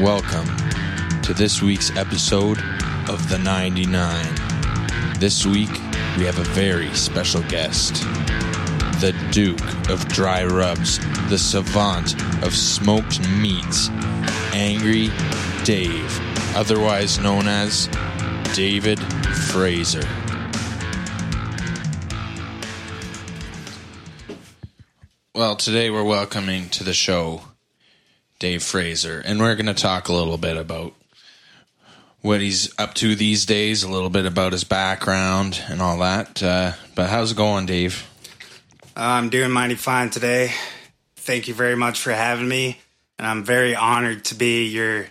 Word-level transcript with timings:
Welcome 0.00 0.48
to 1.20 1.34
this 1.34 1.60
week's 1.60 1.94
episode 1.96 2.58
of 3.08 3.28
The 3.28 3.38
99. 3.38 4.24
This 5.20 5.44
week, 5.44 5.70
we 6.16 6.24
have 6.24 6.38
a 6.38 6.44
very 6.44 6.92
special 6.94 7.42
guest. 7.42 8.02
The 9.00 9.14
Duke 9.30 9.60
of 9.90 10.08
Dry 10.08 10.44
Rubs, 10.44 10.98
the 11.28 11.38
savant 11.38 12.20
of 12.42 12.54
smoked 12.54 13.20
meats, 13.28 13.90
Angry 14.54 15.10
Dave, 15.62 16.18
otherwise 16.56 17.20
known 17.20 17.46
as 17.46 17.86
David 18.54 18.98
Fraser. 18.98 20.08
Well, 25.34 25.54
today 25.54 25.90
we're 25.90 26.02
welcoming 26.02 26.70
to 26.70 26.82
the 26.82 26.94
show 26.94 27.42
Dave 28.42 28.64
Fraser, 28.64 29.22
and 29.24 29.38
we're 29.38 29.54
going 29.54 29.66
to 29.66 29.72
talk 29.72 30.08
a 30.08 30.12
little 30.12 30.36
bit 30.36 30.56
about 30.56 30.94
what 32.22 32.40
he's 32.40 32.76
up 32.76 32.92
to 32.94 33.14
these 33.14 33.46
days, 33.46 33.84
a 33.84 33.88
little 33.88 34.10
bit 34.10 34.26
about 34.26 34.50
his 34.50 34.64
background 34.64 35.62
and 35.68 35.80
all 35.80 35.98
that. 35.98 36.42
Uh, 36.42 36.72
but 36.96 37.08
how's 37.08 37.30
it 37.30 37.36
going, 37.36 37.66
Dave? 37.66 38.04
I'm 38.96 39.30
doing 39.30 39.52
mighty 39.52 39.76
fine 39.76 40.10
today. 40.10 40.50
Thank 41.14 41.46
you 41.46 41.54
very 41.54 41.76
much 41.76 42.00
for 42.00 42.10
having 42.10 42.48
me, 42.48 42.78
and 43.16 43.28
I'm 43.28 43.44
very 43.44 43.76
honored 43.76 44.24
to 44.24 44.34
be 44.34 44.66
your 44.66 45.06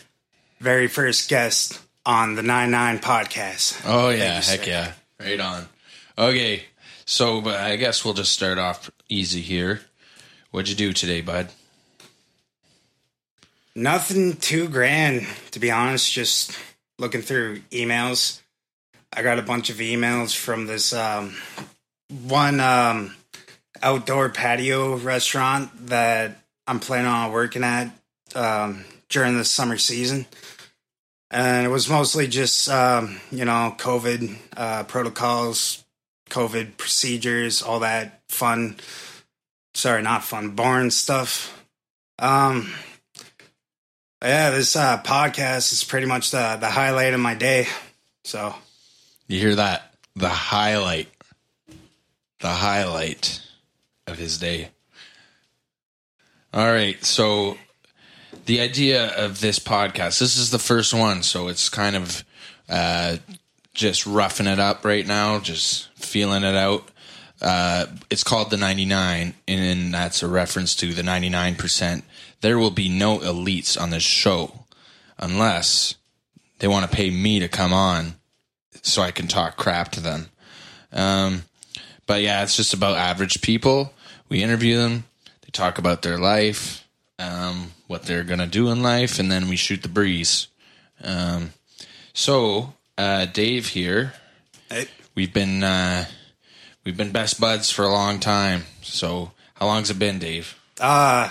very 0.59 0.87
first 0.87 1.29
guest 1.29 1.81
on 2.05 2.35
the 2.35 2.43
Nine 2.43 2.69
Nine 2.69 2.99
podcast. 2.99 3.81
Oh 3.85 4.09
yeah, 4.09 4.39
you, 4.39 4.45
heck 4.45 4.65
sir. 4.65 4.65
yeah, 4.65 4.91
right 5.21 5.39
on. 5.39 5.69
Okay, 6.17 6.63
so 7.05 7.39
but 7.39 7.61
I 7.61 7.77
guess 7.77 8.03
we'll 8.03 8.13
just 8.13 8.33
start 8.33 8.57
off 8.57 8.91
easy 9.07 9.39
here. 9.39 9.79
What'd 10.49 10.67
you 10.67 10.75
do 10.75 10.91
today, 10.91 11.21
bud? 11.21 11.47
Nothing 13.75 14.35
too 14.35 14.67
grand, 14.67 15.25
to 15.51 15.59
be 15.59 15.71
honest, 15.71 16.11
just 16.11 16.57
looking 16.99 17.21
through 17.21 17.59
emails. 17.71 18.41
I 19.13 19.23
got 19.23 19.39
a 19.39 19.43
bunch 19.43 19.69
of 19.69 19.77
emails 19.77 20.35
from 20.35 20.67
this 20.67 20.93
um, 20.93 21.35
one 22.27 22.59
um, 22.59 23.15
outdoor 23.81 24.29
patio 24.29 24.97
restaurant 24.97 25.87
that 25.87 26.37
I'm 26.67 26.79
planning 26.79 27.07
on 27.07 27.31
working 27.31 27.63
at 27.63 27.91
um, 28.35 28.83
during 29.09 29.37
the 29.37 29.45
summer 29.45 29.77
season. 29.77 30.25
And 31.29 31.65
it 31.65 31.69
was 31.69 31.89
mostly 31.89 32.27
just, 32.27 32.69
um, 32.69 33.21
you 33.31 33.45
know, 33.45 33.73
COVID 33.77 34.35
uh, 34.57 34.83
protocols, 34.83 35.83
COVID 36.29 36.75
procedures, 36.77 37.61
all 37.61 37.79
that 37.79 38.21
fun. 38.27 38.75
Sorry, 39.73 40.01
not 40.01 40.25
fun, 40.25 40.51
boring 40.51 40.89
stuff. 40.89 41.57
Um, 42.19 42.73
yeah, 44.21 44.51
this 44.51 44.75
uh, 44.75 45.01
podcast 45.01 45.73
is 45.73 45.83
pretty 45.83 46.07
much 46.07 46.31
the 46.31 46.57
the 46.59 46.69
highlight 46.69 47.13
of 47.13 47.19
my 47.19 47.35
day. 47.35 47.67
So 48.23 48.53
You 49.27 49.39
hear 49.39 49.55
that? 49.55 49.93
The 50.15 50.29
highlight, 50.29 51.07
the 52.39 52.49
highlight 52.49 53.41
of 54.07 54.17
his 54.17 54.37
day. 54.37 54.69
All 56.53 56.69
right, 56.69 57.03
so 57.03 57.57
the 58.45 58.59
idea 58.59 59.07
of 59.15 59.39
this 59.39 59.57
podcast, 59.57 60.19
this 60.19 60.35
is 60.37 60.51
the 60.51 60.59
first 60.59 60.93
one, 60.93 61.23
so 61.23 61.47
it's 61.47 61.69
kind 61.69 61.95
of 61.95 62.25
uh, 62.67 63.17
just 63.73 64.05
roughing 64.05 64.47
it 64.47 64.59
up 64.59 64.83
right 64.83 65.07
now, 65.07 65.39
just 65.39 65.87
feeling 65.95 66.43
it 66.43 66.55
out. 66.55 66.89
Uh, 67.41 67.85
it's 68.09 68.23
called 68.23 68.49
the 68.49 68.57
99, 68.57 69.33
and 69.47 69.93
that's 69.93 70.21
a 70.23 70.27
reference 70.27 70.75
to 70.75 70.93
the 70.93 71.01
99%. 71.01 72.03
There 72.41 72.57
will 72.57 72.71
be 72.71 72.89
no 72.89 73.19
elites 73.19 73.79
on 73.79 73.91
this 73.91 74.03
show 74.03 74.65
unless 75.17 75.95
they 76.59 76.67
want 76.67 76.89
to 76.89 76.95
pay 76.95 77.09
me 77.09 77.39
to 77.39 77.47
come 77.47 77.73
on 77.73 78.15
so 78.81 79.01
I 79.01 79.11
can 79.11 79.27
talk 79.27 79.57
crap 79.57 79.91
to 79.93 79.99
them. 79.99 80.29
Um, 80.91 81.43
but 82.05 82.21
yeah, 82.21 82.43
it's 82.43 82.57
just 82.57 82.73
about 82.73 82.97
average 82.97 83.41
people. 83.41 83.93
We 84.29 84.43
interview 84.43 84.77
them, 84.77 85.05
they 85.41 85.49
talk 85.51 85.77
about 85.77 86.01
their 86.01 86.17
life, 86.17 86.87
um, 87.19 87.71
what 87.87 88.03
they're 88.03 88.23
gonna 88.23 88.47
do 88.47 88.69
in 88.69 88.81
life, 88.81 89.19
and 89.19 89.31
then 89.31 89.47
we 89.47 89.55
shoot 89.55 89.81
the 89.83 89.89
breeze. 89.89 90.47
Um, 91.03 91.53
so 92.13 92.73
uh, 92.97 93.25
Dave 93.25 93.67
here, 93.69 94.13
hey, 94.69 94.87
we've 95.15 95.33
been 95.33 95.63
uh, 95.63 96.05
we've 96.83 96.97
been 96.97 97.11
best 97.11 97.39
buds 97.39 97.71
for 97.71 97.83
a 97.83 97.91
long 97.91 98.19
time. 98.19 98.63
So 98.81 99.31
how 99.55 99.67
long's 99.67 99.89
it 99.89 99.99
been, 99.99 100.19
Dave? 100.19 100.60
Uh, 100.81 101.29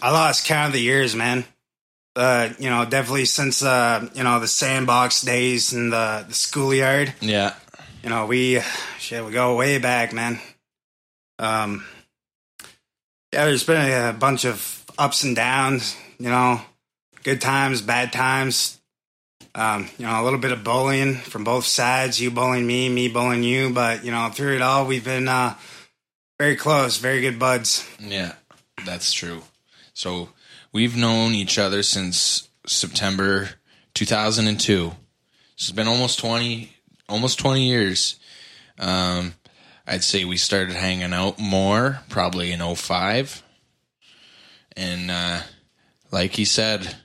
I 0.00 0.10
lost 0.10 0.46
count 0.46 0.68
of 0.68 0.72
the 0.72 0.80
years, 0.80 1.14
man. 1.14 1.44
Uh, 2.14 2.50
you 2.58 2.68
know, 2.70 2.84
definitely 2.84 3.24
since 3.24 3.62
uh, 3.62 4.08
you 4.14 4.22
know 4.22 4.38
the 4.40 4.48
sandbox 4.48 5.22
days 5.22 5.72
and 5.72 5.92
the 5.92 6.24
the 6.28 6.34
schoolyard. 6.34 7.12
Yeah, 7.20 7.54
You 8.02 8.10
know, 8.10 8.26
we 8.26 8.60
shit, 8.98 9.24
we 9.24 9.32
go 9.32 9.56
way 9.56 9.78
back, 9.78 10.12
man. 10.12 10.38
Um, 11.38 11.84
yeah, 13.32 13.46
there's 13.46 13.64
been 13.64 13.90
a, 13.90 14.10
a 14.10 14.12
bunch 14.12 14.44
of 14.44 14.84
ups 14.98 15.24
and 15.24 15.34
downs. 15.34 15.96
You 16.18 16.28
know, 16.28 16.60
good 17.22 17.40
times, 17.40 17.80
bad 17.82 18.12
times. 18.12 18.78
Um, 19.54 19.88
you 19.98 20.06
know, 20.06 20.22
a 20.22 20.24
little 20.24 20.38
bit 20.38 20.52
of 20.52 20.62
bullying 20.64 21.14
from 21.14 21.44
both 21.44 21.64
sides. 21.64 22.20
You 22.20 22.30
bullying 22.30 22.66
me, 22.66 22.88
me 22.88 23.08
bullying 23.08 23.42
you. 23.42 23.70
But 23.70 24.04
you 24.04 24.10
know, 24.10 24.28
through 24.28 24.56
it 24.56 24.62
all, 24.62 24.86
we've 24.86 25.04
been 25.04 25.28
uh, 25.28 25.54
very 26.38 26.56
close, 26.56 26.98
very 26.98 27.20
good 27.22 27.38
buds. 27.38 27.88
yeah, 27.98 28.34
that's 28.84 29.12
true. 29.12 29.42
So 29.94 30.30
we've 30.72 30.96
known 30.96 31.32
each 31.32 31.58
other 31.58 31.82
since 31.82 32.48
September 32.66 33.50
2002. 33.94 34.92
It's 35.54 35.70
been 35.70 35.88
almost 35.88 36.18
20, 36.18 36.74
almost 37.08 37.38
20 37.38 37.66
years. 37.66 38.18
Um, 38.78 39.34
I'd 39.86 40.04
say 40.04 40.24
we 40.24 40.36
started 40.36 40.74
hanging 40.74 41.12
out 41.12 41.38
more 41.38 42.00
probably 42.08 42.52
in 42.52 42.60
05. 42.74 43.42
And 44.76 45.10
uh, 45.10 45.40
like 46.10 46.34
he 46.34 46.44
said, 46.44 46.96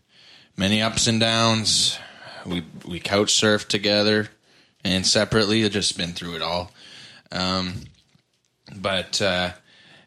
many 0.56 0.82
ups 0.82 1.08
and 1.08 1.20
downs. 1.20 1.98
We 2.46 2.64
we 2.86 3.00
couch 3.00 3.34
surfed 3.34 3.68
together 3.68 4.30
and 4.84 5.06
separately. 5.06 5.68
Just 5.70 5.98
been 5.98 6.14
through 6.14 6.36
it 6.36 6.42
all. 6.42 6.72
Um, 7.32 7.82
but 8.76 9.22
uh, 9.22 9.52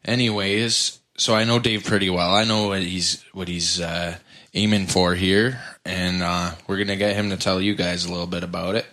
anyways, 0.05 1.00
so 1.21 1.35
I 1.35 1.45
know 1.45 1.59
Dave 1.59 1.85
pretty 1.85 2.09
well. 2.09 2.35
I 2.35 2.45
know 2.45 2.69
what 2.69 2.81
he's 2.81 3.23
what 3.35 3.47
he's 3.47 3.79
uh, 3.79 4.17
aiming 4.55 4.87
for 4.87 5.15
here, 5.15 5.61
and 5.85 6.23
uh, 6.23 6.53
we're 6.67 6.79
gonna 6.79 6.97
get 6.97 7.15
him 7.15 7.29
to 7.29 7.37
tell 7.37 7.61
you 7.61 7.75
guys 7.75 8.07
a 8.07 8.11
little 8.11 8.27
bit 8.27 8.43
about 8.43 8.75
it. 8.75 8.87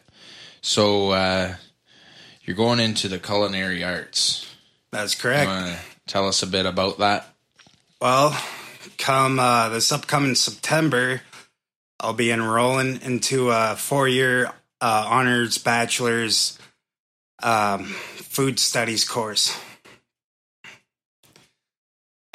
So 0.60 1.12
uh, 1.12 1.56
you're 2.42 2.58
going 2.58 2.82
into 2.82 3.08
the 3.08 3.18
culinary 3.18 3.82
arts. 3.82 4.46
That's 4.92 5.16
correct. 5.16 5.80
tell 6.06 6.28
us 6.28 6.44
a 6.44 6.48
bit 6.48 6.66
about 6.66 6.98
that? 6.98 7.34
Well, 8.02 8.38
come 8.98 9.40
uh, 9.40 9.70
this 9.70 9.94
upcoming 9.94 10.36
September, 10.36 11.22
I'll 11.98 12.12
be 12.12 12.30
enrolling 12.30 13.02
into 13.04 13.52
a 13.52 13.78
four-year 13.78 14.52
uh, 14.82 15.08
honors 15.08 15.58
bachelor's 15.58 16.60
um, 17.42 17.86
food 17.86 18.60
studies 18.60 19.08
course, 19.08 19.58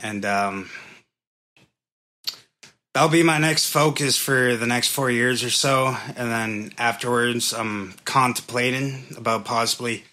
and 0.03 0.25
um, 0.25 0.71
that'll 2.95 3.09
be 3.09 3.23
my 3.23 3.39
next 3.39 3.67
focus 3.71 4.17
for 4.17 4.57
the 4.57 4.67
next 4.67 4.89
four 4.89 5.11
years 5.11 5.43
or 5.45 5.51
so. 5.51 5.97
And 6.09 6.31
then 6.31 6.73
afterwards, 6.79 7.53
I'm 7.55 7.95
contemplating 8.05 9.05
about 9.17 9.45
possibly 9.45 10.05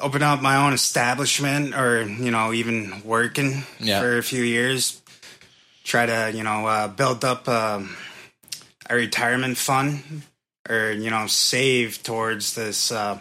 open 0.00 0.22
up 0.22 0.40
my 0.40 0.56
own 0.56 0.72
establishment 0.72 1.74
or 1.74 2.02
you 2.02 2.30
know 2.30 2.52
even 2.52 3.02
working 3.04 3.64
Yeah. 3.80 4.00
for 4.00 4.16
a 4.18 4.22
few 4.22 4.42
years 4.44 5.02
try 5.82 6.06
to 6.06 6.30
you 6.36 6.44
know 6.44 6.66
uh, 6.66 6.86
build 6.86 7.24
up 7.24 7.48
um, 7.48 7.96
a 8.88 8.94
retirement 8.94 9.56
fund 9.56 10.22
or 10.68 10.92
you 10.92 11.10
know 11.10 11.26
save 11.26 12.00
towards 12.04 12.54
this 12.54 12.92
uh, 12.92 13.18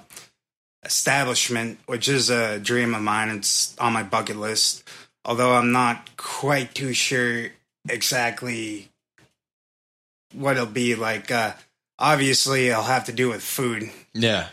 establishment 0.86 1.80
which 1.88 2.08
is 2.08 2.30
a 2.30 2.60
dream 2.60 2.94
of 2.94 3.02
mine 3.02 3.30
it's 3.30 3.76
on 3.80 3.92
my 3.94 4.04
bucket 4.04 4.36
list 4.38 4.88
although 5.28 5.54
i'm 5.54 5.72
not 5.72 6.18
quite 6.18 6.74
too 6.74 6.94
sure 6.94 7.50
exactly 7.88 8.88
what 10.34 10.56
it'll 10.58 10.66
be 10.66 10.96
like 10.96 11.30
uh, 11.30 11.54
obviously 12.00 12.72
i'll 12.72 12.84
have 12.84 13.06
to 13.06 13.14
do 13.14 13.30
with 13.30 13.44
food 13.44 13.90
Yeah. 14.14 14.48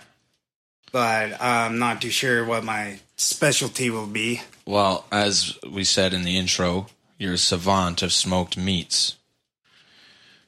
but 0.92 1.40
I'm 1.40 1.78
not 1.78 2.02
too 2.02 2.10
sure 2.10 2.44
what 2.44 2.62
my 2.64 2.98
specialty 3.16 3.90
will 3.90 4.06
be. 4.06 4.42
Well, 4.66 5.04
as 5.10 5.58
we 5.68 5.82
said 5.84 6.14
in 6.14 6.22
the 6.24 6.36
intro, 6.36 6.86
you're 7.18 7.34
a 7.34 7.38
savant 7.38 8.02
of 8.02 8.12
smoked 8.12 8.56
meats. 8.56 9.16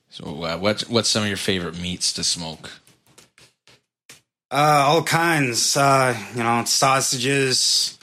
So, 0.08 0.44
uh, 0.44 0.56
what 0.56 0.82
what's 0.82 1.08
some 1.08 1.22
of 1.24 1.28
your 1.28 1.36
favorite 1.36 1.78
meats 1.80 2.12
to 2.14 2.22
smoke? 2.24 2.70
Uh, 4.50 4.84
all 4.86 5.02
kinds, 5.02 5.76
uh, 5.76 6.16
you 6.34 6.42
know, 6.44 6.62
sausages, 6.64 7.95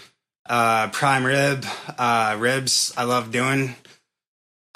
uh, 0.45 0.89
prime 0.89 1.25
rib, 1.25 1.65
uh, 1.97 2.35
ribs. 2.39 2.93
I 2.97 3.03
love 3.03 3.31
doing. 3.31 3.75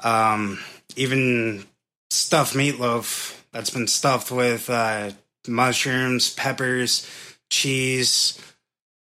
Um, 0.04 0.60
even 0.96 1.66
stuffed 2.10 2.56
meatloaf 2.56 3.36
that's 3.52 3.69
been 3.69 3.88
stuffed 3.88 4.31
with 4.31 4.69
uh, 4.69 5.12
mushrooms, 5.48 6.34
peppers, 6.34 7.08
cheese. 7.50 8.40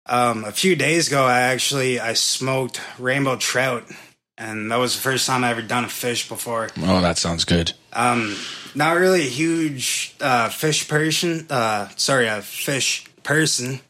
Um, 0.06 0.44
a 0.44 0.52
few 0.52 0.74
days 0.76 1.08
ago, 1.08 1.24
I 1.24 1.40
actually 1.40 2.00
I 2.00 2.14
smoked 2.14 2.80
rainbow 2.98 3.36
trout, 3.36 3.84
and 4.38 4.70
that 4.72 4.76
was 4.76 4.96
the 4.96 5.02
first 5.02 5.26
time 5.26 5.44
I 5.44 5.50
ever 5.50 5.62
done 5.62 5.84
a 5.84 5.88
fish 5.88 6.28
before. 6.28 6.70
Oh, 6.78 7.00
that 7.00 7.18
sounds 7.18 7.44
good. 7.44 7.72
Um, 7.92 8.36
not 8.74 8.96
really 8.96 9.22
a 9.22 9.30
huge 9.30 10.16
uh, 10.20 10.48
fish 10.48 10.88
person. 10.88 11.46
Uh, 11.50 11.88
sorry, 11.96 12.26
a 12.26 12.42
fish 12.42 13.04
person, 13.22 13.80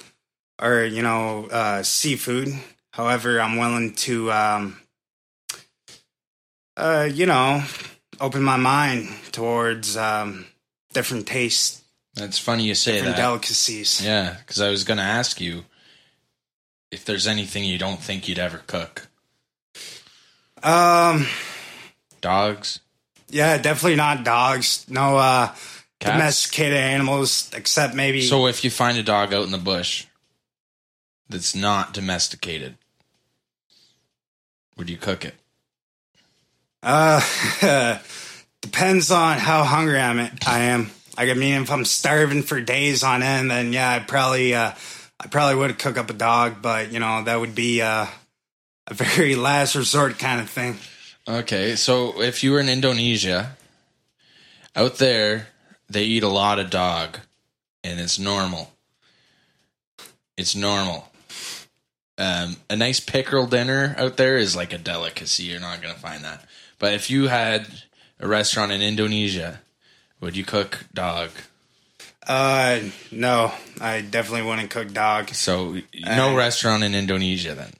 or 0.61 0.85
you 0.85 1.03
know, 1.03 1.47
uh, 1.51 1.83
seafood. 1.83 2.49
However, 2.93 3.41
I'm 3.41 3.57
willing 3.57 3.95
to, 3.95 4.33
um, 4.33 4.81
uh, 6.77 7.09
you 7.11 7.27
know, 7.27 7.63
open 8.21 8.43
my 8.43 8.57
mind 8.57 9.09
towards 9.33 9.97
um, 9.97 10.47
different 10.93 11.27
tastes, 11.27 11.83
That's 12.15 12.39
funny 12.39 12.65
you 12.65 12.75
say 12.75 13.01
that. 13.01 13.17
delicacies. 13.17 14.05
Yeah, 14.05 14.37
because 14.39 14.61
I 14.61 14.71
was 14.71 14.85
going 14.85 14.99
to 14.99 15.05
ask 15.05 15.41
you 15.41 15.65
if 16.91 17.05
there's 17.05 17.27
anything 17.27 17.65
you 17.65 17.79
don't 17.79 18.01
think 18.01 18.29
you'd 18.29 18.39
ever 18.39 18.59
cook. 18.67 19.09
Um, 20.63 21.27
Dogs, 22.21 22.81
yeah, 23.29 23.57
definitely 23.57 23.97
not 23.97 24.25
dogs. 24.25 24.85
No 24.89 25.17
uh, 25.17 25.47
cats. 25.47 25.57
domesticated 26.01 26.77
animals, 26.77 27.51
except 27.55 27.95
maybe. 27.95 28.23
So 28.23 28.47
if 28.47 28.65
you 28.65 28.71
find 28.71 28.99
a 28.99 29.03
dog 29.03 29.33
out 29.33 29.45
in 29.45 29.53
the 29.53 29.59
bush 29.59 30.07
that's 31.31 31.55
not 31.55 31.95
domesticated, 31.95 32.77
would 34.77 34.91
you 34.91 34.97
cook 34.97 35.25
it? 35.25 35.35
Uh, 36.83 37.21
depends 38.61 39.11
on 39.11 39.39
how 39.39 39.65
hungry 39.65 39.99
I'm. 39.99 40.19
I 40.47 40.61
am. 40.61 40.91
I 41.17 41.33
mean, 41.35 41.63
if 41.63 41.71
I'm 41.71 41.85
starving 41.85 42.43
for 42.43 42.61
days 42.61 43.03
on 43.03 43.23
end, 43.23 43.51
then 43.51 43.73
yeah, 43.73 43.91
I'd 43.91 44.09
probably, 44.09 44.55
uh, 44.55 44.73
I 45.19 45.27
probably 45.29 45.57
would 45.57 45.79
cook 45.79 45.99
up 45.99 46.11
a 46.11 46.15
dog. 46.15 46.63
But 46.63 46.93
you 46.93 46.99
know, 46.99 47.23
that 47.25 47.39
would 47.39 47.55
be 47.55 47.83
uh, 47.83 48.07
a 48.87 48.95
very 48.95 49.37
last 49.37 49.75
resort 49.75 50.19
kind 50.19 50.41
of 50.41 50.51
thing. 50.51 50.79
Okay, 51.29 51.77
so 51.77 52.21
if 52.21 52.43
you 52.43 52.53
were 52.53 52.61
in 52.61 52.69
Indonesia, 52.69 53.57
out 54.75 54.97
there 54.97 55.49
they 55.89 56.05
eat 56.05 56.23
a 56.23 56.29
lot 56.29 56.59
of 56.59 56.71
dog, 56.71 57.19
and 57.85 58.01
it's 58.01 58.19
normal. 58.19 58.73
It's 60.37 60.57
normal. 60.57 61.10
Um, 62.21 62.57
a 62.69 62.77
nice 62.77 63.01
pickerel 63.01 63.47
dinner 63.47 63.95
out 63.97 64.19
there 64.19 64.37
is 64.37 64.55
like 64.55 64.75
a 64.75 64.79
delicacy. 64.79 65.45
You're 65.45 65.61
not 65.61 65.81
gonna 65.81 65.95
find 65.95 66.23
that. 66.23 66.45
But 66.79 66.93
if 66.93 67.09
you 67.09 67.29
had 67.29 67.67
a 68.21 68.29
restaurant 68.29 68.73
in 68.73 68.83
Indonesia, 68.83 69.61
would 70.21 70.37
you 70.37 70.45
cook 70.45 70.85
dog? 70.93 71.31
Uh, 72.27 72.81
no, 73.11 73.53
I 73.81 74.03
definitely 74.03 74.47
wouldn't 74.47 74.69
cook 74.69 74.93
dog. 74.93 75.31
So 75.33 75.81
no 75.95 76.33
Uh, 76.33 76.37
restaurant 76.37 76.85
in 76.85 76.95
Indonesia 76.95 77.55
then. 77.55 77.73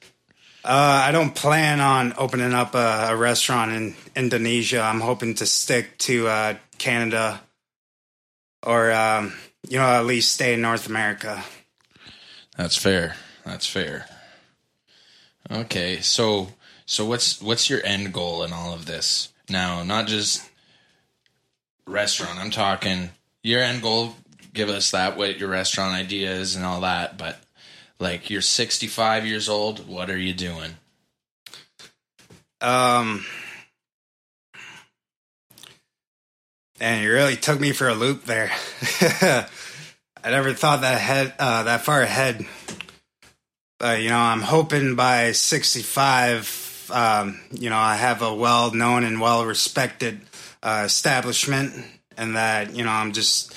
Uh, 0.65 1.05
I 1.05 1.13
don't 1.13 1.35
plan 1.35 1.81
on 1.81 2.15
opening 2.17 2.55
up 2.55 2.75
a, 2.75 3.09
a 3.11 3.17
restaurant 3.17 3.73
in 3.73 3.95
Indonesia. 4.17 4.81
I'm 4.81 5.01
hoping 5.01 5.35
to 5.37 5.47
stick 5.47 5.99
to 6.09 6.29
uh, 6.29 6.55
Canada, 6.79 7.41
or 8.63 8.91
um, 8.93 9.35
you 9.69 9.77
know, 9.77 9.85
at 9.85 10.07
least 10.07 10.33
stay 10.33 10.55
in 10.55 10.63
North 10.63 10.87
America. 10.87 11.45
That's 12.57 12.77
fair. 12.77 13.17
That's 13.45 13.67
fair. 13.67 14.07
Okay, 15.51 16.01
so 16.01 16.49
so 16.87 17.05
what's 17.05 17.43
what's 17.43 17.69
your 17.69 17.85
end 17.85 18.13
goal 18.13 18.45
in 18.45 18.53
all 18.53 18.73
of 18.73 18.87
this? 18.87 19.33
Now, 19.49 19.83
not 19.83 20.07
just 20.07 20.49
restaurant. 21.87 22.39
I'm 22.39 22.51
talking 22.51 23.11
your 23.43 23.61
end 23.61 23.83
goal. 23.83 24.15
Give 24.53 24.69
us 24.69 24.93
that 24.93 25.17
what 25.17 25.39
your 25.39 25.49
restaurant 25.49 25.95
idea 25.95 26.33
is 26.33 26.55
and 26.55 26.65
all 26.65 26.81
that. 26.83 27.19
But 27.19 27.41
like, 27.99 28.31
you're 28.31 28.43
65 28.43 29.27
years 29.27 29.49
old. 29.49 29.89
What 29.89 30.09
are 30.11 30.19
you 30.19 30.33
doing? 30.33 30.73
Um, 32.61 33.25
and 36.81 37.03
you 37.03 37.11
really 37.13 37.37
took 37.37 37.61
me 37.61 37.73
for 37.73 37.89
a 37.89 37.95
loop 37.95 38.25
there. 38.25 38.51
I 40.23 40.31
never 40.31 40.53
thought 40.53 40.83
that 40.83 40.97
ahead, 40.97 41.35
uh, 41.39 41.65
that 41.65 41.83
far 41.83 42.03
ahead. 42.03 42.47
But 43.81 44.03
you 44.03 44.11
know, 44.11 44.19
I'm 44.19 44.43
hoping 44.43 44.95
by 44.95 45.33
65, 45.33 46.91
um, 46.93 47.41
you 47.51 47.71
know, 47.71 47.79
I 47.79 47.97
have 47.97 48.23
a 48.23 48.33
well-known 48.33 49.05
and 49.05 49.21
well-respected 49.21 50.21
uh, 50.63 50.83
establishment, 50.85 51.75
and 52.17 52.37
that 52.37 52.77
you 52.77 52.85
know, 52.85 52.91
I'm 52.91 53.13
just 53.13 53.53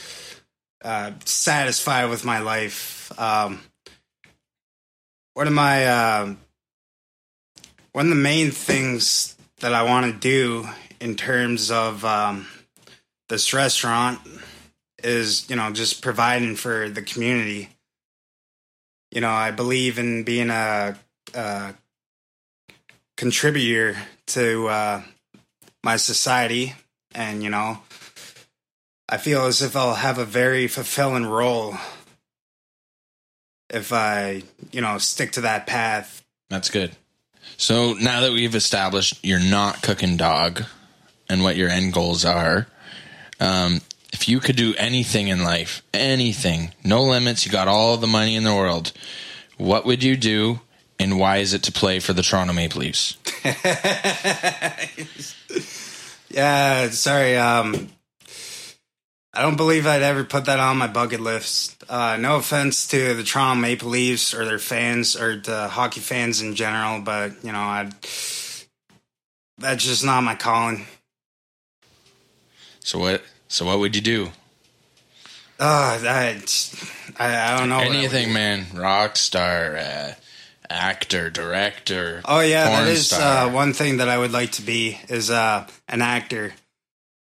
uh, 0.83 1.11
satisfied 1.25 2.09
with 2.09 2.25
my 2.25 2.39
life. 2.39 3.11
Um, 3.19 3.59
one 5.33 5.47
of 5.47 5.53
my 5.53 5.87
um 5.87 6.37
one 7.91 8.05
of 8.05 8.09
the 8.09 8.15
main 8.15 8.51
things 8.51 9.35
that 9.59 9.73
I 9.73 9.83
want 9.83 10.11
to 10.11 10.19
do 10.19 10.67
in 10.99 11.15
terms 11.15 11.69
of 11.69 12.03
um, 12.05 12.47
this 13.29 13.53
restaurant 13.53 14.19
is, 15.03 15.49
you 15.49 15.55
know, 15.55 15.71
just 15.71 16.01
providing 16.01 16.55
for 16.55 16.89
the 16.89 17.01
community. 17.01 17.72
You 19.13 19.21
know, 19.21 19.29
I 19.29 19.51
believe 19.51 19.99
in 19.99 20.23
being 20.23 20.49
a, 20.49 20.97
a 21.35 21.73
contributor 23.15 23.95
to 24.27 24.67
uh, 24.67 25.01
my 25.83 25.97
society, 25.97 26.73
and 27.13 27.43
you 27.43 27.51
know, 27.51 27.77
I 29.07 29.17
feel 29.17 29.45
as 29.45 29.61
if 29.61 29.75
I'll 29.75 29.93
have 29.93 30.17
a 30.17 30.25
very 30.25 30.67
fulfilling 30.67 31.27
role 31.27 31.75
if 33.69 33.93
I, 33.93 34.41
you 34.71 34.81
know, 34.81 34.97
stick 34.97 35.33
to 35.33 35.41
that 35.41 35.67
path 35.67 36.23
That's 36.49 36.69
good. 36.69 36.95
So 37.57 37.93
now 37.93 38.21
that 38.21 38.31
we've 38.31 38.55
established 38.55 39.19
you're 39.23 39.39
not 39.39 39.83
cooking 39.83 40.17
dog 40.17 40.63
and 41.29 41.43
what 41.43 41.55
your 41.55 41.69
end 41.69 41.93
goals 41.93 42.25
are, 42.25 42.65
um, 43.39 43.81
if 44.13 44.29
you 44.29 44.39
could 44.39 44.55
do 44.55 44.73
anything 44.77 45.27
in 45.27 45.43
life, 45.43 45.83
anything, 45.93 46.73
no 46.83 47.03
limits, 47.03 47.45
you 47.45 47.51
got 47.51 47.67
all 47.67 47.97
the 47.97 48.07
money 48.07 48.35
in 48.35 48.43
the 48.43 48.55
world, 48.55 48.93
what 49.57 49.85
would 49.85 50.01
you 50.01 50.15
do 50.15 50.61
and 50.97 51.19
why 51.19 51.37
is 51.37 51.53
it 51.53 51.63
to 51.63 51.71
play 51.71 51.99
for 51.99 52.13
the 52.13 52.21
Toronto 52.21 52.53
Maple 52.53 52.79
Leafs? 52.79 53.17
Yeah, 56.33 56.89
sorry. 56.89 57.37
Um, 57.37 57.89
I 59.35 59.43
don't 59.43 59.55
believe 59.55 59.85
I'd 59.85 60.01
ever 60.01 60.23
put 60.23 60.45
that 60.45 60.59
on 60.59 60.77
my 60.77 60.87
bucket 60.87 61.19
list. 61.19 61.83
Uh, 61.87 62.17
no 62.17 62.37
offense 62.37 62.87
to 62.87 63.13
the 63.13 63.23
Toronto 63.23 63.61
Maple 63.61 63.89
Leafs 63.89 64.33
or 64.33 64.43
their 64.43 64.59
fans 64.59 65.15
or 65.15 65.39
to 65.41 65.67
hockey 65.67 65.99
fans 65.99 66.41
in 66.41 66.55
general, 66.55 67.01
but 67.01 67.43
you 67.43 67.51
know, 67.51 67.59
I'd, 67.59 67.93
that's 69.59 69.85
just 69.85 70.03
not 70.03 70.23
my 70.23 70.33
calling. 70.33 70.87
So 72.79 72.97
what 72.97 73.21
so 73.53 73.67
what 73.67 73.77
would 73.77 73.95
you 73.95 74.01
do? 74.01 74.31
Uh, 75.59 75.99
I, 76.01 76.41
I, 77.19 77.53
I 77.53 77.59
don't 77.59 77.69
know. 77.69 77.81
Anything, 77.81 78.33
man. 78.33 78.65
Rock 78.73 79.15
star, 79.15 79.77
uh, 79.77 80.13
actor, 80.71 81.29
director. 81.29 82.23
Oh 82.25 82.39
yeah, 82.39 82.67
porn 82.69 82.85
that 82.85 82.91
is 82.91 83.05
star. 83.05 83.49
uh, 83.49 83.53
one 83.53 83.73
thing 83.73 83.97
that 83.97 84.09
I 84.09 84.17
would 84.17 84.31
like 84.31 84.53
to 84.53 84.63
be 84.63 84.97
is 85.07 85.29
uh, 85.29 85.67
an 85.87 86.01
actor. 86.01 86.55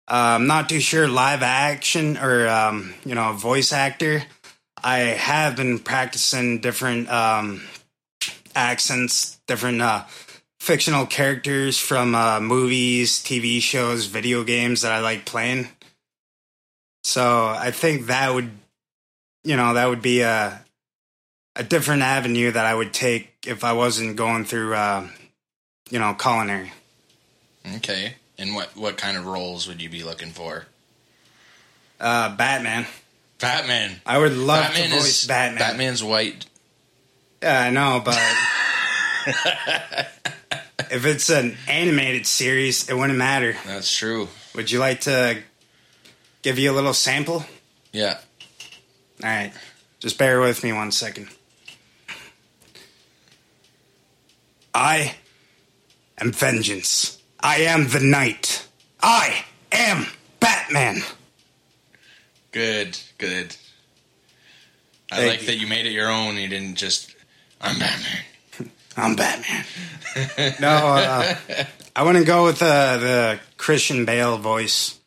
Uh, 0.07 0.39
I'm 0.39 0.47
not 0.47 0.69
too 0.69 0.79
sure 0.79 1.05
live 1.09 1.43
action 1.43 2.17
or 2.17 2.47
um, 2.47 2.93
you 3.03 3.13
know 3.13 3.33
voice 3.33 3.73
actor. 3.73 4.23
I 4.81 4.99
have 4.99 5.57
been 5.57 5.79
practicing 5.79 6.61
different 6.61 7.09
um, 7.11 7.61
accents, 8.55 9.37
different 9.47 9.81
uh, 9.81 10.05
fictional 10.61 11.05
characters 11.05 11.77
from 11.77 12.15
uh, 12.15 12.39
movies, 12.39 13.21
TV 13.21 13.61
shows, 13.61 14.05
video 14.05 14.45
games 14.45 14.83
that 14.83 14.93
I 14.93 15.01
like 15.01 15.25
playing. 15.25 15.67
So 17.11 17.45
I 17.45 17.71
think 17.71 18.05
that 18.05 18.33
would, 18.33 18.49
you 19.43 19.57
know, 19.57 19.73
that 19.73 19.89
would 19.89 20.01
be 20.01 20.21
a 20.21 20.63
a 21.57 21.63
different 21.63 22.03
avenue 22.03 22.51
that 22.51 22.65
I 22.65 22.73
would 22.73 22.93
take 22.93 23.33
if 23.45 23.65
I 23.65 23.73
wasn't 23.73 24.15
going 24.15 24.45
through, 24.45 24.73
uh, 24.73 25.09
you 25.89 25.99
know, 25.99 26.13
culinary. 26.13 26.71
Okay. 27.75 28.15
And 28.37 28.55
what 28.55 28.77
what 28.77 28.95
kind 28.95 29.17
of 29.17 29.25
roles 29.25 29.67
would 29.67 29.81
you 29.81 29.89
be 29.89 30.03
looking 30.03 30.31
for? 30.31 30.67
Uh, 31.99 32.33
Batman. 32.33 32.87
Batman. 33.39 33.99
I 34.05 34.17
would 34.17 34.33
love 34.33 34.63
Batman 34.63 34.91
to 34.91 34.95
voice 34.95 35.23
is 35.23 35.27
Batman. 35.27 35.59
Batman's 35.59 36.01
white. 36.01 36.45
Yeah, 37.43 37.59
I 37.59 37.71
know, 37.71 38.01
but 38.05 38.15
if 40.91 41.05
it's 41.05 41.29
an 41.29 41.57
animated 41.67 42.25
series, 42.25 42.89
it 42.89 42.93
wouldn't 42.93 43.19
matter. 43.19 43.57
That's 43.65 43.93
true. 43.93 44.29
Would 44.55 44.71
you 44.71 44.79
like 44.79 45.01
to 45.01 45.43
give 46.41 46.59
you 46.59 46.71
a 46.71 46.73
little 46.73 46.93
sample? 46.93 47.45
Yeah. 47.91 48.17
All 49.23 49.29
right, 49.29 49.53
just 49.99 50.17
bear 50.17 50.39
with 50.39 50.63
me 50.63 50.73
one 50.73 50.91
second. 50.91 51.27
I 54.73 55.15
am 56.17 56.31
vengeance. 56.31 57.21
I 57.39 57.57
am 57.57 57.89
the 57.89 57.99
night. 57.99 58.67
I 59.01 59.45
am 59.71 60.07
Batman. 60.39 61.01
Good, 62.51 62.97
good. 63.17 63.55
I 65.11 65.17
Thank 65.17 65.29
like 65.29 65.41
you. 65.41 65.47
that 65.47 65.57
you 65.57 65.67
made 65.67 65.85
it 65.85 65.91
your 65.91 66.09
own. 66.09 66.37
You 66.37 66.47
didn't 66.47 66.75
just, 66.75 67.13
I'm 67.59 67.77
Batman. 67.77 68.71
I'm 68.97 69.15
Batman. 69.15 69.65
no, 70.59 70.67
uh, 70.69 71.35
I 71.95 72.03
want 72.03 72.17
to 72.17 72.23
go 72.23 72.45
with 72.45 72.59
the 72.59 72.65
the 72.65 73.39
Christian 73.57 74.05
Bale 74.05 74.37
voice. 74.37 75.00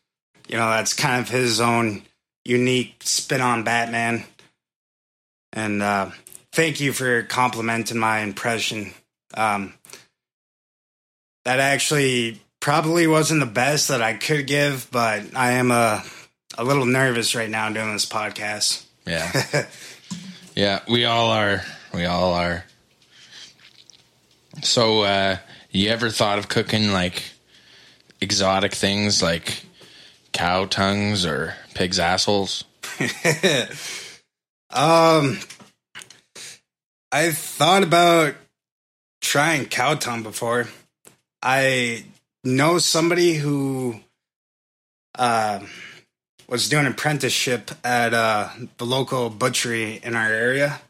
You 0.54 0.60
know, 0.60 0.70
that's 0.70 0.94
kind 0.94 1.20
of 1.20 1.28
his 1.28 1.60
own 1.60 2.02
unique 2.44 2.94
spin 3.00 3.40
on 3.40 3.64
Batman. 3.64 4.22
And 5.52 5.82
uh, 5.82 6.12
thank 6.52 6.78
you 6.78 6.92
for 6.92 7.24
complimenting 7.24 7.98
my 7.98 8.20
impression. 8.20 8.92
Um, 9.36 9.74
that 11.44 11.58
actually 11.58 12.40
probably 12.60 13.08
wasn't 13.08 13.40
the 13.40 13.46
best 13.46 13.88
that 13.88 14.00
I 14.00 14.14
could 14.14 14.46
give, 14.46 14.86
but 14.92 15.34
I 15.34 15.54
am 15.54 15.72
a 15.72 16.04
a 16.56 16.62
little 16.62 16.86
nervous 16.86 17.34
right 17.34 17.50
now 17.50 17.68
doing 17.70 17.92
this 17.92 18.06
podcast. 18.06 18.84
Yeah. 19.08 19.66
yeah, 20.54 20.82
we 20.88 21.04
all 21.04 21.32
are. 21.32 21.64
We 21.92 22.04
all 22.04 22.32
are. 22.32 22.64
So, 24.62 25.02
uh, 25.02 25.38
you 25.72 25.90
ever 25.90 26.10
thought 26.10 26.38
of 26.38 26.48
cooking 26.48 26.92
like 26.92 27.24
exotic 28.20 28.72
things 28.72 29.20
like 29.20 29.64
cow 30.34 30.66
tongues 30.66 31.24
or 31.24 31.54
pig's 31.74 31.98
assholes? 31.98 32.64
Um, 34.74 35.38
I 37.12 37.30
thought 37.30 37.84
about 37.84 38.34
trying 39.20 39.66
cow 39.66 39.94
tongue 39.94 40.24
before. 40.24 40.66
I 41.40 42.04
know 42.42 42.78
somebody 42.78 43.34
who 43.34 44.00
uh, 45.16 45.60
was 46.48 46.68
doing 46.68 46.86
apprenticeship 46.86 47.70
at 47.84 48.12
uh, 48.12 48.48
the 48.78 48.84
local 48.84 49.30
butchery 49.30 50.00
in 50.02 50.16
our 50.16 50.32
area, 50.32 50.80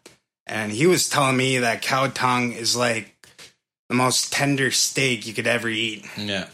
and 0.47 0.73
he 0.73 0.87
was 0.87 1.09
telling 1.11 1.37
me 1.37 1.59
that 1.59 1.83
cow 1.83 2.07
tongue 2.07 2.53
is 2.53 2.75
like 2.75 3.15
the 3.91 3.95
most 3.95 4.33
tender 4.33 4.71
steak 4.71 5.27
you 5.27 5.35
could 5.35 5.47
ever 5.47 5.69
eat 5.69 6.07
Yeah. 6.17 6.49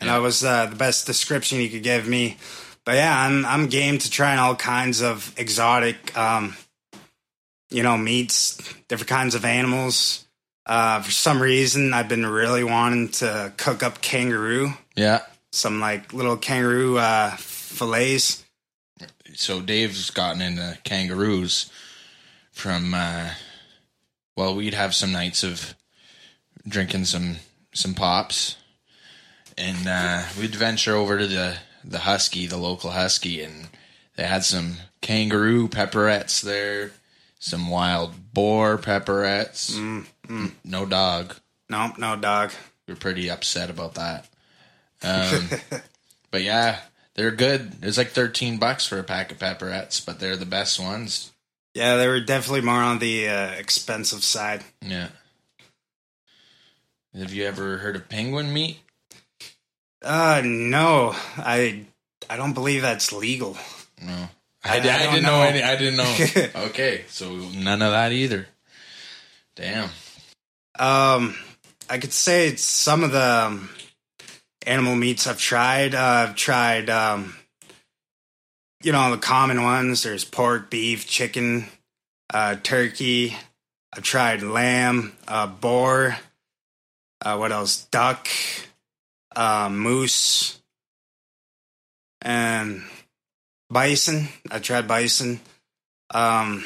And 0.00 0.08
that 0.08 0.18
was 0.18 0.44
uh, 0.44 0.66
the 0.66 0.76
best 0.76 1.06
description 1.06 1.58
you 1.60 1.68
could 1.70 1.82
give 1.82 2.06
me. 2.06 2.36
But 2.84 2.96
yeah, 2.96 3.18
I'm 3.26 3.44
I'm 3.44 3.66
game 3.68 3.98
to 3.98 4.10
trying 4.10 4.38
all 4.38 4.54
kinds 4.56 5.02
of 5.02 5.34
exotic, 5.36 6.16
um, 6.16 6.56
you 7.70 7.82
know, 7.82 7.96
meats, 7.98 8.56
different 8.88 9.08
kinds 9.08 9.34
of 9.34 9.44
animals. 9.44 10.24
Uh, 10.64 11.00
for 11.02 11.10
some 11.10 11.40
reason, 11.42 11.92
I've 11.94 12.08
been 12.08 12.26
really 12.26 12.64
wanting 12.64 13.08
to 13.10 13.52
cook 13.56 13.82
up 13.82 14.00
kangaroo, 14.02 14.72
Yeah. 14.96 15.20
some 15.52 15.80
like 15.80 16.12
little 16.12 16.36
kangaroo 16.36 16.98
uh, 16.98 17.30
fillets. 17.36 18.44
So 19.34 19.60
Dave's 19.60 20.10
gotten 20.10 20.42
into 20.42 20.76
kangaroos 20.84 21.70
from 22.52 22.92
uh 22.94 23.30
well, 24.36 24.54
we'd 24.54 24.74
have 24.74 24.94
some 24.94 25.10
nights 25.12 25.42
of 25.42 25.74
drinking 26.66 27.04
some 27.06 27.36
some 27.74 27.94
pops 27.94 28.56
and 29.58 29.86
uh 29.86 30.22
we'd 30.38 30.54
venture 30.54 30.94
over 30.94 31.18
to 31.18 31.26
the 31.26 31.58
the 31.84 32.00
husky, 32.00 32.46
the 32.46 32.56
local 32.56 32.90
husky 32.90 33.42
and 33.42 33.68
they 34.16 34.24
had 34.24 34.44
some 34.44 34.78
kangaroo 35.00 35.68
pepperettes 35.68 36.40
there, 36.40 36.92
some 37.38 37.70
wild 37.70 38.34
boar 38.34 38.76
pepperettes. 38.78 39.78
No 40.64 40.86
dog. 40.86 41.36
Nope, 41.70 41.98
no 41.98 42.16
dog. 42.16 42.52
We're 42.86 42.96
pretty 42.96 43.30
upset 43.30 43.70
about 43.70 43.94
that. 43.94 44.28
Um, 45.02 45.48
but 46.30 46.42
yeah, 46.42 46.80
they're 47.14 47.30
good. 47.30 47.76
It's 47.82 47.98
like 47.98 48.08
thirteen 48.08 48.58
bucks 48.58 48.86
for 48.86 48.98
a 48.98 49.04
pack 49.04 49.30
of 49.30 49.38
pepperettes, 49.38 50.04
but 50.04 50.18
they're 50.18 50.36
the 50.36 50.46
best 50.46 50.80
ones. 50.80 51.32
Yeah, 51.74 51.96
they 51.96 52.08
were 52.08 52.20
definitely 52.20 52.62
more 52.62 52.82
on 52.82 52.98
the 52.98 53.28
uh, 53.28 53.50
expensive 53.52 54.24
side. 54.24 54.64
Yeah. 54.82 55.08
Have 57.16 57.32
you 57.32 57.44
ever 57.44 57.78
heard 57.78 57.94
of 57.96 58.08
penguin 58.08 58.52
meat? 58.52 58.80
Uh, 60.02 60.42
no, 60.44 61.12
I 61.36 61.84
I 62.30 62.36
don't 62.36 62.52
believe 62.54 62.82
that's 62.82 63.12
legal. 63.12 63.56
No. 64.02 64.12
I- 64.12 64.28
I, 64.64 64.72
I, 64.74 64.76
I 64.76 64.80
didn't 64.80 65.22
know. 65.22 65.40
know. 65.40 65.42
any. 65.42 65.62
I 65.62 65.76
didn't 65.76 65.96
know. 65.96 66.60
okay, 66.66 67.04
so 67.08 67.30
none 67.34 67.80
of 67.80 67.92
that 67.92 68.12
either. 68.12 68.46
Damn. 69.56 69.88
Um, 70.78 71.36
I 71.88 71.98
could 71.98 72.12
say 72.12 72.48
it's 72.48 72.62
some 72.64 73.02
of 73.02 73.12
the 73.12 73.22
um, 73.46 73.70
animal 74.66 74.94
meats 74.96 75.26
I've 75.26 75.38
tried. 75.40 75.94
Uh, 75.94 76.26
I've 76.28 76.36
tried, 76.36 76.90
um, 76.90 77.34
you 78.82 78.92
know, 78.92 79.10
the 79.10 79.16
common 79.18 79.62
ones. 79.62 80.02
There's 80.02 80.24
pork, 80.24 80.70
beef, 80.70 81.06
chicken, 81.06 81.66
uh, 82.32 82.56
turkey. 82.62 83.36
I've 83.92 84.02
tried 84.02 84.42
lamb, 84.42 85.14
uh, 85.26 85.46
boar. 85.46 86.16
Uh, 87.22 87.36
what 87.36 87.52
else? 87.52 87.84
Duck, 87.86 88.28
uh, 89.38 89.68
moose, 89.70 90.60
and 92.22 92.82
bison. 93.70 94.28
I 94.50 94.58
tried 94.58 94.88
bison. 94.88 95.40
Um, 96.10 96.64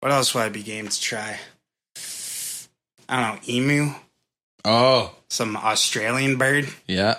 what 0.00 0.12
else 0.12 0.34
would 0.34 0.42
I 0.44 0.48
be 0.48 0.62
game 0.62 0.88
to 0.88 1.00
try? 1.00 1.38
I 3.08 3.20
don't 3.20 3.34
know, 3.34 3.40
emu, 3.52 3.94
Oh, 4.64 5.14
some 5.28 5.56
Australian 5.56 6.36
bird. 6.38 6.68
yeah. 6.86 7.16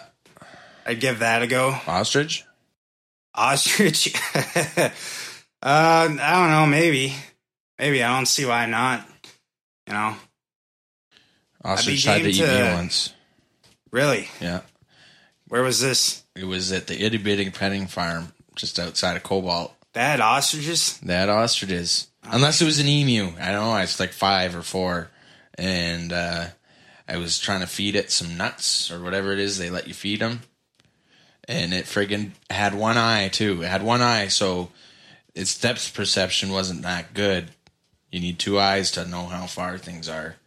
I'd 0.86 1.00
give 1.00 1.20
that 1.20 1.42
a 1.44 1.48
go. 1.48 1.76
Ostrich? 1.88 2.44
Ostrich. 3.36 4.14
uh, 4.36 4.90
I 5.62 6.08
don't 6.08 6.50
know, 6.50 6.66
maybe. 6.68 7.14
Maybe 7.80 8.04
I 8.04 8.16
don't 8.16 8.26
see 8.26 8.46
why 8.46 8.66
not. 8.66 9.08
You 9.88 9.94
know, 9.94 10.16
Ostrich 11.64 12.04
tried 12.04 12.20
to 12.24 12.30
eat 12.30 12.36
to- 12.38 12.48
me 12.48 12.74
once. 12.74 13.13
Really. 13.94 14.28
Yeah. 14.42 14.62
Where 15.48 15.64
was 15.64 15.80
this? 15.80 16.24
It 16.36 16.46
was 16.46 16.72
at 16.72 16.88
the 16.88 17.02
itty 17.02 17.18
bitty 17.18 17.52
petting 17.52 17.88
farm 17.88 18.34
just 18.56 18.80
outside 18.80 19.16
of 19.16 19.24
Cobalt. 19.24 19.74
That 19.94 20.20
ostriches? 20.20 20.98
That 21.00 21.30
ostriches. 21.30 22.08
Unless 22.24 22.62
it 22.62 22.66
was 22.66 22.80
an 22.80 22.88
emu. 22.88 23.32
I 23.40 23.52
don't 23.52 23.62
know. 23.62 23.72
I 23.72 23.82
was 23.82 24.00
like 24.00 24.12
five 24.12 24.56
or 24.56 24.64
four. 24.64 25.12
And 25.56 26.12
uh, 26.12 26.48
I 27.08 27.18
was 27.18 27.40
trying 27.40 27.60
to 27.60 27.68
feed 27.68 27.96
it 27.96 28.12
some 28.12 28.36
nuts 28.36 28.92
or 28.92 29.02
whatever 29.02 29.32
it 29.32 29.40
is 29.40 29.58
they 29.58 29.70
let 29.70 29.88
you 29.88 29.94
feed 29.94 30.20
them. 30.20 30.42
And 31.48 31.74
it 31.74 31.86
friggin' 31.86 32.32
had 32.50 32.74
one 32.74 32.98
eye, 32.98 33.28
too. 33.28 33.62
It 33.62 33.68
had 33.68 33.84
one 33.84 34.02
eye, 34.02 34.30
so 34.30 34.72
its 35.36 35.60
depth 35.60 35.94
perception 35.94 36.52
wasn't 36.52 36.84
that 36.84 37.14
good. 37.14 37.50
You 38.12 38.22
need 38.22 38.40
two 38.40 38.58
eyes 38.58 38.92
to 38.92 39.06
know 39.06 39.26
how 39.26 39.46
far 39.46 39.78
things 39.78 40.08
are. 40.08 40.38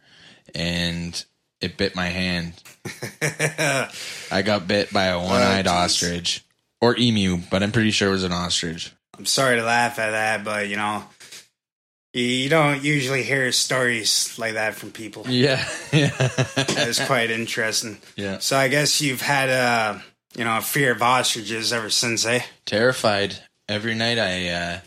And 0.55 1.23
it 1.61 1.77
bit 1.77 1.95
my 1.95 2.07
hand. 2.07 2.53
I 4.31 4.41
got 4.43 4.67
bit 4.67 4.91
by 4.93 5.05
a 5.05 5.19
one 5.19 5.41
eyed 5.41 5.65
jeez. 5.65 5.71
ostrich. 5.71 6.43
Or 6.79 6.95
emu, 6.97 7.37
but 7.49 7.63
I'm 7.63 7.71
pretty 7.71 7.89
sure 7.91 8.09
it 8.09 8.11
was 8.11 8.23
an 8.23 8.31
ostrich. 8.31 8.91
I'm 9.17 9.25
sorry 9.25 9.55
to 9.57 9.63
laugh 9.63 9.97
at 9.97 10.11
that, 10.11 10.43
but 10.43 10.67
you 10.67 10.75
know, 10.75 11.03
you, 12.13 12.49
don't 12.49 12.83
usually 12.83 13.23
hear 13.23 13.51
stories 13.51 14.37
like 14.37 14.53
that 14.53 14.75
from 14.75 14.91
people. 14.91 15.25
Yeah. 15.27 15.67
Yeah. 15.91 16.09
That 16.09 16.85
is 16.87 16.99
quite 16.99 17.31
interesting. 17.31 17.97
yeah. 18.15 18.37
So 18.39 18.57
I 18.57 18.67
guess 18.67 19.01
you've 19.01 19.21
had 19.21 19.49
a 19.49 20.03
you 20.37 20.43
know 20.43 20.57
a 20.57 20.61
fear 20.61 20.91
of 20.91 21.01
ostriches 21.01 21.73
ever 21.73 21.89
since, 21.89 22.25
eh? 22.25 22.41
Terrified. 22.65 23.37
Every 23.67 23.95
night 23.95 24.19
I 24.19 24.49
uh 24.49 24.79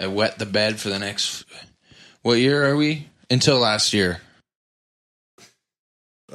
I 0.00 0.06
wet 0.08 0.38
the 0.38 0.46
bed 0.46 0.80
for 0.80 0.88
the 0.88 0.98
next 0.98 1.44
what 2.22 2.38
year 2.40 2.68
are 2.68 2.74
we? 2.76 3.06
Until 3.30 3.58
last 3.58 3.92
year. 3.92 4.20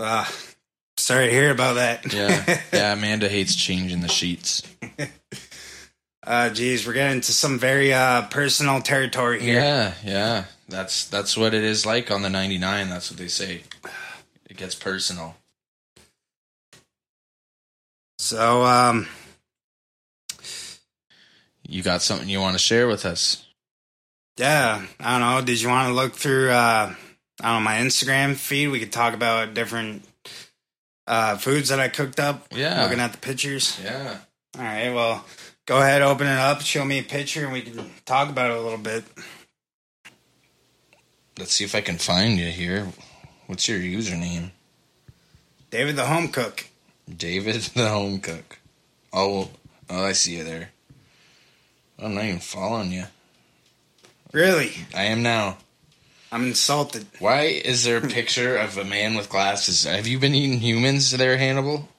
Uh, 0.02 0.26
sorry 0.98 1.28
to 1.28 1.32
hear 1.32 1.52
about 1.52 1.74
that. 1.74 2.12
Yeah. 2.14 2.60
yeah, 2.74 2.94
Amanda 2.94 3.30
hates 3.30 3.56
changing 3.56 4.02
the 4.02 4.08
sheets. 4.08 4.64
uh, 6.24 6.50
geez, 6.50 6.86
we're 6.88 6.94
getting 6.94 7.18
into 7.18 7.32
some 7.34 7.60
very 7.60 7.94
uh 7.94 8.24
personal 8.30 8.82
territory 8.82 9.40
here. 9.42 9.60
Yeah, 9.62 9.94
yeah. 10.04 10.44
That's 10.70 11.06
that's 11.08 11.36
what 11.38 11.54
it 11.54 11.64
is 11.64 11.86
like 11.86 12.10
on 12.12 12.22
the 12.22 12.30
99. 12.30 12.90
That's 12.90 13.12
what 13.12 13.20
they 13.20 13.28
say. 13.28 13.62
It 14.50 14.58
gets 14.58 14.74
personal. 14.76 15.36
So 18.20 18.64
um, 18.64 19.08
You 21.68 21.82
got 21.84 22.02
something 22.02 22.28
you 22.30 22.40
want 22.40 22.54
to 22.56 22.60
share 22.60 22.88
with 22.88 23.06
us? 23.06 23.46
yeah, 24.38 24.86
I 25.00 25.20
don't 25.20 25.22
know. 25.22 25.42
Did 25.46 25.62
you 25.62 25.70
want 25.70 25.90
to 25.90 25.94
look 25.94 26.14
through 26.14 26.50
uh, 26.52 26.94
I 27.40 27.54
don't 27.54 27.64
know 27.64 27.70
my 27.70 27.78
Instagram 27.78 28.36
feed? 28.36 28.68
We 28.68 28.80
could 28.80 28.92
talk 28.92 29.14
about 29.14 29.54
different 29.54 30.04
uh 31.08 31.38
foods 31.38 31.70
that 31.70 31.80
I 31.80 31.88
cooked 31.88 32.20
up. 32.20 32.48
Yeah. 32.52 32.84
looking 32.84 33.00
at 33.00 33.12
the 33.12 33.18
pictures. 33.18 33.80
Yeah. 33.84 34.18
All 34.58 34.64
right, 34.64 34.90
well, 34.90 35.26
go 35.66 35.78
ahead, 35.80 36.02
open 36.02 36.28
it 36.28 36.38
up, 36.38 36.62
show 36.62 36.84
me 36.84 37.00
a 37.00 37.04
picture, 37.04 37.46
and 37.46 37.54
we 37.54 37.62
can 37.62 37.90
talk 38.06 38.30
about 38.30 38.52
it 38.52 38.58
a 38.58 38.62
little 38.62 38.78
bit. 38.78 39.06
Let's 41.40 41.54
see 41.54 41.64
if 41.64 41.74
I 41.74 41.82
can 41.82 41.98
find 41.98 42.38
you 42.38 42.48
here. 42.48 42.88
What's 43.48 43.68
your 43.70 43.80
username? 43.80 44.52
David 45.70 45.96
the 45.96 46.06
home 46.06 46.28
cook. 46.28 46.66
David 47.10 47.56
the 47.76 47.90
home 47.90 48.20
cook. 48.20 48.60
All 49.14 49.52
Oh, 49.90 50.06
I 50.06 50.14
see 50.14 50.38
you 50.38 50.44
there. 50.44 50.70
I'm 52.00 52.14
not 52.16 52.24
even 52.24 52.40
following 52.40 52.92
you. 52.92 53.04
Really? 54.32 54.72
I 54.96 55.04
am 55.04 55.22
now. 55.22 55.58
I'm 56.32 56.46
insulted. 56.46 57.06
Why 57.20 57.42
is 57.44 57.84
there 57.84 57.98
a 57.98 58.02
picture 58.02 58.56
of 58.56 58.78
a 58.78 58.86
man 58.86 59.16
with 59.16 59.30
glasses? 59.30 59.84
Have 59.84 60.08
you 60.08 60.18
been 60.18 60.34
eating 60.34 60.60
humans 60.60 61.12
there, 61.12 61.38
Hannibal? 61.38 61.90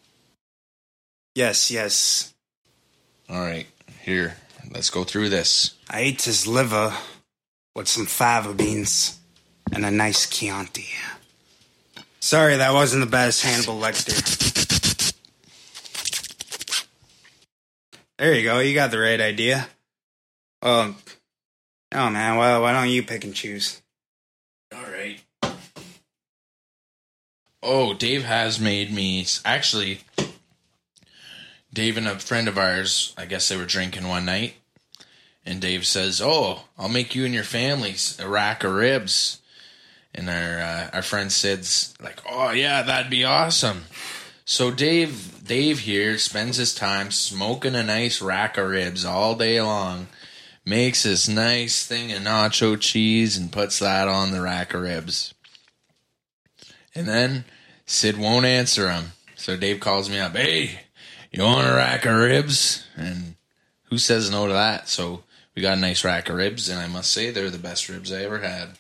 Yes, 1.35 1.71
yes. 1.71 2.33
All 3.29 3.41
right, 3.41 3.67
here. 4.03 4.37
Let's 4.71 4.89
go 4.89 5.05
through 5.05 5.29
this. 5.29 5.75
I 5.91 6.01
ate 6.01 6.23
his 6.23 6.47
liver 6.47 6.95
with 7.75 7.89
some 7.89 8.07
fava 8.07 8.55
beans 8.55 9.19
and 9.71 9.85
a 9.85 9.91
nice 9.91 10.27
Chianti. 10.27 10.89
Sorry, 12.21 12.57
that 12.57 12.73
wasn't 12.73 13.05
the 13.05 13.11
best 13.11 13.43
Hannibal 13.43 13.79
Lecter. 13.79 15.12
There 18.17 18.35
you 18.35 18.45
go. 18.45 18.61
You 18.61 18.75
got 18.75 18.91
the 18.91 18.99
right 18.99 19.21
idea. 19.21 19.69
Um, 20.62 20.97
oh 21.93 22.09
man, 22.09 22.37
well, 22.37 22.62
why 22.62 22.73
don't 22.73 22.89
you 22.89 23.03
pick 23.03 23.25
and 23.25 23.35
choose? 23.35 23.82
All 24.75 24.91
right. 24.91 25.21
Oh, 27.62 27.95
Dave 27.95 28.25
has 28.25 28.59
made 28.59 28.93
me 28.93 29.26
actually. 29.45 30.00
Dave 31.73 31.97
and 31.97 32.07
a 32.07 32.19
friend 32.19 32.49
of 32.49 32.59
ours, 32.59 33.14
I 33.17 33.25
guess 33.25 33.49
they 33.49 33.57
were 33.57 33.64
drinking 33.64 34.07
one 34.07 34.26
night, 34.26 34.57
and 35.47 35.61
Dave 35.61 35.87
says, 35.87 36.21
"Oh, 36.21 36.64
I'll 36.76 36.88
make 36.88 37.14
you 37.14 37.25
and 37.25 37.33
your 37.33 37.45
families 37.45 38.19
a 38.21 38.29
rack 38.29 38.64
of 38.64 38.73
ribs." 38.73 39.41
And 40.14 40.29
our 40.29 40.59
uh, 40.59 40.91
our 40.93 41.02
friend 41.02 41.33
Sid's 41.33 41.95
like, 42.00 42.21
"Oh 42.29 42.50
yeah, 42.50 42.83
that'd 42.83 43.11
be 43.11 43.25
awesome." 43.25 43.85
So 44.45 44.71
Dave 44.71 45.47
Dave 45.47 45.81
here 45.81 46.19
spends 46.19 46.57
his 46.57 46.75
time 46.75 47.11
smoking 47.11 47.75
a 47.75 47.83
nice 47.83 48.21
rack 48.21 48.59
of 48.59 48.69
ribs 48.69 49.05
all 49.05 49.35
day 49.35 49.61
long, 49.62 50.09
makes 50.64 51.02
this 51.02 51.28
nice 51.28 51.87
thing 51.87 52.12
of 52.12 52.23
nacho 52.23 52.78
cheese 52.78 53.37
and 53.37 53.52
puts 53.52 53.78
that 53.78 54.09
on 54.09 54.31
the 54.31 54.40
rack 54.40 54.75
of 54.75 54.83
ribs. 54.83 55.35
And 56.95 57.09
then 57.09 57.45
Sid 57.87 58.19
won't 58.19 58.47
answer 58.47 58.90
him. 58.90 59.12
So 59.37 59.57
Dave 59.57 59.81
calls 59.81 60.09
me 60.09 60.19
up, 60.19 60.37
"Hey, 60.37 60.83
you 61.31 61.42
want 61.42 61.69
a 61.69 61.75
rack 61.75 62.04
of 62.04 62.14
ribs?" 62.14 62.85
And 62.97 63.35
who 63.85 63.99
says 63.99 64.31
no 64.31 64.47
to 64.47 64.52
that? 64.52 64.88
So 64.88 65.25
we 65.54 65.62
got 65.62 65.78
a 65.78 65.81
nice 65.81 66.04
rack 66.04 66.28
of 66.28 66.37
ribs, 66.37 66.69
and 66.69 66.78
I 66.81 66.87
must 66.87 67.11
say 67.11 67.31
they're 67.31 67.50
the 67.50 67.59
best 67.59 67.88
ribs 67.88 68.12
I 68.12 68.23
ever 68.23 68.38
had. 68.38 68.78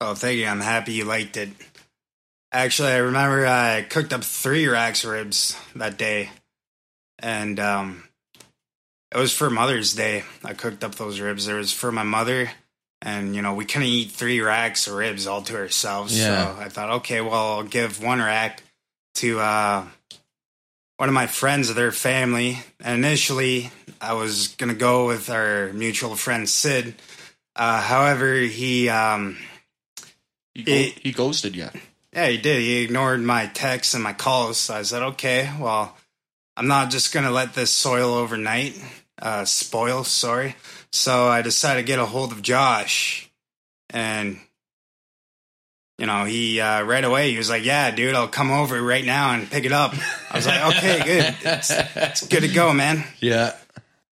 Oh, 0.00 0.14
thank 0.14 0.38
you. 0.38 0.46
I'm 0.46 0.60
happy 0.60 0.94
you 0.94 1.04
liked 1.04 1.36
it. 1.36 1.50
Actually, 2.50 2.92
I 2.92 2.96
remember 2.96 3.46
I 3.46 3.82
cooked 3.82 4.12
up 4.12 4.24
three 4.24 4.66
racks 4.66 5.04
of 5.04 5.10
ribs 5.10 5.56
that 5.76 5.96
day, 5.96 6.30
and 7.18 7.60
um, 7.60 8.08
it 9.14 9.18
was 9.18 9.32
for 9.32 9.50
Mother's 9.50 9.92
Day. 9.94 10.24
I 10.44 10.54
cooked 10.54 10.82
up 10.84 10.94
those 10.94 11.20
ribs. 11.20 11.46
It 11.48 11.54
was 11.54 11.72
for 11.72 11.92
my 11.92 12.02
mother, 12.02 12.50
and 13.00 13.34
you 13.36 13.42
know 13.42 13.54
we 13.54 13.64
couldn't 13.64 13.88
eat 13.88 14.10
three 14.12 14.40
racks 14.40 14.86
of 14.86 14.94
ribs 14.94 15.26
all 15.26 15.42
to 15.42 15.56
ourselves. 15.56 16.18
Yeah. 16.18 16.54
So 16.56 16.60
I 16.60 16.68
thought, 16.68 16.90
okay, 17.00 17.20
well, 17.20 17.58
I'll 17.58 17.62
give 17.64 18.02
one 18.02 18.20
rack 18.20 18.62
to 19.16 19.38
uh, 19.40 19.84
one 20.96 21.08
of 21.08 21.14
my 21.14 21.26
friends 21.26 21.68
of 21.68 21.76
their 21.76 21.92
family. 21.92 22.58
And 22.80 23.04
initially, 23.04 23.70
I 24.00 24.14
was 24.14 24.48
gonna 24.48 24.74
go 24.74 25.06
with 25.06 25.28
our 25.30 25.72
mutual 25.72 26.16
friend 26.16 26.48
Sid. 26.48 26.94
Uh, 27.54 27.80
however, 27.82 28.34
he 28.36 28.88
um, 28.88 29.36
He, 30.54 30.62
go- 30.62 30.72
It- 30.72 30.98
he 31.00 31.12
ghosted 31.12 31.54
you. 31.56 31.68
yeah, 32.14 32.28
he 32.28 32.38
did. 32.38 32.60
He 32.62 32.82
ignored 32.82 33.20
my 33.20 33.46
texts 33.46 33.92
and 33.94 34.02
my 34.02 34.12
calls. 34.14 34.56
So 34.58 34.74
I 34.74 34.82
said, 34.82 35.02
okay, 35.02 35.50
well, 35.60 35.96
I'm 36.56 36.66
not 36.68 36.90
just 36.90 37.12
going 37.12 37.24
to 37.26 37.30
let 37.30 37.54
this 37.54 37.70
soil 37.70 38.14
overnight, 38.14 38.74
uh, 39.22 39.44
spoil, 39.46 40.04
sorry. 40.04 40.56
So 40.92 41.28
I 41.28 41.40
decided 41.40 41.80
to 41.80 41.86
get 41.86 41.98
a 41.98 42.04
hold 42.04 42.32
of 42.32 42.42
Josh. 42.42 43.30
And, 43.88 44.38
you 45.96 46.06
know, 46.06 46.24
he, 46.24 46.60
uh, 46.60 46.82
right 46.82 47.04
away, 47.04 47.30
he 47.30 47.38
was 47.38 47.48
like, 47.48 47.64
yeah, 47.64 47.90
dude, 47.90 48.14
I'll 48.14 48.28
come 48.28 48.50
over 48.50 48.82
right 48.82 49.04
now 49.04 49.32
and 49.32 49.50
pick 49.50 49.64
it 49.64 49.72
up. 49.72 49.94
I 50.30 50.36
was 50.36 50.46
like, 50.46 50.76
okay, 50.76 50.98
good. 51.04 51.36
It's, 51.42 51.70
it's 51.70 52.26
good 52.26 52.42
to 52.42 52.48
go, 52.48 52.74
man. 52.74 53.04
Yeah. 53.20 53.54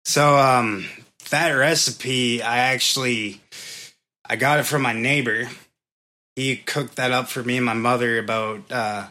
So 0.07 0.37
um 0.37 0.85
that 1.31 1.51
recipe 1.51 2.41
I 2.41 2.59
actually 2.59 3.41
I 4.25 4.37
got 4.37 4.59
it 4.59 4.63
from 4.63 4.81
my 4.81 4.93
neighbor. 4.93 5.49
He 6.37 6.55
cooked 6.55 6.95
that 6.95 7.11
up 7.11 7.27
for 7.27 7.43
me 7.43 7.57
and 7.57 7.65
my 7.65 7.73
mother 7.73 8.17
about 8.17 8.71
uh 8.71 9.07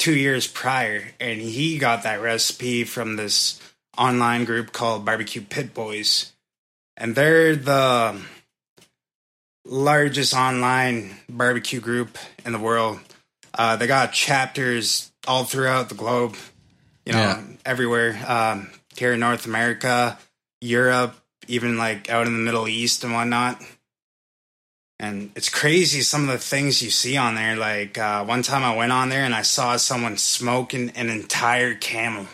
2 0.00 0.14
years 0.14 0.46
prior 0.46 1.02
and 1.18 1.40
he 1.40 1.78
got 1.78 2.02
that 2.02 2.20
recipe 2.20 2.84
from 2.84 3.16
this 3.16 3.58
online 3.96 4.44
group 4.44 4.72
called 4.72 5.04
Barbecue 5.04 5.42
Pit 5.42 5.74
Boys. 5.74 6.32
And 6.96 7.14
they're 7.14 7.56
the 7.56 8.20
largest 9.64 10.34
online 10.34 11.16
barbecue 11.28 11.80
group 11.80 12.18
in 12.44 12.52
the 12.52 12.58
world. 12.58 12.98
Uh, 13.54 13.76
they 13.76 13.86
got 13.86 14.12
chapters 14.12 15.12
all 15.26 15.44
throughout 15.44 15.88
the 15.88 15.94
globe, 15.94 16.36
you 17.06 17.12
know, 17.12 17.18
Yeah. 17.18 17.42
everywhere. 17.64 18.18
Um, 18.26 18.70
here 18.96 19.12
in 19.12 19.20
North 19.20 19.46
America, 19.46 20.18
Europe, 20.60 21.16
even 21.48 21.78
like 21.78 22.10
out 22.10 22.26
in 22.26 22.32
the 22.34 22.38
Middle 22.38 22.68
East 22.68 23.04
and 23.04 23.12
whatnot. 23.12 23.60
And 24.98 25.32
it's 25.34 25.48
crazy 25.48 26.02
some 26.02 26.22
of 26.22 26.28
the 26.28 26.38
things 26.38 26.80
you 26.82 26.90
see 26.90 27.16
on 27.16 27.34
there. 27.34 27.56
Like 27.56 27.98
uh, 27.98 28.24
one 28.24 28.42
time 28.42 28.62
I 28.62 28.76
went 28.76 28.92
on 28.92 29.08
there 29.08 29.24
and 29.24 29.34
I 29.34 29.42
saw 29.42 29.76
someone 29.76 30.16
smoking 30.16 30.90
an 30.90 31.10
entire 31.10 31.74
camel. 31.74 32.26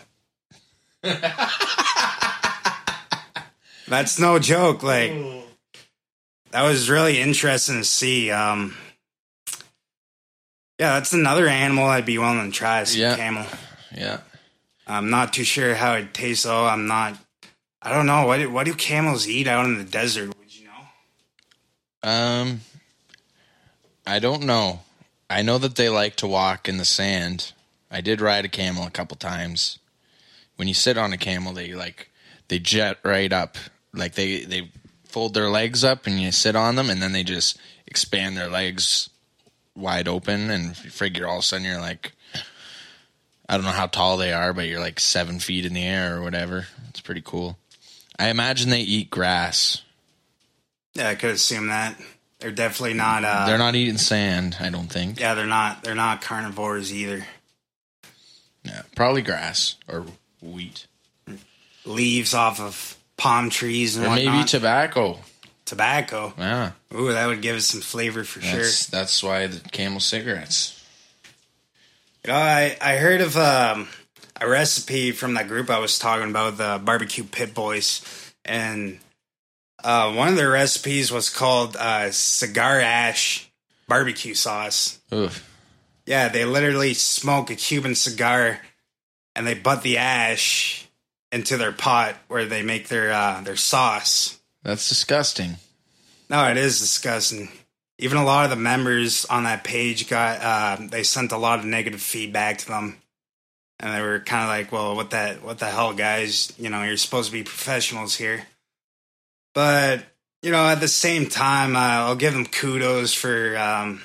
That's 3.88 4.18
no 4.18 4.38
joke. 4.38 4.82
Like 4.82 5.12
that 6.50 6.62
was 6.62 6.90
really 6.90 7.20
interesting 7.20 7.76
to 7.76 7.84
see. 7.84 8.30
Um, 8.30 8.76
yeah, 10.78 10.94
that's 10.94 11.12
another 11.12 11.48
animal 11.48 11.87
I'd 11.87 12.04
be 12.06 12.18
willing 12.18 12.50
to 12.50 12.56
try. 12.56 12.82
Is 12.82 12.94
Yeah. 12.96 13.16
camel. 13.16 13.46
Yeah. 13.94 14.18
I'm 14.87 15.11
not 15.11 15.32
too 15.32 15.44
sure 15.44 15.74
how 15.74 15.94
it 15.94 16.12
tastes 16.14 16.44
though. 16.44 16.66
I'm 16.66 16.87
not. 16.87 17.18
I 17.80 17.92
don't 17.92 18.06
know 18.06 18.26
what 18.26 18.38
do, 18.38 18.50
what 18.50 18.64
do 18.66 18.74
camels 18.74 19.26
eat 19.28 19.46
out 19.46 19.64
in 19.64 19.78
the 19.78 19.84
desert? 19.84 20.28
Would 20.38 20.54
you 20.54 20.66
know? 20.66 22.08
Um, 22.11 22.61
I 24.06 24.18
don't 24.18 24.42
know. 24.44 24.80
I 25.30 25.42
know 25.42 25.58
that 25.58 25.76
they 25.76 25.88
like 25.88 26.16
to 26.16 26.26
walk 26.26 26.68
in 26.68 26.76
the 26.78 26.84
sand. 26.84 27.52
I 27.90 28.00
did 28.00 28.20
ride 28.20 28.44
a 28.44 28.48
camel 28.48 28.84
a 28.87 28.90
couple 28.90 29.16
times. 29.16 29.78
When 30.58 30.68
you 30.68 30.74
sit 30.74 30.98
on 30.98 31.12
a 31.12 31.16
camel, 31.16 31.52
they 31.52 31.72
like 31.72 32.10
they 32.48 32.58
jet 32.58 32.98
right 33.02 33.32
up. 33.32 33.56
Like 33.94 34.14
they 34.14 34.44
they 34.44 34.70
fold 35.04 35.34
their 35.34 35.48
legs 35.48 35.82
up 35.82 36.06
and 36.06 36.20
you 36.20 36.30
sit 36.30 36.54
on 36.54 36.76
them, 36.76 36.90
and 36.90 37.00
then 37.00 37.12
they 37.12 37.24
just 37.24 37.58
expand 37.86 38.36
their 38.36 38.48
legs 38.50 39.08
wide 39.74 40.06
open, 40.08 40.50
and 40.50 40.76
you 40.84 40.90
figure 40.90 41.26
all 41.26 41.36
of 41.38 41.40
a 41.40 41.42
sudden 41.42 41.66
you're 41.66 41.80
like. 41.80 42.12
I 43.50 43.54
don't 43.56 43.64
know 43.64 43.72
how 43.72 43.86
tall 43.86 44.18
they 44.18 44.34
are, 44.34 44.52
but 44.52 44.68
you're 44.68 44.78
like 44.78 45.00
seven 45.00 45.38
feet 45.38 45.64
in 45.64 45.72
the 45.72 45.82
air 45.82 46.18
or 46.18 46.22
whatever. 46.22 46.66
It's 46.90 47.00
pretty 47.00 47.22
cool. 47.24 47.56
I 48.18 48.28
imagine 48.28 48.68
they 48.68 48.82
eat 48.82 49.08
grass. 49.08 49.80
Yeah, 50.92 51.08
I 51.08 51.14
could 51.14 51.30
assume 51.30 51.68
that. 51.68 51.98
They're 52.40 52.50
definitely 52.50 52.92
not. 52.92 53.24
Uh, 53.24 53.46
They're 53.46 53.56
not 53.56 53.74
eating 53.74 53.96
sand, 53.96 54.56
I 54.60 54.68
don't 54.68 54.88
think. 54.92 55.18
Yeah, 55.18 55.32
they're 55.32 55.46
not. 55.46 55.82
They're 55.82 55.94
not 55.94 56.20
carnivores 56.20 56.92
either. 56.92 57.24
Yeah, 58.64 58.82
probably 58.94 59.22
grass 59.22 59.76
or 59.88 60.04
wheat, 60.40 60.87
Leaves 61.85 62.35
off 62.35 62.61
of 62.61 62.96
palm 63.16 63.51
trees 63.51 63.96
and 63.96 64.07
or 64.07 64.11
whatnot. 64.11 64.35
maybe 64.35 64.44
tobacco. 64.48 65.18
tobacco. 65.64 66.33
Yeah, 66.38 66.72
Ooh, 66.94 67.12
that 67.12 67.27
would 67.27 67.40
give 67.42 67.57
us 67.57 67.66
some 67.66 67.81
flavor 67.81 68.24
for 68.24 68.40
sure. 68.40 68.59
that's 68.61 68.87
that's 68.87 69.22
why 69.22 69.46
the 69.46 69.61
Camel 69.70 70.01
cigarettes. 70.01 70.74
You 72.24 72.33
know, 72.33 72.38
I, 72.38 72.77
I 72.81 72.96
heard 72.96 73.20
of 73.20 73.37
um, 73.37 73.88
a 74.40 74.48
recipe 74.48 75.12
from 75.12 75.35
that 75.35 75.48
group 75.48 75.70
I 75.70 75.79
was 75.79 75.98
talking 75.98 76.29
about, 76.31 76.59
the 76.59 76.81
Barbecue 76.85 77.24
Pit 77.24 77.55
Boys, 77.55 78.03
and 78.44 78.98
uh, 79.83 80.12
one 80.12 80.29
of 80.29 80.37
their 80.37 80.51
recipes 80.51 81.11
was 81.11 81.31
called 81.31 81.77
uh, 81.77 82.11
cigar 82.11 82.81
ash 82.81 83.48
barbecue 83.87 84.35
sauce. 84.35 84.98
Oof. 85.12 85.44
Yeah, 86.05 86.29
they 86.29 86.44
literally 86.44 86.92
smoke 86.94 87.51
a 87.51 87.55
Cuban 87.55 87.94
cigar 87.94 88.61
and 89.38 89.46
they 89.46 89.55
butt 89.55 89.83
the 89.83 89.98
ash 89.98 90.88
into 91.31 91.57
their 91.57 91.70
pot 91.70 92.16
where 92.27 92.44
they 92.44 92.62
make 92.62 92.88
their 92.88 93.12
uh, 93.12 93.40
their 93.40 93.57
sauce. 93.57 94.38
That's 94.64 94.88
disgusting. 94.88 95.57
No, 96.29 96.46
it 96.51 96.57
is 96.57 96.81
disgusting. 96.81 97.48
Even 97.98 98.18
a 98.18 98.24
lot 98.24 98.44
of 98.44 98.51
the 98.51 98.57
members 98.57 99.24
on 99.27 99.44
that 99.44 99.62
page 99.62 100.09
got 100.09 100.40
uh, 100.42 100.87
they 100.90 101.05
sent 101.05 101.31
a 101.31 101.38
lot 101.38 101.61
of 101.61 101.64
negative 101.64 102.03
feedback 102.03 102.59
to 102.59 102.66
them, 102.66 102.96
and 103.79 103.94
they 103.94 104.03
were 104.03 104.18
kind 104.18 104.42
of 104.42 104.48
like, 104.48 104.72
"Well, 104.72 104.96
what 104.96 105.11
that 105.11 105.42
what 105.44 105.61
the 105.61 105.66
hell, 105.66 105.94
guys? 105.94 106.53
You 106.59 106.68
know, 106.68 106.83
you're 106.83 106.96
supposed 106.96 107.31
to 107.31 107.33
be 107.33 107.44
professionals 107.44 108.16
here." 108.16 108.44
But 109.55 110.03
you 110.42 110.51
know, 110.51 110.66
at 110.66 110.81
the 110.81 110.88
same 110.88 111.29
time, 111.29 111.77
uh, 111.77 112.07
I'll 112.07 112.16
give 112.16 112.33
them 112.33 112.46
kudos 112.46 113.14
for 113.14 113.57
um, 113.57 114.03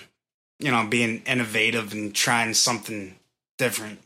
you 0.60 0.70
know 0.70 0.86
being 0.88 1.24
innovative 1.26 1.92
and 1.92 2.14
trying 2.14 2.54
something 2.54 3.16
different. 3.58 4.00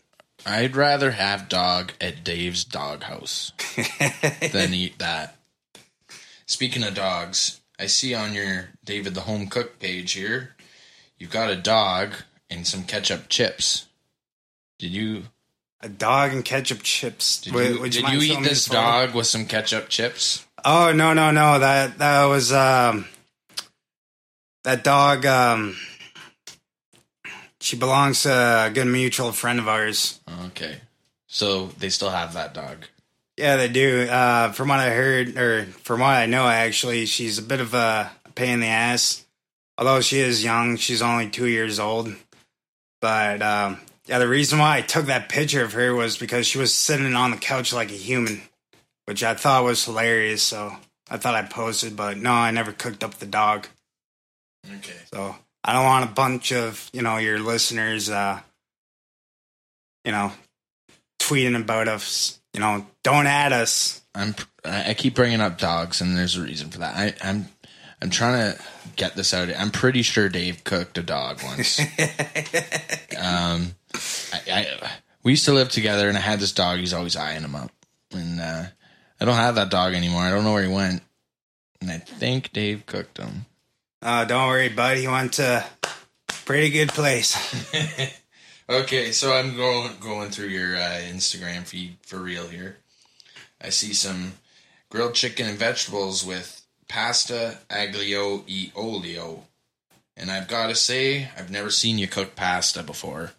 I'd 0.48 0.76
rather 0.78 1.12
have 1.12 1.50
dog 1.50 1.92
at 2.00 2.24
Dave's 2.24 2.64
doghouse 2.64 3.52
than 4.54 4.74
eat 4.74 4.98
that. 5.00 5.36
Speaking 6.46 6.84
of 6.84 6.94
dogs, 6.94 7.60
I 7.78 7.88
see 7.88 8.16
on 8.16 8.34
your 8.34 8.70
David 8.86 9.14
the 9.14 9.22
Home 9.22 9.48
Cook 9.48 9.78
page 9.80 10.14
here, 10.14 10.56
you've 11.18 11.32
got 11.32 11.50
a 11.52 11.56
dog 11.58 12.14
and 12.50 12.66
some 12.66 12.84
ketchup 12.84 13.28
chips. 13.28 13.88
Did 14.80 14.92
you 14.92 15.24
A 15.82 15.90
dog 15.90 16.32
and 16.32 16.46
ketchup 16.46 16.82
chips. 16.82 17.42
did 17.42 17.54
Would- 17.54 17.70
you, 17.70 17.90
did 17.90 18.10
you 18.10 18.22
eat 18.22 18.44
this 18.44 18.66
dog 18.66 19.14
with 19.14 19.28
some 19.28 19.46
ketchup 19.46 19.90
chips? 19.90 20.46
Oh 20.64 20.92
no 20.94 21.14
no 21.14 21.32
no 21.32 21.60
that 21.60 21.98
that 21.98 22.24
was 22.26 22.52
um 22.54 23.06
that 24.64 24.84
dog 24.84 25.26
um 25.26 25.76
she 27.68 27.76
belongs 27.76 28.24
to 28.24 28.32
a 28.32 28.72
good 28.74 28.88
mutual 28.88 29.34
friend 29.34 29.60
of 29.60 29.68
ours. 29.68 30.22
Okay. 30.46 30.78
So 31.28 31.68
they 31.78 31.90
still 31.90 32.10
have 32.10 32.34
that 32.34 32.54
dog. 32.54 32.86
Yeah, 33.36 33.58
they 33.58 33.68
do. 33.68 34.08
Uh, 34.10 34.54
from 34.54 34.70
what 34.70 34.80
I 34.80 34.90
heard, 34.92 35.38
or 35.38 35.66
from 35.84 36.00
what 36.00 36.16
I 36.16 36.26
know, 36.26 36.48
actually, 36.48 37.06
she's 37.06 37.38
a 37.38 37.44
bit 37.44 37.60
of 37.60 37.74
a 37.74 38.10
pain 38.36 38.54
in 38.54 38.60
the 38.62 38.68
ass. 38.68 39.26
Although 39.78 40.00
she 40.02 40.20
is 40.20 40.44
young, 40.44 40.78
she's 40.78 41.02
only 41.02 41.30
two 41.30 41.46
years 41.46 41.78
old. 41.78 42.16
But 43.02 43.42
um, 43.42 43.80
yeah, 44.08 44.20
the 44.20 44.28
reason 44.30 44.60
why 44.60 44.78
I 44.78 44.82
took 44.82 45.08
that 45.08 45.30
picture 45.30 45.62
of 45.62 45.74
her 45.74 45.94
was 45.94 46.18
because 46.18 46.48
she 46.48 46.58
was 46.58 46.74
sitting 46.74 47.14
on 47.14 47.32
the 47.32 47.38
couch 47.38 47.74
like 47.74 47.92
a 47.92 47.96
human, 47.96 48.42
which 49.06 49.24
I 49.24 49.34
thought 49.36 49.66
was 49.66 49.84
hilarious. 49.84 50.42
So 50.42 50.76
I 51.10 51.18
thought 51.18 51.36
I 51.36 51.44
posted, 51.44 51.98
but 51.98 52.18
no, 52.18 52.32
I 52.32 52.52
never 52.52 52.72
cooked 52.72 53.04
up 53.04 53.16
the 53.16 53.28
dog. 53.28 53.68
Okay. 54.66 54.98
So 55.14 55.36
I 55.68 55.74
don't 55.74 55.84
want 55.84 56.10
a 56.10 56.14
bunch 56.14 56.54
of 56.54 56.90
you 56.94 57.02
know 57.02 57.18
your 57.18 57.40
listeners, 57.40 58.10
uh, 58.10 58.40
you 60.06 60.14
know, 60.14 60.32
tweeting 61.20 61.60
about 61.60 61.90
us. 61.90 62.40
You 62.54 62.62
know, 62.62 62.88
don't 63.04 63.28
add 63.28 63.52
us. 63.52 64.02
I'm 64.16 64.34
I 64.64 64.92
I 64.92 64.94
keep 64.94 65.14
bringing 65.14 65.42
up 65.42 65.58
dogs, 65.58 66.00
and 66.00 66.18
there's 66.18 66.38
a 66.38 66.42
reason 66.42 66.70
for 66.70 66.80
that. 66.80 66.96
I, 66.96 67.14
I'm 67.22 67.50
I'm 68.02 68.10
trying 68.10 68.54
to 68.54 68.62
get 68.96 69.16
this 69.16 69.34
out. 69.34 69.50
I'm 69.56 69.72
pretty 69.72 70.04
sure 70.04 70.30
Dave 70.30 70.64
cooked 70.64 70.98
a 70.98 71.04
dog 71.04 71.44
once. 71.44 71.80
um, 73.20 73.76
I, 74.34 74.42
I 74.50 74.92
we 75.24 75.34
used 75.34 75.46
to 75.46 75.54
live 75.54 75.70
together, 75.70 76.08
and 76.08 76.18
I 76.18 76.22
had 76.22 76.40
this 76.40 76.54
dog. 76.54 76.80
He's 76.80 76.94
always 76.94 77.18
eyeing 77.18 77.44
him 77.44 77.56
up, 77.56 77.72
and 78.14 78.40
uh, 78.40 78.64
I 79.20 79.26
don't 79.26 79.36
have 79.36 79.56
that 79.56 79.70
dog 79.70 79.94
anymore. 79.94 80.22
I 80.22 80.30
don't 80.30 80.46
know 80.46 80.54
where 80.54 80.64
he 80.64 80.74
went, 80.74 81.02
and 81.82 81.92
I 81.92 81.98
think 81.98 82.54
Dave 82.54 82.86
cooked 82.86 83.18
him. 83.18 83.48
Uh, 84.02 84.26
don't 84.26 84.48
worry, 84.48 84.70
buddy. 84.70 85.02
He 85.02 85.08
went 85.08 85.34
to 85.34 85.66
pretty 86.46 86.70
good 86.70 86.90
place. 86.90 87.36
Okay, 88.70 89.14
so 89.14 89.32
I'm 89.32 89.56
going 89.56 89.94
going 90.02 90.30
through 90.30 90.50
your 90.50 90.76
uh, 90.76 91.00
Instagram 91.10 91.66
feed 91.66 91.96
for 92.02 92.18
real 92.18 92.50
here. 92.50 92.76
I 93.62 93.70
see 93.70 93.94
some 93.94 94.34
grilled 94.90 95.14
chicken 95.14 95.48
and 95.48 95.58
vegetables 95.58 96.26
with 96.26 96.66
pasta 96.90 97.60
aglio 97.70 98.44
e 98.46 98.74
olio, 98.76 99.46
and 100.18 100.30
I've 100.30 100.50
got 100.50 100.68
to 100.68 100.76
say 100.76 101.30
I've 101.38 101.50
never 101.50 101.70
seen 101.70 101.98
you 101.98 102.10
cook 102.10 102.36
pasta 102.36 102.84
before. 102.84 103.32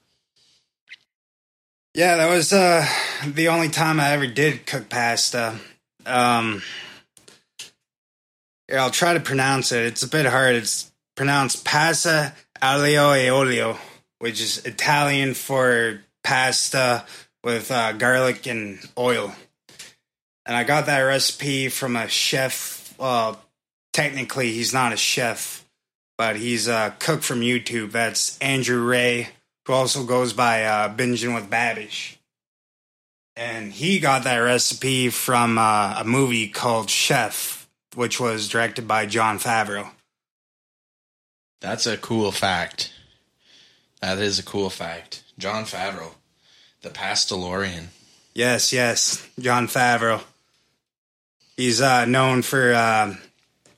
Yeah, 1.93 2.17
that 2.17 2.31
was 2.31 2.55
uh, 2.55 2.87
the 3.27 3.49
only 3.49 3.69
time 3.69 4.01
I 4.01 4.13
ever 4.13 4.27
did 4.27 4.65
cook 4.65 4.89
pasta. 4.89 5.59
Um, 6.07 6.63
here, 8.69 8.79
I'll 8.79 8.91
try 8.91 9.15
to 9.15 9.21
pronounce 9.21 9.73
it. 9.73 9.85
It's 9.85 10.03
a 10.03 10.09
bit 10.09 10.27
hard. 10.27 10.55
It's 10.55 10.93
pronounced 11.17 11.65
pasta 11.65 12.35
aglio 12.63 13.17
e 13.17 13.31
olio, 13.31 13.79
which 14.19 14.41
is 14.41 14.65
Italian 14.65 15.35
for 15.35 16.01
pasta 16.23 17.05
with 17.43 17.71
uh, 17.71 17.93
garlic 17.93 18.47
and 18.47 18.79
oil. 18.97 19.35
And 20.47 20.57
I 20.57 20.65
got 20.65 20.87
that 20.87 21.01
recipe 21.01 21.69
from 21.69 21.97
a 21.97 22.09
chef. 22.09 22.95
Technically, 23.93 24.53
he's 24.53 24.73
not 24.73 24.93
a 24.93 24.97
chef, 24.97 25.65
but 26.17 26.37
he's 26.37 26.69
a 26.69 26.95
cook 26.99 27.23
from 27.23 27.41
YouTube. 27.41 27.93
That's 27.93 28.39
Andrew 28.39 28.85
Rea, 28.85 29.29
who 29.67 29.73
also 29.73 30.05
goes 30.05 30.33
by 30.33 30.65
uh, 30.65 30.95
Binging 30.95 31.35
with 31.35 31.51
Babish. 31.51 32.17
And 33.35 33.73
he 33.73 33.99
got 33.99 34.25
that 34.25 34.39
recipe 34.39 35.11
from 35.11 35.59
uh, 35.59 35.97
a 35.99 36.05
movie 36.05 36.49
called 36.49 36.91
Chef, 36.91 37.58
which 37.99 38.21
was 38.21 38.49
directed 38.49 38.87
by 38.87 39.07
Jon 39.07 39.41
Favreau. 39.41 39.89
That's 41.61 41.85
a 41.85 41.97
cool 41.97 42.31
fact. 42.31 42.93
That 44.01 44.19
is 44.19 44.39
a 44.39 44.45
cool 44.45 44.71
fact. 44.71 45.25
Jon 45.37 45.65
Favreau, 45.65 46.13
the 46.83 46.91
Pastelorian. 46.91 47.87
Yes, 48.35 48.73
yes, 48.73 49.27
Jon 49.41 49.67
Favreau. 49.67 50.23
He's 51.57 51.81
uh, 51.81 52.05
known 52.05 52.43
for 52.43 52.73
uh, 52.73 53.17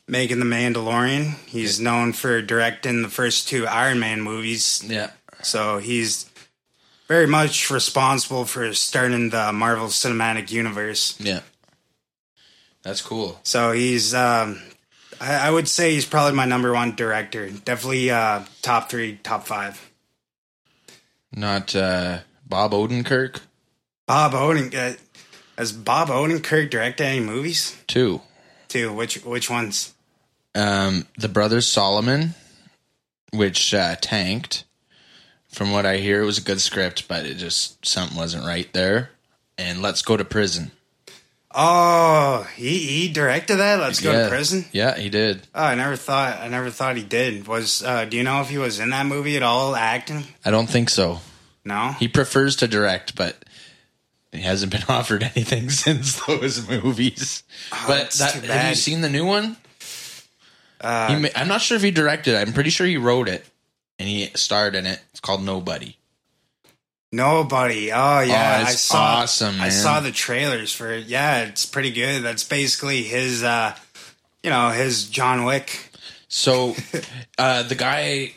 making 0.06 0.38
The 0.38 0.44
Mandalorian. 0.44 1.36
He's 1.46 1.80
known 1.80 2.12
for 2.12 2.42
directing 2.42 3.00
the 3.00 3.08
first 3.08 3.48
two 3.48 3.66
Iron 3.66 4.00
Man 4.00 4.20
movies. 4.20 4.84
Yeah. 4.86 5.12
So 5.42 5.78
he's 5.78 6.28
very 7.08 7.26
much 7.26 7.70
responsible 7.70 8.44
for 8.44 8.74
starting 8.74 9.30
the 9.30 9.50
Marvel 9.50 9.86
Cinematic 9.86 10.50
Universe. 10.50 11.18
Yeah. 11.18 11.40
That's 12.82 13.02
cool. 13.02 13.38
So 13.42 13.72
he's, 13.72 14.14
um, 14.14 14.60
I, 15.20 15.48
I 15.48 15.50
would 15.50 15.68
say 15.68 15.92
he's 15.92 16.06
probably 16.06 16.34
my 16.36 16.46
number 16.46 16.72
one 16.72 16.94
director. 16.96 17.50
Definitely 17.50 18.10
uh, 18.10 18.44
top 18.62 18.88
three, 18.90 19.18
top 19.22 19.46
five. 19.46 19.90
Not 21.32 21.76
uh, 21.76 22.20
Bob 22.46 22.72
Odenkirk, 22.72 23.40
Bob 24.06 24.32
Odenkirk. 24.32 24.94
uh, 24.94 24.96
has 25.58 25.72
Bob 25.72 26.08
Odenkirk 26.08 26.70
directed 26.70 27.04
any 27.04 27.20
movies? 27.20 27.76
too. 27.86 28.20
Too. 28.68 28.92
Which 28.92 29.24
which 29.24 29.50
ones? 29.50 29.94
um, 30.54 31.06
the 31.16 31.28
brothers 31.28 31.66
Solomon, 31.66 32.34
which 33.32 33.72
uh, 33.74 33.96
tanked. 34.00 34.64
From 35.48 35.72
what 35.72 35.84
I 35.84 35.96
hear, 35.98 36.22
it 36.22 36.26
was 36.26 36.38
a 36.38 36.42
good 36.42 36.60
script, 36.60 37.08
but 37.08 37.26
it 37.26 37.34
just 37.34 37.84
something 37.84 38.16
wasn't 38.16 38.44
right 38.46 38.72
there. 38.72 39.10
And 39.58 39.82
let's 39.82 40.02
go 40.02 40.16
to 40.16 40.24
prison. 40.24 40.70
Oh, 41.52 42.46
he 42.56 42.78
he 42.78 43.08
directed 43.12 43.56
that. 43.56 43.80
Let's 43.80 44.00
go 44.00 44.12
Yeah. 44.12 44.22
to 44.24 44.28
prison. 44.28 44.66
Yeah, 44.72 44.96
he 44.96 45.08
did. 45.08 45.46
Oh, 45.54 45.64
I 45.64 45.74
never 45.74 45.96
thought. 45.96 46.38
I 46.40 46.46
never 46.48 46.70
thought 46.70 46.96
he 46.96 47.02
did. 47.02 47.48
Was 47.48 47.82
uh, 47.82 48.04
do 48.04 48.16
you 48.16 48.22
know 48.22 48.40
if 48.40 48.48
he 48.50 48.58
was 48.58 48.78
in 48.78 48.90
that 48.90 49.06
movie 49.06 49.36
at 49.36 49.42
all, 49.42 49.74
acting? 49.74 50.24
I 50.44 50.50
don't 50.52 50.68
think 50.70 50.90
so. 50.90 51.20
No. 51.64 51.92
He 51.98 52.06
prefers 52.08 52.54
to 52.56 52.68
direct, 52.68 53.16
but 53.16 53.36
he 54.32 54.42
hasn't 54.42 54.70
been 54.70 54.84
offered 54.88 55.22
anything 55.24 55.70
since 55.84 56.24
those 56.24 56.68
movies. 56.68 57.42
but 57.70 57.78
Oh, 57.82 57.94
that's 57.94 58.18
that, 58.18 58.34
have 58.44 58.68
you 58.70 58.74
seen 58.76 59.00
the 59.00 59.10
new 59.10 59.26
one? 59.26 59.56
Uh, 60.80 61.14
He 61.18 61.28
I'm 61.34 61.48
not 61.48 61.60
sure 61.62 61.76
if 61.76 61.82
he 61.82 61.90
directed. 61.90 62.34
it. 62.34 62.38
I'm 62.38 62.52
pretty 62.52 62.70
sure 62.70 62.86
he 62.86 62.96
wrote 62.96 63.28
it, 63.28 63.44
and 63.98 64.08
he 64.08 64.30
starred 64.34 64.74
in 64.76 64.86
it. 64.86 65.00
It's 65.10 65.20
called 65.20 65.42
Nobody. 65.42 65.96
Nobody. 67.12 67.90
Oh 67.92 68.20
yeah, 68.20 68.60
Oh, 68.62 68.66
I 68.68 68.72
saw. 68.72 68.96
awesome, 69.22 69.60
I 69.60 69.68
saw 69.70 70.00
the 70.00 70.12
trailers 70.12 70.72
for 70.72 70.92
it. 70.92 71.06
Yeah, 71.06 71.42
it's 71.42 71.66
pretty 71.66 71.90
good. 71.90 72.22
That's 72.22 72.44
basically 72.44 73.02
his. 73.02 73.42
uh 73.42 73.74
You 74.44 74.50
know, 74.50 74.70
his 74.70 75.08
John 75.08 75.44
Wick. 75.44 75.90
So, 76.28 76.76
uh, 77.38 77.64
the 77.64 77.74
guy, 77.74 78.34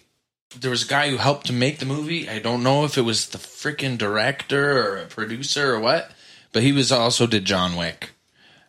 there 0.59 0.71
was 0.71 0.83
a 0.83 0.87
guy 0.87 1.09
who 1.11 1.17
helped 1.17 1.47
to 1.47 1.53
make 1.53 1.77
the 1.79 1.85
movie. 1.85 2.27
I 2.27 2.39
don't 2.39 2.63
know 2.63 2.83
if 2.85 2.97
it 2.97 3.01
was 3.03 3.27
the 3.29 3.37
freaking 3.37 3.97
director 3.99 4.81
or 4.81 4.97
a 4.97 5.05
producer 5.05 5.75
or 5.75 5.79
what, 5.79 6.11
but 6.51 6.63
he 6.63 6.71
was 6.71 6.91
also 6.91 7.27
did 7.27 7.45
John 7.45 7.75
Wick. 7.75 8.09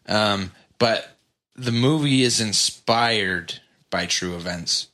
Um, 0.06 0.52
but 0.78 1.16
the 1.56 1.72
movie 1.72 2.22
is 2.22 2.40
inspired 2.40 3.60
by 3.88 4.04
true 4.06 4.36
events. 4.36 4.88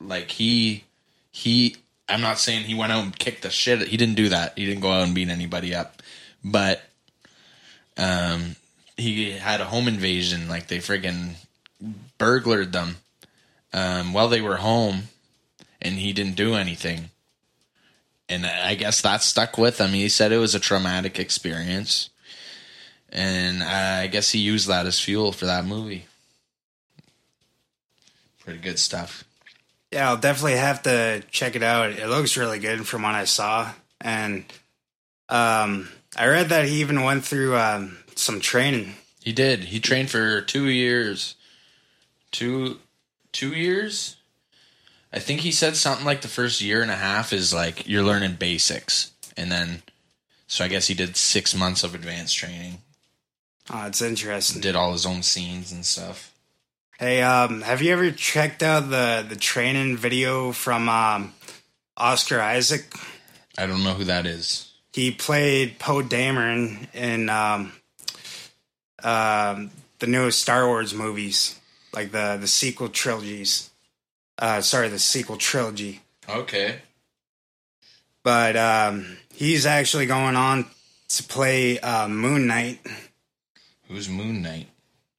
Like 0.00 0.30
he, 0.32 0.84
he. 1.30 1.76
I'm 2.08 2.20
not 2.20 2.38
saying 2.38 2.64
he 2.64 2.74
went 2.74 2.92
out 2.92 3.04
and 3.04 3.18
kicked 3.18 3.42
the 3.42 3.50
shit. 3.50 3.88
He 3.88 3.96
didn't 3.96 4.16
do 4.16 4.28
that. 4.28 4.56
He 4.56 4.66
didn't 4.66 4.82
go 4.82 4.90
out 4.90 5.04
and 5.04 5.14
beat 5.14 5.28
anybody 5.28 5.74
up, 5.74 6.02
but 6.44 6.82
um, 7.96 8.56
he 8.96 9.32
had 9.32 9.60
a 9.60 9.66
home 9.66 9.88
invasion. 9.88 10.48
Like 10.48 10.66
they 10.66 10.78
friggin' 10.78 11.34
burglared 12.18 12.72
them 12.72 12.96
um, 13.72 14.12
while 14.12 14.28
they 14.28 14.40
were 14.40 14.56
home, 14.56 15.04
and 15.80 15.94
he 15.94 16.12
didn't 16.12 16.36
do 16.36 16.54
anything. 16.54 17.10
And 18.28 18.46
I 18.46 18.74
guess 18.74 19.00
that 19.02 19.22
stuck 19.22 19.58
with 19.58 19.78
him. 19.78 19.90
He 19.90 20.08
said 20.08 20.32
it 20.32 20.38
was 20.38 20.54
a 20.54 20.60
traumatic 20.60 21.18
experience, 21.18 22.10
and 23.10 23.62
I 23.62 24.06
guess 24.06 24.30
he 24.30 24.38
used 24.38 24.68
that 24.68 24.86
as 24.86 25.00
fuel 25.00 25.32
for 25.32 25.46
that 25.46 25.64
movie. 25.64 26.06
Pretty 28.40 28.58
good 28.58 28.78
stuff. 28.78 29.24
Yeah, 29.92 30.08
I'll 30.08 30.16
definitely 30.16 30.56
have 30.56 30.82
to 30.84 31.22
check 31.30 31.54
it 31.54 31.62
out. 31.62 31.90
It 31.92 32.08
looks 32.08 32.36
really 32.36 32.58
good 32.58 32.86
from 32.86 33.02
what 33.02 33.14
I 33.14 33.24
saw, 33.24 33.70
and 34.00 34.44
um, 35.28 35.88
I 36.16 36.26
read 36.26 36.48
that 36.48 36.64
he 36.66 36.80
even 36.80 37.02
went 37.02 37.24
through 37.24 37.56
um, 37.56 37.98
some 38.16 38.40
training. 38.40 38.94
He 39.22 39.32
did. 39.32 39.64
He 39.64 39.80
trained 39.80 40.10
for 40.10 40.40
two 40.40 40.68
years. 40.68 41.34
Two 42.30 42.78
two 43.32 43.50
years? 43.52 44.16
I 45.12 45.18
think 45.18 45.40
he 45.42 45.52
said 45.52 45.76
something 45.76 46.06
like 46.06 46.22
the 46.22 46.28
first 46.28 46.62
year 46.62 46.80
and 46.80 46.90
a 46.90 46.96
half 46.96 47.32
is 47.32 47.52
like 47.52 47.86
you're 47.86 48.02
learning 48.02 48.36
basics. 48.36 49.12
and 49.36 49.52
then 49.52 49.82
so 50.46 50.64
I 50.64 50.68
guess 50.68 50.86
he 50.86 50.94
did 50.94 51.16
six 51.16 51.54
months 51.54 51.84
of 51.84 51.94
advanced 51.94 52.36
training, 52.36 52.78
Oh, 53.70 53.86
it's 53.86 54.00
interesting. 54.02 54.60
did 54.62 54.74
all 54.76 54.92
his 54.92 55.06
own 55.06 55.22
scenes 55.22 55.70
and 55.72 55.84
stuff. 55.84 56.31
Hey, 56.98 57.22
um, 57.22 57.62
have 57.62 57.82
you 57.82 57.92
ever 57.92 58.10
checked 58.10 58.62
out 58.62 58.90
the 58.90 59.26
the 59.28 59.36
training 59.36 59.96
video 59.96 60.52
from 60.52 60.88
um, 60.88 61.34
Oscar 61.96 62.40
Isaac? 62.40 62.92
I 63.58 63.66
don't 63.66 63.82
know 63.82 63.94
who 63.94 64.04
that 64.04 64.26
is. 64.26 64.72
He 64.92 65.10
played 65.10 65.78
Poe 65.78 66.02
Dameron 66.02 66.86
in 66.94 67.28
um, 67.28 67.72
um, 69.02 69.70
the 69.98 70.06
newest 70.06 70.40
Star 70.40 70.66
Wars 70.66 70.94
movies, 70.94 71.58
like 71.94 72.12
the 72.12 72.36
the 72.40 72.46
sequel 72.46 72.88
trilogies. 72.88 73.70
Uh, 74.38 74.60
sorry, 74.60 74.88
the 74.88 74.98
sequel 74.98 75.36
trilogy. 75.36 76.02
Okay. 76.28 76.80
But 78.22 78.56
um, 78.56 79.18
he's 79.34 79.66
actually 79.66 80.06
going 80.06 80.36
on 80.36 80.66
to 81.08 81.22
play 81.24 81.80
uh, 81.80 82.06
Moon 82.08 82.46
Knight. 82.46 82.80
Who's 83.88 84.08
Moon 84.08 84.42
Knight? 84.42 84.68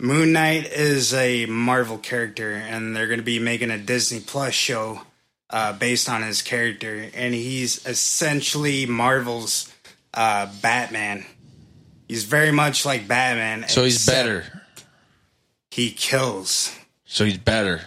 Moon 0.03 0.33
Knight 0.33 0.65
is 0.65 1.13
a 1.13 1.45
Marvel 1.45 1.97
character, 1.97 2.51
and 2.51 2.93
they're 2.93 3.07
going 3.07 3.21
to 3.21 3.25
be 3.25 3.39
making 3.39 3.71
a 3.71 3.77
Disney 3.77 4.19
Plus 4.19 4.53
show 4.53 4.99
uh, 5.49 5.71
based 5.71 6.09
on 6.09 6.21
his 6.23 6.41
character, 6.41 7.09
and 7.13 7.33
he's 7.33 7.85
essentially 7.85 8.85
Marvel's 8.85 9.73
uh, 10.13 10.51
Batman. 10.61 11.23
He's 12.09 12.25
very 12.25 12.51
much 12.51 12.85
like 12.85 13.07
Batman. 13.07 13.65
So 13.69 13.85
he's 13.85 14.05
better. 14.05 14.43
He 15.71 15.89
kills. 15.89 16.77
So 17.05 17.23
he's 17.23 17.37
better. 17.37 17.79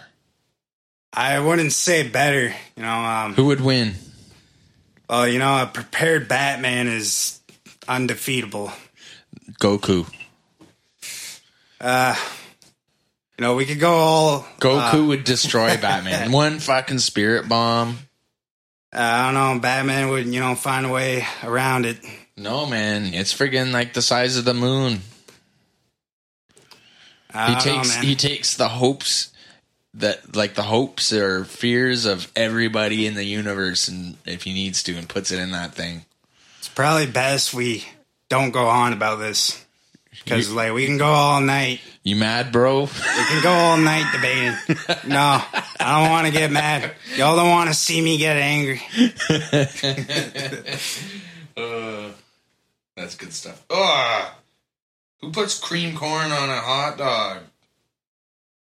I 1.13 1.39
wouldn't 1.39 1.71
say 1.71 2.09
better. 2.09 2.47
You 2.75 2.81
know, 2.81 2.89
um, 2.89 3.35
Who 3.35 3.45
would 3.45 3.61
win? 3.61 3.93
well, 5.07 5.27
you 5.27 5.37
know, 5.37 5.61
a 5.61 5.67
prepared 5.67 6.27
Batman 6.27 6.87
is 6.87 7.39
undefeatable. 7.87 8.71
Goku. 9.59 10.11
Uh, 11.79 12.15
you 13.37 13.43
know, 13.43 13.55
we 13.55 13.65
could 13.65 13.79
go 13.79 13.91
all. 13.93 14.47
Goku 14.59 15.07
would 15.07 15.23
destroy 15.23 15.77
Batman. 15.81 16.31
One 16.31 16.59
fucking 16.59 16.99
spirit 16.99 17.47
bomb. 17.47 17.99
Uh, 18.93 18.99
I 18.99 19.25
don't 19.25 19.33
know. 19.55 19.61
Batman 19.61 20.09
would, 20.09 20.25
you 20.27 20.39
know, 20.39 20.55
find 20.55 20.85
a 20.85 20.89
way 20.89 21.25
around 21.43 21.85
it. 21.85 21.97
No, 22.35 22.65
man. 22.65 23.13
It's 23.13 23.33
friggin' 23.33 23.71
like 23.71 23.93
the 23.93 24.01
size 24.01 24.37
of 24.37 24.45
the 24.45 24.53
moon. 24.53 25.01
I 27.33 27.47
He 27.49 27.53
know, 27.53 27.59
takes 27.59 27.89
man. 27.95 28.03
he 28.03 28.15
takes 28.15 28.55
the 28.55 28.69
hopes 28.69 29.31
that 29.95 30.35
like 30.35 30.55
the 30.55 30.63
hopes 30.63 31.11
or 31.11 31.43
fears 31.45 32.05
of 32.05 32.31
everybody 32.35 33.05
in 33.05 33.15
the 33.15 33.23
universe 33.23 33.87
and 33.87 34.17
if 34.25 34.43
he 34.43 34.53
needs 34.53 34.81
to 34.83 34.93
and 34.95 35.09
puts 35.09 35.31
it 35.31 35.39
in 35.39 35.51
that 35.51 35.73
thing. 35.75 36.05
It's 36.59 36.69
probably 36.69 37.05
best 37.07 37.53
we 37.53 37.85
don't 38.29 38.51
go 38.51 38.67
on 38.67 38.93
about 38.93 39.17
this 39.17 39.63
because, 40.27 40.51
like, 40.51 40.73
we 40.73 40.85
can 40.85 40.97
go 40.97 41.05
all 41.05 41.39
night. 41.39 41.79
You 42.03 42.17
mad, 42.17 42.51
bro? 42.51 42.81
We 42.81 42.87
can 42.87 43.41
go 43.41 43.49
all 43.49 43.77
night 43.77 44.11
debating. 44.11 44.55
No, 45.07 45.41
I 45.79 46.01
don't 46.01 46.09
want 46.09 46.27
to 46.27 46.33
get 46.33 46.51
mad. 46.51 46.91
Y'all 47.15 47.37
don't 47.37 47.49
want 47.49 47.69
to 47.69 47.73
see 47.73 48.01
me 48.01 48.17
get 48.17 48.35
angry. 48.35 48.81
uh, 51.57 52.09
that's 52.95 53.15
good 53.15 53.31
stuff. 53.31 53.63
Ugh. 53.69 54.31
Who 55.21 55.31
puts 55.31 55.57
cream 55.57 55.95
corn 55.95 56.31
on 56.31 56.49
a 56.49 56.59
hot 56.59 56.97
dog? 56.97 57.43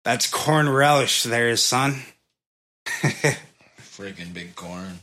That's 0.04 0.26
corn 0.30 0.68
relish, 0.68 1.22
there, 1.22 1.56
son. 1.56 2.02
Freaking 2.86 4.34
big 4.34 4.54
corn. 4.54 5.00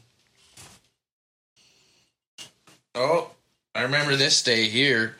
Oh, 2.93 3.31
I 3.73 3.81
remember 3.81 4.15
this 4.15 4.43
day 4.43 4.67
here 4.67 5.15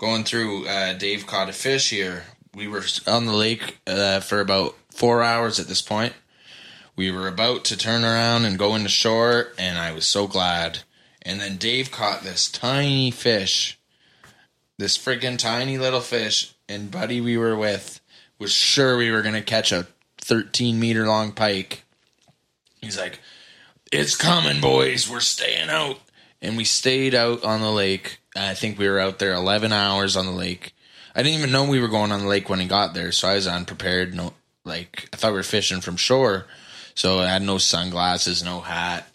going 0.00 0.24
through. 0.24 0.66
Uh, 0.66 0.94
Dave 0.94 1.26
caught 1.26 1.50
a 1.50 1.52
fish 1.52 1.90
here. 1.90 2.24
We 2.54 2.66
were 2.66 2.82
on 3.06 3.26
the 3.26 3.34
lake 3.34 3.78
uh, 3.86 4.20
for 4.20 4.40
about 4.40 4.74
four 4.90 5.22
hours 5.22 5.60
at 5.60 5.68
this 5.68 5.82
point. 5.82 6.14
We 6.96 7.12
were 7.12 7.28
about 7.28 7.64
to 7.66 7.76
turn 7.76 8.02
around 8.02 8.46
and 8.46 8.58
go 8.58 8.74
into 8.74 8.88
shore, 8.88 9.48
and 9.56 9.78
I 9.78 9.92
was 9.92 10.06
so 10.06 10.26
glad. 10.26 10.80
And 11.22 11.40
then 11.40 11.58
Dave 11.58 11.90
caught 11.90 12.22
this 12.22 12.50
tiny 12.50 13.10
fish, 13.10 13.78
this 14.78 14.98
freaking 14.98 15.38
tiny 15.38 15.78
little 15.78 16.00
fish, 16.00 16.54
and 16.68 16.90
buddy 16.90 17.20
we 17.20 17.36
were 17.36 17.56
with 17.56 18.00
was 18.38 18.52
sure 18.52 18.96
we 18.96 19.10
were 19.10 19.22
going 19.22 19.34
to 19.34 19.42
catch 19.42 19.70
a 19.70 19.86
13 20.18 20.80
meter 20.80 21.06
long 21.06 21.32
pike. 21.32 21.84
He's 22.80 22.98
like, 22.98 23.20
It's 23.92 24.16
coming, 24.16 24.60
boys. 24.60 25.08
We're 25.08 25.20
staying 25.20 25.68
out. 25.68 26.00
And 26.42 26.56
we 26.56 26.64
stayed 26.64 27.14
out 27.14 27.44
on 27.44 27.60
the 27.60 27.70
lake. 27.70 28.20
I 28.36 28.54
think 28.54 28.78
we 28.78 28.88
were 28.88 29.00
out 29.00 29.18
there 29.18 29.34
11 29.34 29.72
hours 29.72 30.16
on 30.16 30.26
the 30.26 30.32
lake. 30.32 30.74
I 31.14 31.22
didn't 31.22 31.38
even 31.38 31.52
know 31.52 31.64
we 31.64 31.80
were 31.80 31.88
going 31.88 32.12
on 32.12 32.20
the 32.20 32.28
lake 32.28 32.48
when 32.48 32.60
he 32.60 32.66
got 32.66 32.94
there, 32.94 33.10
so 33.12 33.28
I 33.28 33.34
was 33.34 33.48
unprepared. 33.48 34.14
No, 34.14 34.34
like, 34.64 35.08
I 35.12 35.16
thought 35.16 35.32
we 35.32 35.38
were 35.38 35.42
fishing 35.42 35.80
from 35.80 35.96
shore. 35.96 36.46
So 36.94 37.18
I 37.20 37.28
had 37.28 37.42
no 37.42 37.58
sunglasses, 37.58 38.44
no 38.44 38.60
hat, 38.60 39.08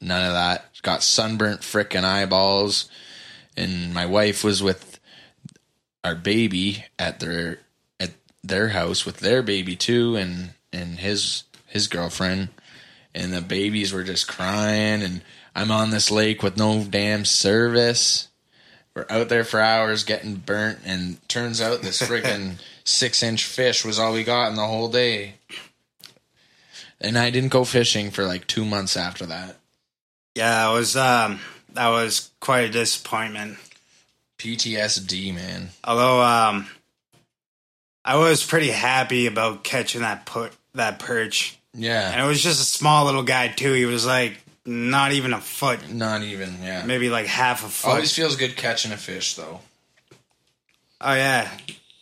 none 0.00 0.24
of 0.24 0.32
that. 0.32 0.66
Got 0.82 1.02
sunburnt 1.02 1.60
frickin' 1.60 2.04
eyeballs. 2.04 2.90
And 3.56 3.92
my 3.92 4.06
wife 4.06 4.42
was 4.42 4.62
with 4.62 4.98
our 6.04 6.14
baby 6.14 6.84
at 6.98 7.20
their 7.20 7.58
at 7.98 8.10
their 8.42 8.68
house 8.68 9.04
with 9.04 9.18
their 9.18 9.42
baby 9.42 9.76
too 9.76 10.16
and 10.16 10.54
and 10.72 10.98
his 10.98 11.44
his 11.66 11.88
girlfriend 11.88 12.48
and 13.14 13.32
the 13.32 13.40
babies 13.40 13.92
were 13.92 14.04
just 14.04 14.26
crying 14.26 15.02
and 15.02 15.22
I'm 15.54 15.70
on 15.70 15.90
this 15.90 16.10
lake 16.10 16.42
with 16.42 16.56
no 16.56 16.84
damn 16.84 17.24
service. 17.24 18.28
We're 18.94 19.06
out 19.08 19.28
there 19.28 19.44
for 19.44 19.60
hours 19.60 20.02
getting 20.04 20.34
burnt 20.36 20.80
and 20.84 21.26
turns 21.28 21.60
out 21.60 21.82
this 21.82 22.00
freaking 22.08 22.54
6-inch 22.84 23.44
fish 23.44 23.84
was 23.84 23.98
all 23.98 24.12
we 24.12 24.24
got 24.24 24.48
in 24.48 24.56
the 24.56 24.66
whole 24.66 24.88
day. 24.88 25.34
And 27.00 27.16
I 27.16 27.30
didn't 27.30 27.50
go 27.50 27.64
fishing 27.64 28.10
for 28.10 28.24
like 28.26 28.46
2 28.46 28.64
months 28.64 28.96
after 28.96 29.24
that. 29.26 29.56
Yeah, 30.34 30.50
that 30.66 30.72
was 30.72 30.96
um, 30.96 31.40
that 31.72 31.88
was 31.88 32.30
quite 32.40 32.60
a 32.60 32.68
disappointment. 32.70 33.58
PTSD, 34.38 35.34
man. 35.34 35.70
Although 35.84 36.22
um, 36.22 36.66
I 38.04 38.16
was 38.16 38.44
pretty 38.44 38.68
happy 38.70 39.26
about 39.26 39.64
catching 39.64 40.00
that 40.02 40.26
put 40.26 40.52
that 40.74 40.98
perch, 40.98 41.58
Yeah. 41.74 42.10
and 42.12 42.20
it 42.20 42.26
was 42.28 42.42
just 42.42 42.60
a 42.60 42.64
small 42.64 43.06
little 43.06 43.22
guy 43.24 43.48
too. 43.48 43.72
He 43.72 43.84
was 43.86 44.06
like 44.06 44.38
not 44.66 45.12
even 45.12 45.32
a 45.32 45.40
foot, 45.40 45.90
Not 45.90 46.22
even, 46.22 46.62
yeah. 46.62 46.84
maybe 46.84 47.08
like 47.10 47.26
half 47.26 47.64
a 47.64 47.68
foot. 47.68 47.88
Always 47.90 48.14
feels 48.14 48.36
good 48.36 48.56
catching 48.56 48.92
a 48.92 48.96
fish 48.96 49.34
though. 49.34 49.60
Oh 51.00 51.14
yeah, 51.14 51.50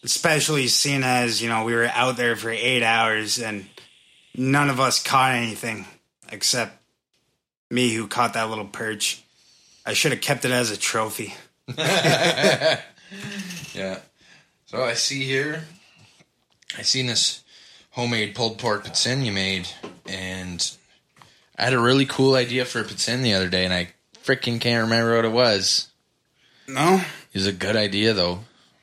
especially 0.02 0.66
seeing 0.68 1.02
as 1.04 1.40
you 1.42 1.48
know 1.48 1.64
we 1.64 1.74
were 1.74 1.86
out 1.86 2.16
there 2.16 2.34
for 2.36 2.50
eight 2.50 2.82
hours 2.82 3.38
and 3.38 3.66
none 4.36 4.70
of 4.70 4.80
us 4.80 5.02
caught 5.02 5.34
anything 5.34 5.86
except 6.30 6.76
me 7.70 7.90
who 7.94 8.06
caught 8.08 8.34
that 8.34 8.48
little 8.50 8.64
perch. 8.66 9.22
I 9.86 9.92
should 9.94 10.12
have 10.12 10.20
kept 10.20 10.44
it 10.44 10.50
as 10.50 10.70
a 10.70 10.76
trophy. 10.76 11.34
Yeah. 13.74 14.00
So 14.66 14.82
I 14.82 14.94
see 14.94 15.22
here, 15.24 15.64
I 16.76 16.82
seen 16.82 17.06
this 17.06 17.42
homemade 17.90 18.34
pulled 18.34 18.58
pork 18.58 18.84
pizzin 18.84 19.24
you 19.24 19.32
made, 19.32 19.68
and 20.06 20.60
I 21.58 21.64
had 21.64 21.72
a 21.74 21.78
really 21.78 22.06
cool 22.06 22.34
idea 22.34 22.64
for 22.64 22.80
a 22.80 22.84
pizzin 22.84 23.22
the 23.22 23.34
other 23.34 23.48
day, 23.48 23.64
and 23.64 23.74
I 23.74 23.88
freaking 24.24 24.60
can't 24.60 24.84
remember 24.84 25.16
what 25.16 25.24
it 25.24 25.32
was. 25.32 25.88
No, 26.66 26.96
It 27.32 27.34
was 27.38 27.46
a 27.46 27.52
good 27.52 27.76
idea 27.76 28.12
though. 28.12 28.40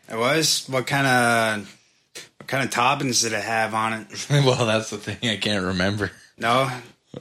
it 0.09 0.17
was. 0.17 0.65
What 0.67 0.87
kind 0.87 1.07
of 1.07 1.77
what 2.37 2.47
kind 2.47 2.63
of 2.63 2.71
toppings 2.71 3.21
did 3.23 3.33
it 3.33 3.43
have 3.43 3.73
on 3.73 3.93
it? 3.93 4.27
well, 4.29 4.65
that's 4.65 4.89
the 4.89 4.97
thing. 4.97 5.17
I 5.29 5.37
can't 5.37 5.65
remember. 5.65 6.11
No, 6.37 6.69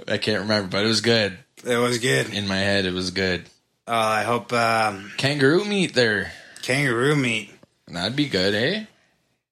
I 0.08 0.18
can't 0.18 0.42
remember, 0.42 0.68
but 0.68 0.84
it 0.84 0.88
was 0.88 1.00
good 1.00 1.38
it 1.66 1.76
was 1.76 1.98
good. 1.98 2.32
in 2.34 2.46
my 2.48 2.58
head. 2.58 2.84
It 2.84 2.92
was 2.92 3.10
good. 3.10 3.46
Uh, 3.86 3.92
I 3.92 4.22
hope 4.22 4.52
um, 4.52 5.12
Kangaroo 5.16 5.64
meat 5.64 5.94
there. 5.94 6.32
kangaroo 6.62 7.16
meat. 7.16 7.50
That'd 7.88 8.16
be 8.16 8.28
good, 8.28 8.54
eh? 8.54 8.84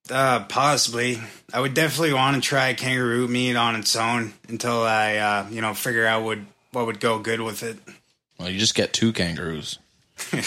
Uh, 0.09 0.43
possibly. 0.45 1.19
I 1.53 1.59
would 1.61 1.73
definitely 1.73 2.13
want 2.13 2.35
to 2.35 2.41
try 2.41 2.73
kangaroo 2.73 3.27
meat 3.27 3.55
on 3.55 3.75
its 3.75 3.95
own 3.95 4.33
until 4.49 4.83
I, 4.83 5.17
uh, 5.17 5.47
you 5.49 5.61
know, 5.61 5.73
figure 5.73 6.05
out 6.05 6.23
what 6.23 6.39
what 6.71 6.85
would 6.87 6.99
go 6.99 7.19
good 7.19 7.39
with 7.39 7.63
it. 7.63 7.77
Well, 8.39 8.49
you 8.49 8.59
just 8.59 8.75
get 8.75 8.93
two 8.93 9.13
kangaroos. 9.13 9.79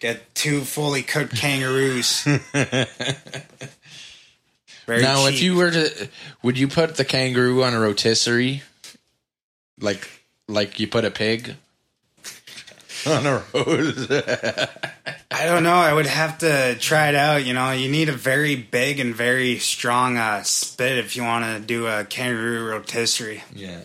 Get 0.00 0.34
two 0.34 0.60
fully 0.62 1.02
cooked 1.02 1.34
kangaroos. 1.34 2.24
Very 4.86 5.00
now, 5.00 5.26
if 5.26 5.40
you 5.40 5.54
were 5.54 5.70
to, 5.70 6.10
would 6.42 6.58
you 6.58 6.68
put 6.68 6.96
the 6.96 7.06
kangaroo 7.06 7.62
on 7.62 7.72
a 7.72 7.80
rotisserie, 7.80 8.62
like 9.80 10.06
like 10.46 10.78
you 10.78 10.88
put 10.88 11.06
a 11.06 11.10
pig 11.10 11.56
on 13.06 13.26
a 13.26 13.44
roast? 13.52 14.10
I 15.30 15.46
don't 15.46 15.62
know. 15.62 15.74
I 15.74 15.92
would 15.92 16.06
have 16.06 16.38
to 16.38 16.76
try 16.76 17.08
it 17.08 17.14
out. 17.14 17.44
You 17.44 17.54
know, 17.54 17.72
you 17.72 17.90
need 17.90 18.08
a 18.08 18.12
very 18.12 18.56
big 18.56 19.00
and 19.00 19.14
very 19.14 19.58
strong 19.58 20.16
uh, 20.16 20.42
spit 20.42 20.98
if 20.98 21.16
you 21.16 21.22
want 21.22 21.44
to 21.44 21.66
do 21.66 21.86
a 21.86 22.04
kangaroo 22.04 22.70
rotisserie. 22.70 23.42
yeah. 23.54 23.80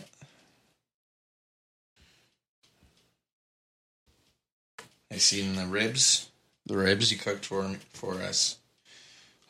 I 5.12 5.16
seen 5.16 5.56
the 5.56 5.66
ribs. 5.66 6.28
The 6.66 6.76
ribs 6.76 7.10
you 7.10 7.18
cooked 7.18 7.44
for 7.46 7.76
for 7.92 8.14
us. 8.22 8.58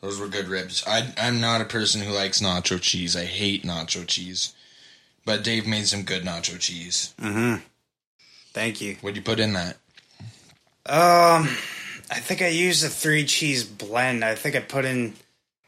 Those 0.00 0.18
were 0.18 0.26
good 0.28 0.48
ribs. 0.48 0.82
I 0.86 1.12
I'm 1.18 1.40
not 1.40 1.60
a 1.60 1.66
person 1.66 2.00
who 2.00 2.12
likes 2.12 2.40
nacho 2.40 2.80
cheese. 2.80 3.14
I 3.14 3.26
hate 3.26 3.62
nacho 3.62 4.06
cheese. 4.06 4.54
But 5.26 5.44
Dave 5.44 5.66
made 5.66 5.86
some 5.86 6.04
good 6.04 6.22
nacho 6.22 6.58
cheese. 6.58 7.14
Mm-hmm. 7.20 7.62
Thank 8.52 8.80
you. 8.80 8.96
What'd 9.00 9.16
you 9.16 9.22
put 9.22 9.40
in 9.40 9.52
that? 9.54 9.76
Um, 10.86 11.48
I 12.10 12.18
think 12.18 12.42
I 12.42 12.48
used 12.48 12.84
a 12.84 12.88
three 12.88 13.24
cheese 13.24 13.64
blend. 13.64 14.24
I 14.24 14.34
think 14.34 14.56
I 14.56 14.60
put 14.60 14.84
in 14.84 15.14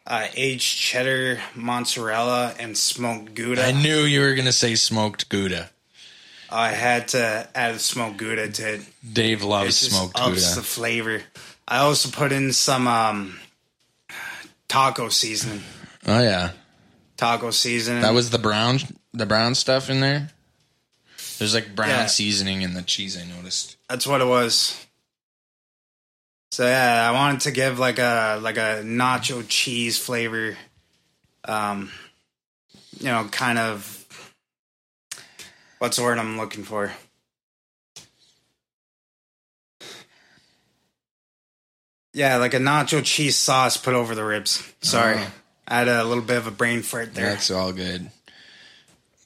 uh, 0.07 0.27
aged 0.35 0.79
cheddar, 0.79 1.41
mozzarella, 1.55 2.55
and 2.59 2.77
smoked 2.77 3.35
Gouda. 3.35 3.65
I 3.65 3.73
knew 3.73 4.01
you 4.01 4.21
were 4.21 4.35
gonna 4.35 4.53
say 4.53 4.75
smoked 4.75 5.29
Gouda. 5.29 5.71
I 6.51 6.71
had 6.71 7.09
to 7.09 7.49
add 7.55 7.81
smoked 7.81 8.17
Gouda 8.17 8.51
to 8.51 8.75
it. 8.75 8.81
Dave 9.11 9.43
It 9.43 9.47
loves 9.47 9.81
just 9.81 9.93
smoked 9.93 10.19
ups 10.19 10.49
Gouda. 10.49 10.61
the 10.61 10.67
flavor. 10.67 11.23
I 11.69 11.79
also 11.79 12.11
put 12.11 12.33
in 12.33 12.53
some 12.53 12.89
um, 12.89 13.39
taco 14.69 15.09
seasoning. 15.09 15.63
oh 16.07 16.21
yeah, 16.23 16.51
Taco 17.17 17.53
seasoning. 17.53 18.03
that 18.03 18.13
was 18.13 18.31
the 18.31 18.39
brown 18.39 18.81
the 19.15 19.27
brown 19.27 19.55
stuff 19.55 19.89
in 19.89 20.01
there. 20.01 20.31
There's 21.43 21.55
like 21.55 21.75
brown 21.75 21.89
Yeah. 21.89 22.07
seasoning 22.07 22.63
in 22.63 22.75
the 22.75 22.83
cheese. 22.83 23.19
I 23.21 23.25
noticed. 23.25 23.77
That's 23.89 24.07
what 24.07 24.21
it 24.21 24.27
was. 24.27 24.87
So 26.53 26.65
yeah, 26.65 27.09
I 27.09 27.11
wanted 27.13 27.41
to 27.41 27.51
give 27.51 27.81
like 27.81 27.99
a 27.99 28.39
like 28.41 28.59
a 28.59 28.83
nacho 28.85 29.45
cheese 29.49 29.99
flavor. 29.99 30.57
Um, 31.45 31.91
you 33.01 33.07
know, 33.07 33.27
kind 33.33 33.59
of. 33.59 33.99
What's 35.81 35.97
the 35.97 36.05
word 36.05 36.19
I'm 36.19 36.39
looking 36.39 36.63
for? 36.63 36.93
Yeah, 42.13 42.37
like 42.37 42.55
a 42.55 42.59
nacho 42.59 43.03
cheese 43.03 43.37
sauce 43.37 43.77
put 43.77 43.95
over 43.95 44.15
the 44.15 44.25
ribs. 44.25 44.63
Sorry, 44.83 45.17
Oh. 45.19 45.33
I 45.67 45.79
had 45.79 45.89
a 45.89 46.05
little 46.05 46.23
bit 46.23 46.37
of 46.37 46.47
a 46.47 46.51
brain 46.51 46.83
fart 46.83 47.15
there. 47.15 47.31
That's 47.31 47.51
all 47.51 47.73
good. 47.73 48.11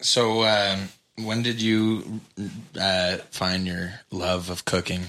So, 0.00 0.44
um, 0.44 0.88
when 1.18 1.42
did 1.42 1.60
you 1.60 2.20
uh, 2.80 3.16
find 3.30 3.66
your 3.66 4.00
love 4.10 4.50
of 4.50 4.64
cooking? 4.64 5.02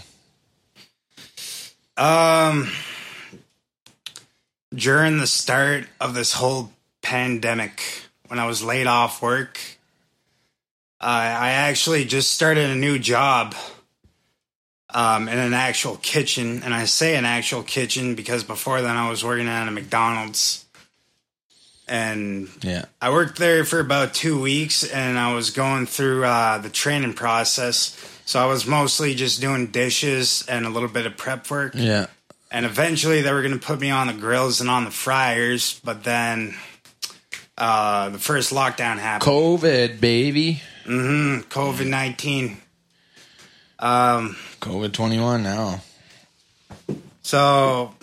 Um, 1.97 2.71
during 4.73 5.17
the 5.17 5.27
start 5.27 5.87
of 5.99 6.13
this 6.13 6.33
whole 6.33 6.71
pandemic, 7.01 7.81
when 8.27 8.39
I 8.39 8.45
was 8.45 8.63
laid 8.63 8.87
off 8.87 9.21
work, 9.21 9.59
I 10.99 11.27
I 11.27 11.49
actually 11.51 12.05
just 12.05 12.31
started 12.31 12.69
a 12.69 12.75
new 12.75 12.99
job 12.99 13.55
um, 14.89 15.27
in 15.27 15.37
an 15.37 15.53
actual 15.53 15.97
kitchen. 15.97 16.63
And 16.63 16.73
I 16.73 16.85
say 16.85 17.15
an 17.15 17.25
actual 17.25 17.63
kitchen 17.63 18.15
because 18.15 18.43
before 18.43 18.81
then 18.81 18.95
I 18.95 19.09
was 19.09 19.23
working 19.23 19.47
at 19.47 19.67
a 19.67 19.71
McDonald's. 19.71 20.65
And 21.89 22.49
Yeah, 22.63 22.85
I 23.01 23.09
worked 23.11 23.37
there 23.37 23.63
for 23.65 23.79
about 23.79 24.13
two 24.13 24.39
weeks 24.41 24.83
and 24.83 25.17
I 25.17 25.33
was 25.33 25.51
going 25.51 25.85
through 25.85 26.25
uh, 26.25 26.57
the 26.57 26.69
training 26.69 27.13
process. 27.13 27.95
So 28.25 28.39
I 28.41 28.45
was 28.45 28.65
mostly 28.67 29.15
just 29.15 29.39
doing 29.39 29.67
dishes 29.67 30.45
and 30.49 30.65
a 30.65 30.69
little 30.69 30.89
bit 30.89 31.05
of 31.05 31.15
prep 31.15 31.49
work. 31.49 31.73
yeah, 31.75 32.07
And 32.51 32.65
eventually 32.65 33.21
they 33.21 33.31
were 33.31 33.41
going 33.41 33.57
to 33.57 33.65
put 33.65 33.79
me 33.79 33.89
on 33.89 34.07
the 34.07 34.13
grills 34.13 34.59
and 34.59 34.69
on 34.69 34.83
the 34.83 34.91
fryers. 34.91 35.79
But 35.83 36.03
then 36.03 36.55
uh, 37.57 38.09
the 38.09 38.19
first 38.19 38.51
lockdown 38.51 38.97
happened. 38.97 39.31
COVID 39.31 40.01
baby, 40.01 40.61
Mm-hmm. 40.85 41.47
COVID 41.49 41.87
19. 41.87 42.57
Um, 43.79 44.35
COVID 44.61 44.91
twenty 44.91 45.19
one 45.19 45.43
now. 45.43 45.81
So 47.21 47.93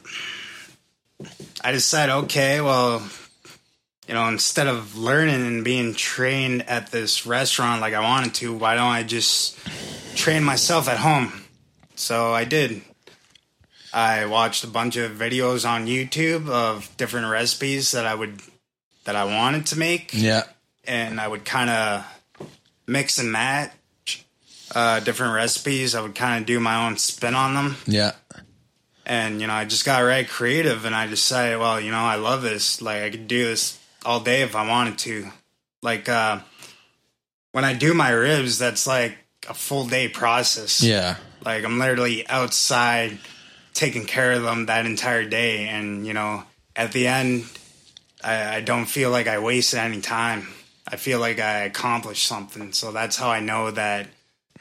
I 1.62 1.73
decided, 1.73 2.12
okay, 2.25 2.61
well, 2.61 3.03
you 4.09 4.14
know, 4.14 4.29
instead 4.29 4.67
of 4.67 4.97
learning 4.97 5.47
and 5.47 5.64
being 5.64 5.95
trained 5.95 6.69
at 6.69 6.90
this 6.90 7.27
restaurant 7.27 7.81
like 7.81 7.95
I 7.95 8.01
wanted 8.01 8.35
to, 8.35 8.53
why 8.55 8.75
don't 8.75 8.90
I 8.90 9.03
just 9.03 9.59
train 10.17 10.45
myself 10.45 10.88
at 10.88 10.99
home? 10.99 11.45
So 11.95 12.33
I 12.33 12.45
did. 12.45 12.83
I 13.93 14.27
watched 14.27 14.64
a 14.64 14.67
bunch 14.67 14.97
of 14.97 15.12
videos 15.12 15.69
on 15.69 15.87
YouTube 15.87 16.49
of 16.49 16.95
different 16.97 17.31
recipes 17.31 17.93
that 17.93 18.07
I 18.07 18.14
would 18.14 18.40
that 19.05 19.14
I 19.14 19.25
wanted 19.25 19.67
to 19.67 19.79
make 19.79 20.11
Yeah, 20.12 20.43
and 20.85 21.21
I 21.21 21.29
would 21.29 21.45
kind 21.45 21.71
of 21.71 22.05
mix 22.87 23.19
and 23.19 23.31
match 23.31 23.73
uh, 24.75 25.01
different 25.01 25.35
recipes. 25.35 25.95
I 25.95 26.01
would 26.01 26.14
kind 26.14 26.40
of 26.40 26.47
do 26.47 26.59
my 26.59 26.87
own 26.87 26.97
spin 26.97 27.35
on 27.35 27.55
them 27.55 27.77
yeah, 27.87 28.12
and 29.07 29.40
you 29.40 29.47
know 29.47 29.53
i 29.53 29.64
just 29.64 29.85
got 29.85 30.01
right 30.01 30.29
creative 30.29 30.85
and 30.85 30.95
i 30.95 31.07
decided 31.07 31.59
well 31.59 31.81
you 31.81 31.90
know 31.90 31.99
i 31.99 32.17
love 32.17 32.43
this 32.43 32.81
like 32.81 33.03
i 33.03 33.11
could 33.11 33.29
do 33.29 33.45
this 33.45 33.79
all 34.05 34.21
day 34.21 34.43
if 34.43 34.55
i 34.55 34.69
wanted 34.69 34.99
to. 34.99 35.27
Like 35.83 36.09
uh 36.09 36.40
when 37.53 37.64
i 37.64 37.75
do 37.75 37.95
my 37.95 38.11
ribs 38.11 38.59
that's 38.59 38.87
like 38.87 39.17
a 39.49 39.55
full 39.55 39.87
day 39.87 40.09
process. 40.09 40.83
Yeah, 40.83 41.17
like 41.45 41.64
i'm 41.64 41.79
literally 41.79 42.27
outside 42.29 43.19
taking 43.75 44.07
care 44.07 44.33
of 44.33 44.43
them 44.43 44.67
that 44.67 44.87
entire 44.87 45.25
day. 45.25 45.69
And 45.69 46.07
you 46.07 46.14
know 46.14 46.45
at 46.77 46.93
the 46.93 47.07
end 47.07 47.45
i, 48.23 48.57
I 48.57 48.61
don't 48.61 48.87
feel 48.87 49.11
like 49.11 49.27
i 49.27 49.38
wasted 49.38 49.81
any 49.81 50.01
time. 50.01 50.49
I 50.87 50.97
feel 50.97 51.21
like 51.21 51.40
i 51.40 51.61
accomplished 51.61 52.27
something. 52.27 52.73
So 52.73 52.93
that's 52.93 53.17
how 53.17 53.31
i 53.31 53.40
know 53.40 53.71
that 53.71 54.07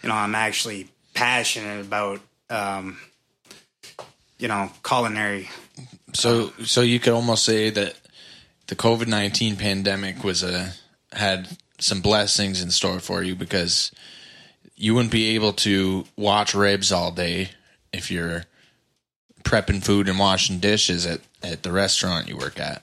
you 0.01 0.09
know 0.09 0.15
i'm 0.15 0.35
actually 0.35 0.89
passionate 1.13 1.81
about 1.81 2.19
um 2.49 2.97
you 4.43 4.49
know 4.49 4.69
culinary. 4.83 5.49
So, 6.13 6.51
so 6.63 6.81
you 6.81 6.99
could 6.99 7.13
almost 7.13 7.45
say 7.45 7.69
that 7.71 7.95
the 8.67 8.75
COVID 8.75 9.07
nineteen 9.07 9.55
pandemic 9.55 10.23
was 10.23 10.43
a 10.43 10.73
had 11.11 11.57
some 11.79 12.01
blessings 12.01 12.61
in 12.61 12.71
store 12.71 12.99
for 12.99 13.21
you 13.23 13.35
because 13.35 13.91
you 14.75 14.93
wouldn't 14.95 15.11
be 15.11 15.35
able 15.35 15.53
to 15.53 16.05
watch 16.15 16.53
ribs 16.55 16.91
all 16.91 17.11
day 17.11 17.49
if 17.91 18.09
you're 18.09 18.45
prepping 19.43 19.83
food 19.83 20.07
and 20.09 20.17
washing 20.17 20.59
dishes 20.59 21.05
at, 21.05 21.19
at 21.43 21.63
the 21.63 21.71
restaurant 21.71 22.27
you 22.29 22.37
work 22.37 22.59
at. 22.59 22.81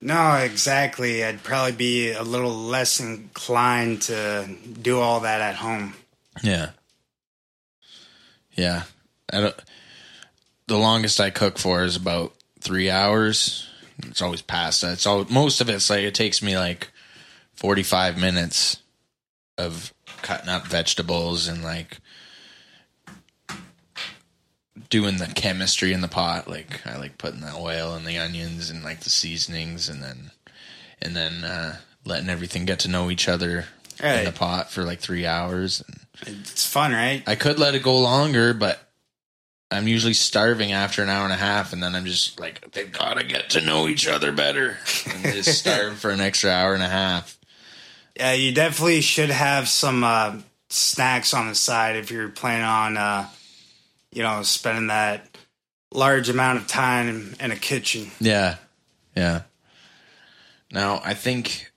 no 0.00 0.34
exactly 0.36 1.24
i'd 1.24 1.42
probably 1.42 1.72
be 1.72 2.12
a 2.12 2.22
little 2.22 2.52
less 2.54 3.00
inclined 3.00 4.02
to 4.02 4.46
do 4.80 5.00
all 5.00 5.20
that 5.20 5.40
at 5.40 5.56
home 5.56 5.94
Yeah. 6.42 6.70
Yeah. 8.52 8.82
I 9.32 9.40
don't, 9.40 9.54
the 10.66 10.76
longest 10.78 11.20
I 11.20 11.30
cook 11.30 11.58
for 11.58 11.82
is 11.84 11.96
about 11.96 12.34
three 12.60 12.90
hours. 12.90 13.66
It's 14.06 14.22
always 14.22 14.42
pasta. 14.42 14.92
It's 14.92 15.06
all 15.06 15.26
most 15.30 15.60
of 15.60 15.68
it's 15.68 15.90
like 15.90 16.00
it 16.04 16.14
takes 16.14 16.42
me 16.42 16.56
like 16.56 16.90
forty 17.54 17.82
five 17.82 18.18
minutes 18.18 18.78
of 19.58 19.92
cutting 20.22 20.48
up 20.48 20.66
vegetables 20.66 21.48
and 21.48 21.62
like 21.62 21.98
doing 24.90 25.18
the 25.18 25.26
chemistry 25.26 25.92
in 25.92 26.00
the 26.00 26.08
pot. 26.08 26.48
Like 26.48 26.86
I 26.86 26.96
like 26.98 27.18
putting 27.18 27.40
the 27.40 27.54
oil 27.54 27.94
and 27.94 28.06
the 28.06 28.18
onions 28.18 28.70
and 28.70 28.82
like 28.82 29.00
the 29.00 29.10
seasonings 29.10 29.88
and 29.88 30.02
then 30.02 30.30
and 31.00 31.14
then 31.16 31.44
uh 31.44 31.76
letting 32.04 32.28
everything 32.30 32.64
get 32.64 32.80
to 32.80 32.88
know 32.88 33.10
each 33.10 33.28
other 33.28 33.66
in 34.18 34.24
the 34.24 34.32
pot 34.32 34.70
for 34.70 34.82
like 34.82 34.98
three 34.98 35.24
hours 35.24 35.82
and 35.86 36.00
it's 36.26 36.66
fun 36.66 36.92
right 36.92 37.22
I 37.26 37.36
could 37.36 37.58
let 37.58 37.74
it 37.74 37.82
go 37.82 37.98
longer, 37.98 38.52
but 38.54 38.80
I'm 39.72 39.88
usually 39.88 40.14
starving 40.14 40.72
after 40.72 41.02
an 41.02 41.08
hour 41.08 41.24
and 41.24 41.32
a 41.32 41.36
half, 41.36 41.72
and 41.72 41.82
then 41.82 41.94
I'm 41.94 42.04
just 42.04 42.38
like, 42.38 42.72
they've 42.72 42.92
got 42.92 43.14
to 43.18 43.24
get 43.24 43.50
to 43.50 43.60
know 43.60 43.88
each 43.88 44.06
other 44.06 44.30
better, 44.30 44.76
and 45.06 45.22
just 45.22 45.58
starve 45.58 45.98
for 45.98 46.10
an 46.10 46.20
extra 46.20 46.50
hour 46.50 46.74
and 46.74 46.82
a 46.82 46.88
half. 46.88 47.38
Yeah, 48.16 48.32
you 48.34 48.52
definitely 48.52 49.00
should 49.00 49.30
have 49.30 49.68
some 49.68 50.04
uh, 50.04 50.36
snacks 50.68 51.32
on 51.32 51.48
the 51.48 51.54
side 51.54 51.96
if 51.96 52.10
you're 52.10 52.28
planning 52.28 52.64
on, 52.64 52.96
uh, 52.96 53.28
you 54.12 54.22
know, 54.22 54.42
spending 54.42 54.88
that 54.88 55.26
large 55.92 56.28
amount 56.28 56.58
of 56.58 56.66
time 56.66 57.34
in 57.40 57.50
a 57.50 57.56
kitchen. 57.56 58.10
Yeah, 58.20 58.56
yeah. 59.16 59.42
Now 60.70 61.00
I 61.04 61.14
think 61.14 61.70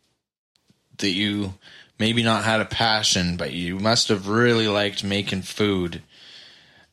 that 0.98 1.12
you 1.12 1.54
maybe 2.00 2.24
not 2.24 2.44
had 2.44 2.62
a 2.62 2.66
passion, 2.66 3.38
but 3.38 3.54
you 3.54 3.80
must 3.80 4.10
have 4.10 4.28
really 4.28 4.68
liked 4.68 5.04
making 5.04 5.44
food 5.44 6.02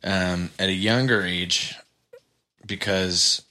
um, 0.04 0.50
at 0.58 0.68
a 0.68 0.72
younger 0.72 1.22
age, 1.22 1.74
because 2.66 3.42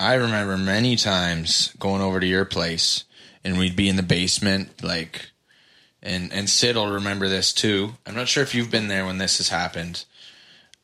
I 0.00 0.14
remember 0.14 0.56
many 0.56 0.96
times 0.96 1.72
going 1.78 2.02
over 2.02 2.20
to 2.20 2.26
your 2.26 2.44
place 2.44 3.04
and 3.44 3.58
we'd 3.58 3.76
be 3.76 3.88
in 3.88 3.96
the 3.96 4.02
basement, 4.02 4.82
like, 4.82 5.30
and 6.02 6.32
and 6.32 6.48
Sid 6.48 6.76
will 6.76 6.90
remember 6.90 7.28
this 7.28 7.52
too. 7.52 7.94
I'm 8.06 8.14
not 8.14 8.28
sure 8.28 8.42
if 8.42 8.54
you've 8.54 8.70
been 8.70 8.88
there 8.88 9.06
when 9.06 9.18
this 9.18 9.38
has 9.38 9.48
happened. 9.48 10.04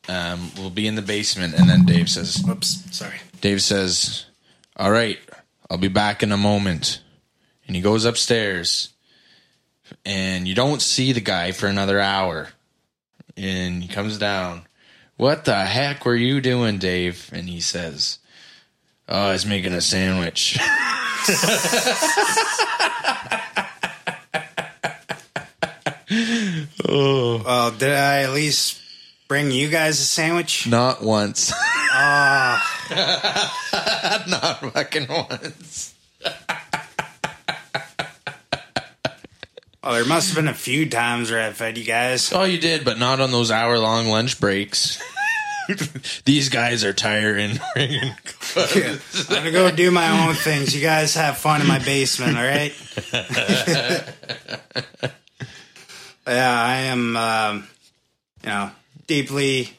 Um, 0.09 0.51
we'll 0.57 0.70
be 0.70 0.87
in 0.87 0.97
the 0.97 1.03
basement, 1.03 1.55
and 1.55 1.68
then 1.68 1.85
Dave 1.85 2.11
says, 2.11 2.43
Whoops, 2.47 2.85
sorry. 2.97 3.20
Dave 3.41 3.62
says, 3.62 4.27
All 4.77 4.91
right, 4.91 5.18
I'll 5.70 5.79
be 5.79 5.89
back 5.89 6.22
in 6.22 6.33
a 6.33 6.37
moment. 6.37 7.01
And 7.66 7.75
he 7.75 7.81
goes 7.81 8.05
upstairs, 8.05 8.93
and 10.05 10.47
you 10.47 10.55
don't 10.55 10.83
see 10.83 11.12
the 11.12 11.20
guy 11.20 11.53
for 11.53 11.66
another 11.66 11.99
hour. 11.99 12.51
And 13.37 13.82
he 13.82 13.89
comes 13.89 14.18
down 14.18 14.62
What 15.16 15.45
the 15.45 15.64
heck 15.64 16.05
were 16.05 16.16
you 16.16 16.41
doing, 16.41 16.78
Dave? 16.78 17.30
And 17.32 17.49
he 17.49 17.61
says, 17.61 18.18
Oh, 19.09 19.28
I 19.28 19.32
was 19.32 19.45
making 19.47 19.72
a 19.72 19.80
sandwich. 19.80 20.59
Well, 26.87 27.70
did 27.72 27.93
I 27.93 28.22
at 28.22 28.32
least 28.32 28.80
bring 29.28 29.51
you 29.51 29.68
guys 29.68 30.01
a 30.01 30.05
sandwich? 30.05 30.66
Not 30.66 31.03
once. 31.03 31.53
Ah, 31.97 32.61
Not 34.28 34.72
fucking 34.72 35.07
once. 35.09 35.95
well, 39.85 39.93
there 39.93 40.07
must 40.07 40.28
have 40.28 40.37
been 40.37 40.49
a 40.49 40.55
few 40.55 40.89
times 40.89 41.30
where 41.30 41.47
I 41.47 41.53
fed 41.53 41.76
you 41.76 41.85
guys. 41.85 42.32
Oh, 42.32 42.45
you 42.45 42.59
did, 42.59 42.87
but 42.87 42.99
not 42.99 43.20
on 43.20 43.32
those 43.32 43.51
hour 43.51 43.78
long 43.78 44.07
lunch 44.07 44.41
breaks. 44.41 44.99
These 46.24 46.49
guys 46.49 46.85
are 46.85 46.95
tiring. 46.95 47.59
I'm 47.76 48.14
gonna 49.28 49.51
go 49.51 49.70
do 49.70 49.91
my 49.91 50.26
own 50.26 50.35
things. 50.35 50.74
You 50.74 50.80
guys 50.80 51.14
have 51.16 51.37
fun 51.37 51.61
in 51.61 51.66
my 51.66 51.80
basement, 51.80 52.39
all 52.39 52.45
right? 52.45 52.74
yeah, 56.26 56.62
I 56.62 56.76
am. 56.76 57.16
Um, 57.16 57.68
you 58.43 58.49
know, 58.49 58.70
deeply 59.07 59.70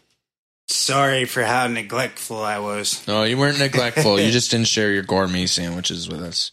sorry 0.68 1.26
for 1.26 1.44
how 1.44 1.66
neglectful 1.66 2.42
I 2.42 2.60
was. 2.60 3.08
no, 3.08 3.24
you 3.24 3.38
weren't 3.40 3.58
neglectful. 3.60 4.20
You 4.20 4.32
just 4.32 4.52
didn't 4.52 4.68
share 4.68 4.92
your 4.92 5.04
gourmet 5.04 5.48
sandwiches 5.48 6.08
with 6.08 6.22
us. 6.22 6.52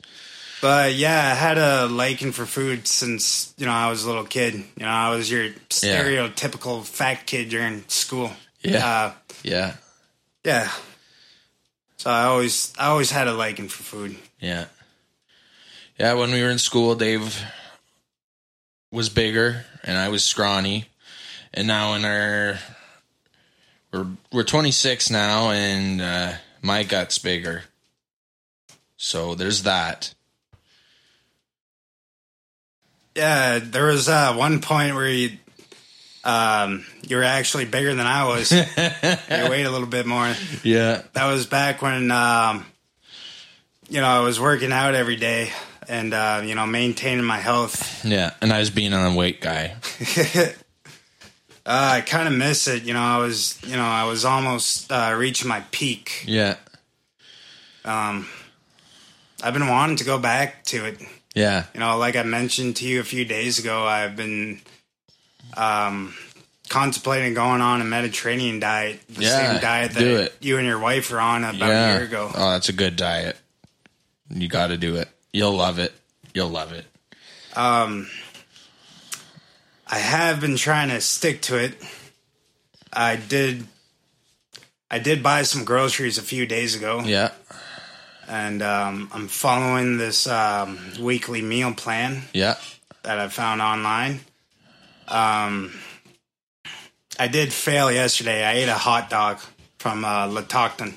But 0.62 0.94
yeah, 0.94 1.32
I 1.32 1.34
had 1.34 1.58
a 1.58 1.86
liking 1.86 2.30
for 2.30 2.46
food 2.46 2.86
since 2.86 3.52
you 3.58 3.66
know 3.66 3.72
I 3.72 3.90
was 3.90 4.04
a 4.04 4.06
little 4.06 4.24
kid. 4.24 4.54
You 4.54 4.84
know, 4.84 4.88
I 4.88 5.10
was 5.10 5.28
your 5.28 5.50
stereotypical 5.68 6.84
fat 6.84 7.26
kid 7.26 7.48
during 7.48 7.82
school. 7.88 8.30
Yeah. 8.62 8.86
Uh, 8.86 9.12
Yeah. 9.42 9.74
yeah. 10.44 10.70
So 11.96 12.10
I 12.10 12.24
always, 12.24 12.72
I 12.78 12.86
always 12.86 13.10
had 13.10 13.26
a 13.26 13.32
liking 13.34 13.66
for 13.68 13.82
food. 13.82 14.16
Yeah. 14.40 14.66
Yeah, 15.98 16.14
when 16.14 16.30
we 16.30 16.40
were 16.42 16.50
in 16.50 16.58
school, 16.58 16.94
Dave 16.94 17.44
was 18.92 19.08
bigger 19.08 19.64
and 19.82 19.98
I 19.98 20.10
was 20.10 20.24
scrawny. 20.24 20.86
And 21.52 21.66
now 21.66 21.94
in 21.94 22.04
our 22.04 22.58
we're 23.92 24.06
we're 24.32 24.44
26 24.44 25.10
now 25.10 25.50
and 25.50 26.00
uh 26.00 26.32
my 26.62 26.84
gut's 26.84 27.18
bigger. 27.18 27.64
So 28.96 29.34
there's 29.34 29.64
that. 29.64 30.14
Yeah, 33.14 33.58
there 33.58 33.86
was 33.86 34.08
uh, 34.08 34.34
one 34.34 34.60
point 34.60 34.94
where 34.94 35.08
you, 35.08 35.30
um, 36.24 36.84
you 37.06 37.16
were 37.16 37.24
actually 37.24 37.66
bigger 37.66 37.94
than 37.94 38.06
I 38.06 38.26
was. 38.26 38.50
you 38.52 39.50
weighed 39.50 39.66
a 39.66 39.70
little 39.70 39.86
bit 39.86 40.06
more. 40.06 40.32
Yeah. 40.62 41.02
That 41.12 41.26
was 41.26 41.46
back 41.46 41.82
when, 41.82 42.10
um, 42.10 42.64
you 43.88 44.00
know, 44.00 44.08
I 44.08 44.20
was 44.20 44.40
working 44.40 44.72
out 44.72 44.94
every 44.94 45.16
day 45.16 45.52
and 45.88 46.14
uh, 46.14 46.42
you 46.44 46.54
know 46.54 46.66
maintaining 46.66 47.24
my 47.24 47.38
health. 47.38 48.04
Yeah, 48.04 48.32
and 48.40 48.52
I 48.52 48.58
was 48.58 48.70
being 48.70 48.92
a 48.92 49.14
weight 49.14 49.40
guy. 49.40 49.76
Uh, 51.64 51.98
I 51.98 52.00
kind 52.00 52.26
of 52.26 52.34
miss 52.34 52.66
it. 52.66 52.82
You 52.82 52.92
know, 52.92 53.00
I 53.00 53.18
was, 53.18 53.56
you 53.62 53.76
know, 53.76 53.84
I 53.84 54.02
was 54.02 54.24
almost 54.24 54.90
uh, 54.90 55.14
reaching 55.16 55.46
my 55.46 55.60
peak. 55.70 56.24
Yeah. 56.26 56.56
Um, 57.84 58.26
I've 59.44 59.54
been 59.54 59.68
wanting 59.68 59.94
to 59.98 60.04
go 60.04 60.18
back 60.18 60.64
to 60.64 60.86
it. 60.86 61.00
Yeah. 61.34 61.64
You 61.74 61.80
know, 61.80 61.96
like 61.98 62.16
I 62.16 62.22
mentioned 62.22 62.76
to 62.76 62.86
you 62.86 63.00
a 63.00 63.04
few 63.04 63.24
days 63.24 63.58
ago, 63.58 63.84
I've 63.84 64.16
been 64.16 64.60
um, 65.56 66.14
contemplating 66.68 67.34
going 67.34 67.60
on 67.60 67.80
a 67.80 67.84
Mediterranean 67.84 68.60
diet, 68.60 69.00
the 69.08 69.22
Yeah, 69.22 69.52
same 69.52 69.60
diet 69.60 69.92
that 69.92 70.32
you 70.40 70.58
and 70.58 70.66
your 70.66 70.78
wife 70.78 71.10
were 71.10 71.20
on 71.20 71.44
about 71.44 71.58
yeah. 71.58 71.90
a 71.90 71.94
year 71.94 72.04
ago. 72.04 72.30
Oh, 72.34 72.50
that's 72.52 72.68
a 72.68 72.72
good 72.72 72.96
diet. 72.96 73.36
You 74.28 74.48
got 74.48 74.68
to 74.68 74.76
do 74.76 74.96
it. 74.96 75.10
You'll 75.32 75.54
love 75.54 75.78
it. 75.78 75.92
You'll 76.34 76.48
love 76.48 76.72
it. 76.72 76.84
Um, 77.54 78.08
I 79.86 79.98
have 79.98 80.40
been 80.40 80.56
trying 80.56 80.88
to 80.88 81.00
stick 81.00 81.42
to 81.42 81.56
it. 81.58 81.74
I 82.92 83.16
did. 83.16 83.66
I 84.90 84.98
did 84.98 85.22
buy 85.22 85.42
some 85.42 85.64
groceries 85.64 86.18
a 86.18 86.22
few 86.22 86.46
days 86.46 86.74
ago. 86.74 87.02
Yeah. 87.04 87.30
And 88.28 88.62
um, 88.62 89.10
I'm 89.12 89.28
following 89.28 89.98
this 89.98 90.26
um, 90.26 90.78
weekly 91.00 91.42
meal 91.42 91.72
plan 91.74 92.22
Yeah. 92.32 92.56
that 93.02 93.18
I 93.18 93.28
found 93.28 93.60
online. 93.62 94.20
Um, 95.08 95.72
I 97.18 97.28
did 97.28 97.52
fail 97.52 97.90
yesterday. 97.92 98.44
I 98.44 98.52
ate 98.54 98.68
a 98.68 98.74
hot 98.74 99.10
dog 99.10 99.38
from 99.78 100.04
uh, 100.04 100.28
Latocton. 100.28 100.94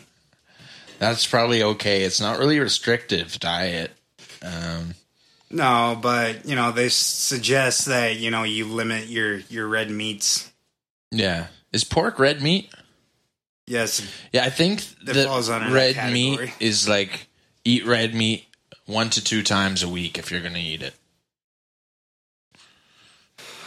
That's 1.00 1.26
probably 1.28 1.62
okay. 1.62 2.04
It's 2.04 2.22
not 2.22 2.40
really 2.40 2.58
a 2.58 2.62
restrictive 2.62 3.38
diet. 3.40 3.92
Um, 4.42 4.94
No, 5.50 5.98
but 6.02 6.46
you 6.46 6.56
know 6.56 6.72
they 6.72 6.90
suggest 6.90 7.86
that 7.88 8.16
you 8.18 8.32
know 8.32 8.44
you 8.44 8.66
limit 8.66 9.08
your 9.08 9.38
your 9.50 9.68
red 9.68 9.90
meats. 9.92 10.52
yeah. 11.12 11.48
Is 11.74 11.84
pork 11.84 12.20
red 12.20 12.42
meat? 12.42 12.70
Yes, 13.68 14.02
Yeah, 14.32 14.46
I 14.46 14.50
think 14.52 14.84
That 15.06 15.14
the 15.14 15.70
red 15.72 16.14
meat 16.14 16.52
is 16.60 16.88
like 16.88 17.28
eat 17.64 17.86
red 17.86 18.14
meat 18.14 18.46
one 18.86 19.10
to 19.10 19.24
two 19.24 19.42
times 19.42 19.82
a 19.82 19.90
week 19.90 20.18
if 20.20 20.30
you're 20.32 20.42
going 20.42 20.54
to 20.54 20.60
eat 20.60 20.84
it. 20.84 20.94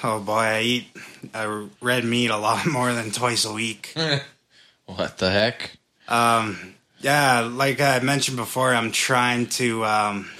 oh 0.04 0.20
boy, 0.20 0.32
I 0.34 0.62
eat 0.62 0.86
uh, 1.34 1.64
red 1.80 2.04
meat 2.04 2.30
a 2.30 2.36
lot 2.36 2.64
more 2.70 2.92
than 2.92 3.10
twice 3.10 3.44
a 3.44 3.52
week. 3.52 3.94
What 4.86 5.18
the 5.18 5.30
heck? 5.30 5.72
Um, 6.08 6.74
yeah, 7.00 7.40
like 7.40 7.78
I 7.78 7.98
mentioned 8.00 8.38
before, 8.38 8.74
I'm 8.74 8.90
trying 8.90 9.46
to, 9.60 9.84
um, 9.84 10.30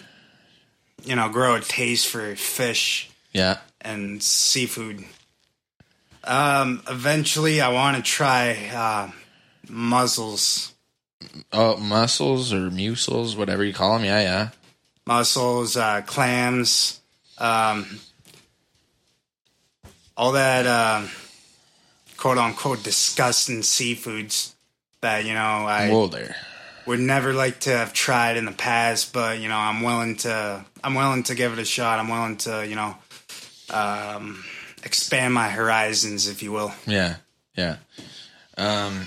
you 1.05 1.15
know, 1.17 1.29
grow 1.29 1.57
a 1.57 1.61
taste 1.61 2.07
for 2.09 2.35
fish 2.35 3.11
Yeah. 3.35 3.59
and 3.83 4.23
seafood. 4.23 5.05
Um, 6.25 6.83
eventually, 6.89 7.61
I 7.61 7.69
want 7.69 7.99
to 7.99 8.03
try 8.03 8.71
uh, 8.73 9.11
mussels, 9.69 10.73
Oh, 11.53 11.77
mussels 11.79 12.53
or 12.53 12.71
mussels, 12.71 13.37
whatever 13.37 13.65
you 13.65 13.73
call 13.75 13.97
them. 13.97 14.05
Yeah, 14.05 14.21
yeah. 14.21 14.49
mussels, 15.07 15.77
uh, 15.77 16.03
clams, 16.03 17.01
um, 17.39 17.99
all 20.17 20.33
that 20.33 20.67
uh, 20.67 21.07
quote 22.17 22.39
unquote 22.39 22.83
disgusting 22.83 23.61
seafoods 23.61 24.53
that 25.01 25.25
you 25.25 25.35
know 25.35 25.41
I 25.67 25.91
Whoa 25.91 26.07
there. 26.09 26.37
would 26.87 27.01
never 27.01 27.33
like 27.33 27.61
to 27.61 27.71
have 27.71 27.93
tried 27.93 28.37
in 28.37 28.45
the 28.45 28.53
past, 28.53 29.13
but 29.13 29.41
you 29.41 29.49
know, 29.49 29.57
I'm 29.59 29.83
willing 29.83 30.17
to 30.19 30.65
I'm 30.83 30.95
willing 30.95 31.23
to 31.25 31.35
give 31.35 31.53
it 31.53 31.59
a 31.59 31.65
shot. 31.65 31.99
I'm 31.99 32.09
willing 32.09 32.37
to, 32.39 32.67
you 32.67 32.75
know, 32.77 32.97
um, 33.71 34.45
expand 34.85 35.35
my 35.35 35.49
horizons, 35.51 36.29
if 36.29 36.43
you 36.43 36.53
will. 36.53 36.73
Yeah, 36.87 37.17
yeah. 37.57 37.77
Um. 38.57 39.07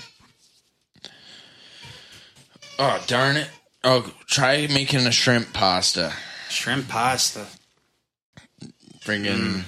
Oh 2.84 3.00
darn 3.06 3.36
it! 3.36 3.48
Oh, 3.84 4.12
try 4.26 4.66
making 4.66 5.06
a 5.06 5.12
shrimp 5.12 5.52
pasta. 5.52 6.14
Shrimp 6.48 6.88
pasta. 6.88 7.46
Bring 9.04 9.24
in 9.24 9.66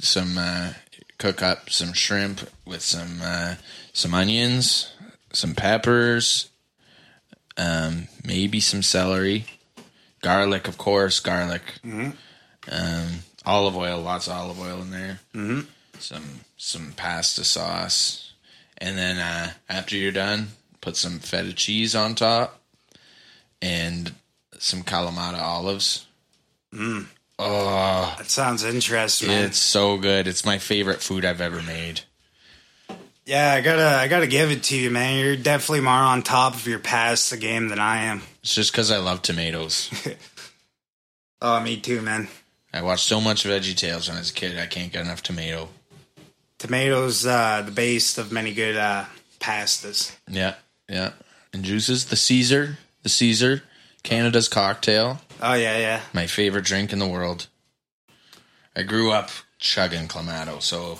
some, 0.00 0.38
uh, 0.38 0.72
cook 1.18 1.42
up 1.42 1.68
some 1.68 1.92
shrimp 1.92 2.40
with 2.64 2.80
some 2.80 3.20
uh, 3.22 3.56
some 3.92 4.14
onions, 4.14 4.94
some 5.30 5.54
peppers, 5.54 6.48
um, 7.58 8.08
maybe 8.24 8.60
some 8.60 8.82
celery, 8.82 9.44
garlic, 10.22 10.66
of 10.66 10.78
course, 10.78 11.20
garlic. 11.20 11.60
Um, 12.72 13.10
olive 13.44 13.76
oil, 13.76 14.00
lots 14.00 14.26
of 14.26 14.32
olive 14.32 14.58
oil 14.58 14.80
in 14.80 14.90
there. 14.90 15.20
Mm-hmm. 15.34 15.68
some 15.98 16.40
some 16.56 16.94
pasta 16.96 17.44
sauce, 17.44 18.32
and 18.78 18.96
then 18.96 19.18
uh, 19.18 19.50
after 19.68 19.98
you're 19.98 20.12
done, 20.12 20.48
put 20.84 20.96
some 20.96 21.18
feta 21.18 21.52
cheese 21.52 21.94
on 21.94 22.14
top, 22.14 22.60
and 23.62 24.12
some 24.58 24.82
Kalamata 24.82 25.40
olives. 25.40 26.06
Mm. 26.72 27.06
Oh, 27.38 28.14
That 28.18 28.28
sounds 28.30 28.62
interesting. 28.62 29.30
it's 29.30 29.58
so 29.58 29.96
good! 29.96 30.26
It's 30.28 30.44
my 30.44 30.58
favorite 30.58 31.00
food 31.02 31.24
I've 31.24 31.40
ever 31.40 31.62
made. 31.62 32.02
Yeah, 33.26 33.54
I 33.54 33.62
gotta 33.62 33.86
I 33.98 34.06
gotta 34.08 34.26
give 34.26 34.50
it 34.50 34.62
to 34.64 34.76
you, 34.76 34.90
man. 34.90 35.18
You're 35.24 35.36
definitely 35.36 35.80
more 35.80 35.94
on 35.94 36.22
top 36.22 36.54
of 36.54 36.66
your 36.66 36.78
pasta 36.78 37.36
game 37.38 37.68
than 37.68 37.78
I 37.78 38.04
am. 38.04 38.20
It's 38.42 38.54
just 38.54 38.70
because 38.70 38.90
I 38.90 38.98
love 38.98 39.22
tomatoes. 39.22 39.90
Oh, 41.46 41.60
me 41.60 41.76
too, 41.78 42.00
man. 42.00 42.28
I 42.72 42.80
watched 42.80 43.04
so 43.06 43.20
much 43.20 43.44
Veggie 43.44 43.76
Tales 43.76 44.08
when 44.08 44.16
I 44.16 44.20
was 44.20 44.30
a 44.30 44.32
kid. 44.32 44.58
I 44.58 44.64
can't 44.64 44.90
get 44.90 45.04
enough 45.04 45.22
tomato. 45.22 45.68
Tomatoes, 46.58 47.26
uh, 47.26 47.60
the 47.66 47.70
base 47.70 48.16
of 48.16 48.32
many 48.32 48.54
good 48.54 48.76
uh, 48.76 49.04
pastas. 49.40 50.16
Yeah, 50.26 50.54
yeah. 50.88 51.12
And 51.52 51.62
juices, 51.64 52.06
the 52.06 52.16
Caesar, 52.16 52.78
the 53.02 53.08
Caesar, 53.08 53.62
Canada's 54.02 54.48
cocktail. 54.48 55.20
Oh 55.40 55.54
yeah, 55.54 55.78
yeah. 55.78 56.00
my 56.12 56.26
favorite 56.26 56.64
drink 56.64 56.92
in 56.92 56.98
the 56.98 57.06
world. 57.06 57.46
I 58.76 58.82
grew 58.82 59.12
up 59.12 59.30
chugging 59.58 60.08
Clamato, 60.08 60.60
so 60.60 60.98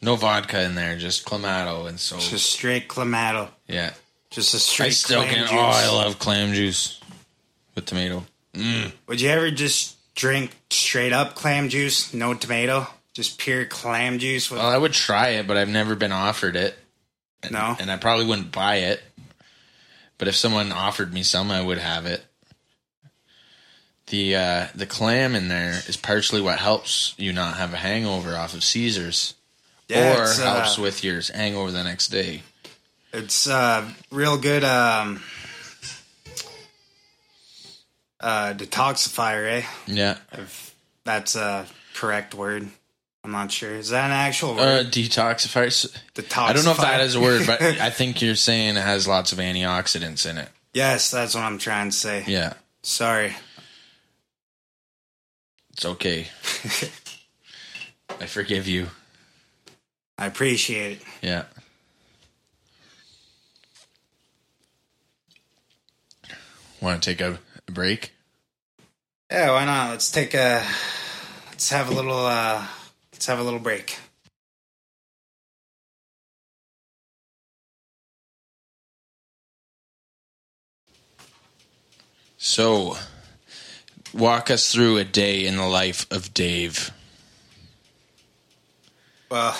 No 0.00 0.16
vodka 0.16 0.62
in 0.62 0.74
there, 0.74 0.96
just 0.96 1.24
clamato 1.26 1.88
and 1.88 1.98
so 1.98 2.18
Just 2.18 2.50
straight 2.52 2.88
clamato. 2.88 3.48
yeah. 3.68 3.92
Just 4.30 4.54
a 4.54 4.58
straight 4.58 4.86
I 4.86 4.90
still 4.90 5.22
clam 5.22 5.46
can. 5.46 5.58
Oh, 5.58 5.60
I 5.60 5.88
love 5.88 6.18
clam 6.18 6.54
juice 6.54 6.98
with 7.74 7.84
tomato. 7.84 8.24
Mm. 8.54 8.92
Would 9.06 9.20
you 9.20 9.28
ever 9.28 9.50
just 9.50 9.96
drink 10.14 10.56
straight 10.70 11.12
up 11.12 11.34
clam 11.34 11.68
juice, 11.68 12.14
no 12.14 12.32
tomato? 12.34 12.86
Just 13.12 13.38
pure 13.38 13.66
clam 13.66 14.18
juice 14.18 14.50
with 14.50 14.58
Well, 14.60 14.68
I 14.70 14.78
would 14.78 14.94
try 14.94 15.28
it, 15.30 15.46
but 15.46 15.58
I've 15.58 15.68
never 15.68 15.94
been 15.94 16.12
offered 16.12 16.56
it, 16.56 16.74
no? 17.50 17.76
and 17.80 17.90
I 17.90 17.96
probably 17.96 18.26
wouldn't 18.26 18.52
buy 18.52 18.76
it. 18.76 19.02
But 20.18 20.28
if 20.28 20.36
someone 20.36 20.70
offered 20.70 21.12
me 21.12 21.22
some, 21.22 21.50
I 21.50 21.60
would 21.60 21.78
have 21.78 22.06
it. 22.06 22.24
The 24.06 24.36
uh, 24.36 24.66
the 24.74 24.86
clam 24.86 25.34
in 25.34 25.48
there 25.48 25.80
is 25.88 25.96
partially 25.96 26.40
what 26.40 26.58
helps 26.58 27.14
you 27.16 27.32
not 27.32 27.56
have 27.56 27.72
a 27.72 27.78
hangover 27.78 28.36
off 28.36 28.54
of 28.54 28.62
Caesars, 28.62 29.34
Yeah, 29.88 30.18
or 30.18 30.22
uh, 30.24 30.36
helps 30.36 30.78
with 30.78 31.02
your 31.02 31.20
hangover 31.34 31.70
the 31.70 31.82
next 31.82 32.08
day. 32.08 32.42
It's 33.12 33.46
uh, 33.46 33.88
real 34.10 34.38
good 34.38 34.64
um, 34.64 35.22
uh, 38.20 38.54
detoxifier, 38.54 39.62
eh? 39.62 39.66
Yeah, 39.86 40.18
If 40.32 40.74
that's 41.04 41.34
a 41.34 41.66
correct 41.94 42.34
word. 42.34 42.68
I'm 43.24 43.30
not 43.30 43.52
sure. 43.52 43.74
Is 43.76 43.90
that 43.90 44.06
an 44.06 44.10
actual 44.10 44.52
uh, 44.52 44.56
word? 44.56 44.86
detoxifier. 44.86 45.68
detoxifier. 46.14 46.38
I 46.38 46.52
don't 46.52 46.64
know 46.64 46.72
if 46.72 46.78
that 46.78 47.00
is 47.02 47.14
a 47.14 47.20
word, 47.20 47.46
but 47.46 47.62
I 47.62 47.90
think 47.90 48.20
you're 48.20 48.34
saying 48.34 48.76
it 48.76 48.80
has 48.80 49.06
lots 49.06 49.32
of 49.32 49.38
antioxidants 49.38 50.28
in 50.28 50.38
it. 50.38 50.48
yes, 50.74 51.10
that's 51.10 51.34
what 51.34 51.44
I'm 51.44 51.58
trying 51.58 51.90
to 51.90 51.96
say. 51.96 52.24
Yeah, 52.26 52.54
Sorry. 52.82 53.34
it's 55.72 55.84
okay. 55.84 56.26
I 58.20 58.26
forgive 58.26 58.66
you. 58.66 58.88
I 60.18 60.26
appreciate 60.26 60.98
it. 60.98 61.02
Yeah. 61.22 61.44
Want 66.80 67.00
to 67.00 67.10
take 67.10 67.20
a, 67.20 67.38
a 67.68 67.72
break? 67.72 68.12
Yeah, 69.30 69.52
why 69.52 69.64
not? 69.64 69.90
Let's 69.90 70.10
take 70.10 70.34
a 70.34 70.66
let's 71.50 71.70
have 71.70 71.88
a 71.88 71.94
little 71.94 72.26
uh 72.26 72.66
let's 73.22 73.28
have 73.28 73.38
a 73.38 73.42
little 73.44 73.60
break. 73.60 74.00
So, 82.36 82.96
walk 84.12 84.50
us 84.50 84.72
through 84.72 84.96
a 84.96 85.04
day 85.04 85.46
in 85.46 85.54
the 85.54 85.68
life 85.68 86.04
of 86.10 86.34
Dave. 86.34 86.90
Well, 89.30 89.56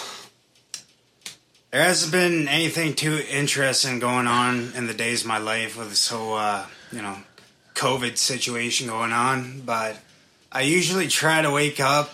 there 1.70 1.84
hasn't 1.84 2.10
been 2.10 2.48
anything 2.48 2.94
too 2.94 3.22
interesting 3.30 4.00
going 4.00 4.26
on 4.26 4.72
in 4.74 4.88
the 4.88 4.94
days 4.94 5.20
of 5.20 5.28
my 5.28 5.38
life 5.38 5.78
with 5.78 5.90
this 5.90 6.08
whole, 6.08 6.34
uh, 6.34 6.66
you 6.90 7.00
know, 7.00 7.18
COVID 7.74 8.18
situation 8.18 8.88
going 8.88 9.12
on. 9.12 9.60
But 9.64 9.98
I 10.50 10.62
usually 10.62 11.06
try 11.06 11.42
to 11.42 11.50
wake 11.52 11.78
up 11.78 12.12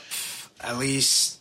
at 0.60 0.76
least 0.76 1.37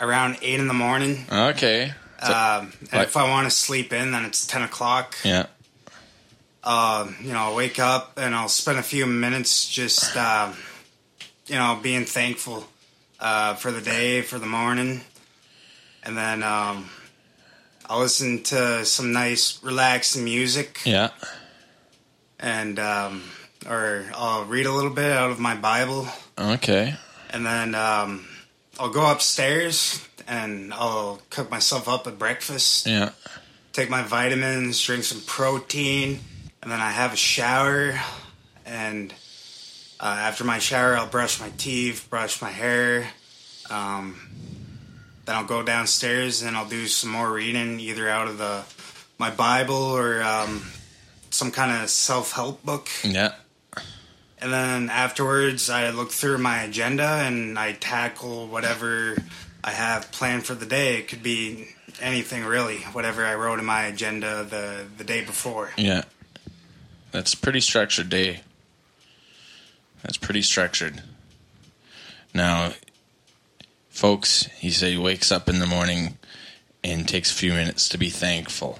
around 0.00 0.38
eight 0.42 0.58
in 0.60 0.66
the 0.68 0.74
morning. 0.74 1.24
Okay. 1.30 1.92
Um, 2.22 2.72
and 2.80 2.92
like- 2.92 3.08
if 3.08 3.16
I 3.16 3.28
want 3.28 3.46
to 3.46 3.50
sleep 3.50 3.92
in, 3.92 4.12
then 4.12 4.24
it's 4.24 4.46
ten 4.46 4.62
o'clock. 4.62 5.16
Yeah. 5.24 5.46
Um, 6.62 7.16
you 7.22 7.32
know, 7.32 7.38
I'll 7.38 7.56
wake 7.56 7.78
up 7.78 8.18
and 8.18 8.34
I'll 8.34 8.48
spend 8.48 8.78
a 8.78 8.82
few 8.82 9.06
minutes 9.06 9.66
just, 9.68 10.14
um, 10.16 10.54
you 11.46 11.54
know, 11.54 11.78
being 11.82 12.04
thankful 12.04 12.68
uh, 13.18 13.54
for 13.54 13.70
the 13.72 13.80
day, 13.80 14.20
for 14.20 14.38
the 14.38 14.46
morning, 14.46 15.00
and 16.02 16.16
then 16.18 16.42
um, 16.42 16.90
I'll 17.88 18.00
listen 18.00 18.42
to 18.44 18.84
some 18.84 19.12
nice, 19.12 19.58
relaxing 19.62 20.22
music, 20.24 20.80
Yeah. 20.84 21.10
and 22.38 22.78
um, 22.78 23.22
or 23.66 24.04
I'll 24.14 24.44
read 24.44 24.66
a 24.66 24.72
little 24.72 24.90
bit 24.90 25.10
out 25.12 25.30
of 25.30 25.38
my 25.40 25.54
Bible, 25.54 26.08
Okay. 26.38 26.94
and 27.30 27.44
then 27.46 27.74
um, 27.74 28.26
I'll 28.80 28.88
go 28.88 29.10
upstairs 29.10 30.00
and 30.26 30.72
I'll 30.72 31.20
cook 31.28 31.50
myself 31.50 31.86
up 31.86 32.06
a 32.06 32.10
breakfast 32.10 32.86
Yeah. 32.86 33.10
take 33.74 33.90
my 33.90 34.02
vitamins, 34.02 34.82
drink 34.82 35.04
some 35.04 35.20
protein, 35.20 36.20
and 36.62 36.72
then 36.72 36.80
I 36.80 36.90
have 36.90 37.12
a 37.12 37.16
shower. 37.16 38.00
And 38.64 39.12
uh, 40.00 40.04
after 40.28 40.44
my 40.44 40.58
shower, 40.60 40.96
I'll 40.96 41.06
brush 41.06 41.38
my 41.40 41.50
teeth, 41.58 42.06
brush 42.08 42.40
my 42.40 42.50
hair. 42.50 43.08
Um, 43.68 44.18
then 45.26 45.36
I'll 45.36 45.44
go 45.44 45.62
downstairs 45.62 46.42
and 46.42 46.56
I'll 46.56 46.68
do 46.68 46.86
some 46.86 47.10
more 47.10 47.30
reading, 47.30 47.78
either 47.80 48.08
out 48.08 48.28
of 48.28 48.38
the 48.38 48.64
my 49.18 49.30
Bible 49.30 49.74
or 49.76 50.22
um, 50.22 50.62
some 51.30 51.50
kind 51.50 51.82
of 51.82 51.90
self 51.90 52.32
help 52.32 52.64
book. 52.64 52.88
Yeah. 53.04 53.34
And 54.42 54.52
then 54.52 54.88
afterwards, 54.90 55.68
I 55.68 55.90
look 55.90 56.12
through 56.12 56.38
my 56.38 56.62
agenda 56.62 57.04
and 57.04 57.58
I 57.58 57.72
tackle 57.72 58.46
whatever 58.46 59.16
I 59.62 59.70
have 59.70 60.10
planned 60.12 60.46
for 60.46 60.54
the 60.54 60.66
day. 60.66 60.98
It 60.98 61.08
could 61.08 61.22
be 61.22 61.68
anything 62.00 62.44
really, 62.44 62.78
whatever 62.92 63.24
I 63.24 63.34
wrote 63.34 63.58
in 63.58 63.66
my 63.66 63.82
agenda 63.82 64.44
the 64.44 64.86
the 64.96 65.04
day 65.04 65.22
before. 65.24 65.70
Yeah. 65.76 66.04
That's 67.12 67.34
pretty 67.34 67.60
structured 67.60 68.08
day. 68.08 68.40
That's 70.02 70.16
pretty 70.16 70.42
structured. 70.42 71.02
Now, 72.32 72.72
folks, 73.88 74.44
he 74.58 74.70
said 74.70 74.92
he 74.92 74.98
wakes 74.98 75.30
up 75.32 75.48
in 75.48 75.58
the 75.58 75.66
morning 75.66 76.16
and 76.82 77.06
takes 77.06 77.30
a 77.30 77.34
few 77.34 77.52
minutes 77.52 77.88
to 77.90 77.98
be 77.98 78.08
thankful. 78.08 78.78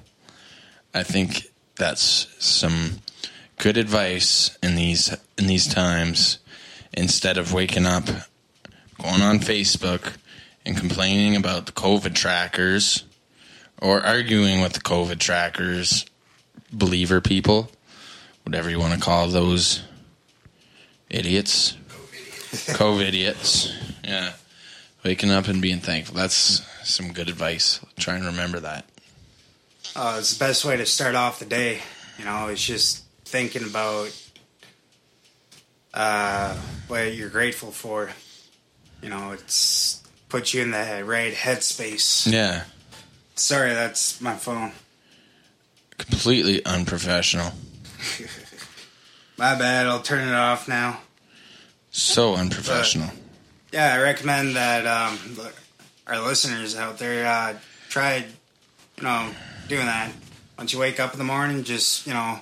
I 0.95 1.03
think 1.03 1.49
that's 1.77 2.29
some 2.39 3.01
good 3.61 3.77
advice 3.77 4.57
in 4.63 4.75
these 4.75 5.15
in 5.39 5.47
these 5.47 5.69
times. 5.69 6.39
Instead 6.93 7.39
of 7.39 7.53
waking 7.53 7.87
up, 7.87 8.07
going 9.01 9.23
on 9.23 9.39
Facebook 9.39 10.17
and 10.67 10.77
complaining 10.77 11.37
about 11.37 11.67
the 11.67 11.73
COVID 11.73 12.15
trackers 12.15 13.05
or 13.81 14.05
arguing 14.05 14.61
with 14.61 14.73
the 14.73 14.81
COVID 14.81 15.21
trackers, 15.21 16.05
believer 16.73 17.21
people, 17.21 17.71
whatever 18.43 18.69
you 18.69 18.81
want 18.81 18.93
to 18.95 18.99
call 18.99 19.29
those 19.29 19.83
idiots, 21.09 21.77
COVID 22.51 23.07
idiots. 23.07 23.73
Yeah. 24.03 24.33
Waking 25.05 25.31
up 25.31 25.47
and 25.47 25.63
being 25.63 25.79
thankful. 25.79 26.17
That's 26.17 26.61
some 26.83 27.13
good 27.13 27.29
advice. 27.29 27.81
Try 27.99 28.17
and 28.17 28.25
remember 28.25 28.61
that. 28.61 28.85
Uh, 29.95 30.17
it's 30.19 30.37
the 30.37 30.45
best 30.45 30.65
way 30.65 30.77
to 30.77 30.85
start 30.85 31.15
off 31.15 31.39
the 31.39 31.47
day. 31.47 31.81
You 32.19 32.25
know, 32.25 32.49
it's 32.49 32.65
just 32.65 33.00
thinking 33.31 33.65
about 33.65 34.11
uh, 35.95 36.55
what 36.89 37.15
you're 37.15 37.29
grateful 37.29 37.71
for. 37.71 38.11
You 39.03 39.09
know, 39.09 39.33
it's 39.33 40.03
puts 40.29 40.53
you 40.55 40.63
in 40.63 40.73
the 40.73 41.03
right 41.05 41.33
headspace. 41.33 42.31
Yeah. 42.31 42.65
Sorry, 43.35 43.73
that's 43.73 44.21
my 44.21 44.35
phone. 44.35 44.73
Completely 45.99 46.65
unprofessional. 46.65 47.53
My 49.39 49.55
bad. 49.55 49.87
I'll 49.87 50.03
turn 50.03 50.29
it 50.29 50.35
off 50.35 50.69
now. 50.69 51.01
So 51.91 52.35
unprofessional. 52.35 53.09
Yeah, 53.73 53.95
I 53.95 54.03
recommend 54.03 54.57
that 54.57 54.87
um, 54.87 55.19
our 56.07 56.21
listeners 56.21 56.77
out 56.77 56.99
there 56.99 57.27
uh, 57.27 57.57
try, 57.89 58.27
you 58.99 59.03
know, 59.03 59.31
doing 59.69 59.87
that. 59.87 60.13
Once 60.59 60.75
you 60.75 60.79
wake 60.79 61.01
up 61.01 61.15
in 61.15 61.19
the 61.19 61.25
morning, 61.25 61.65
just 61.65 62.07
you 62.07 62.13
know, 62.13 62.39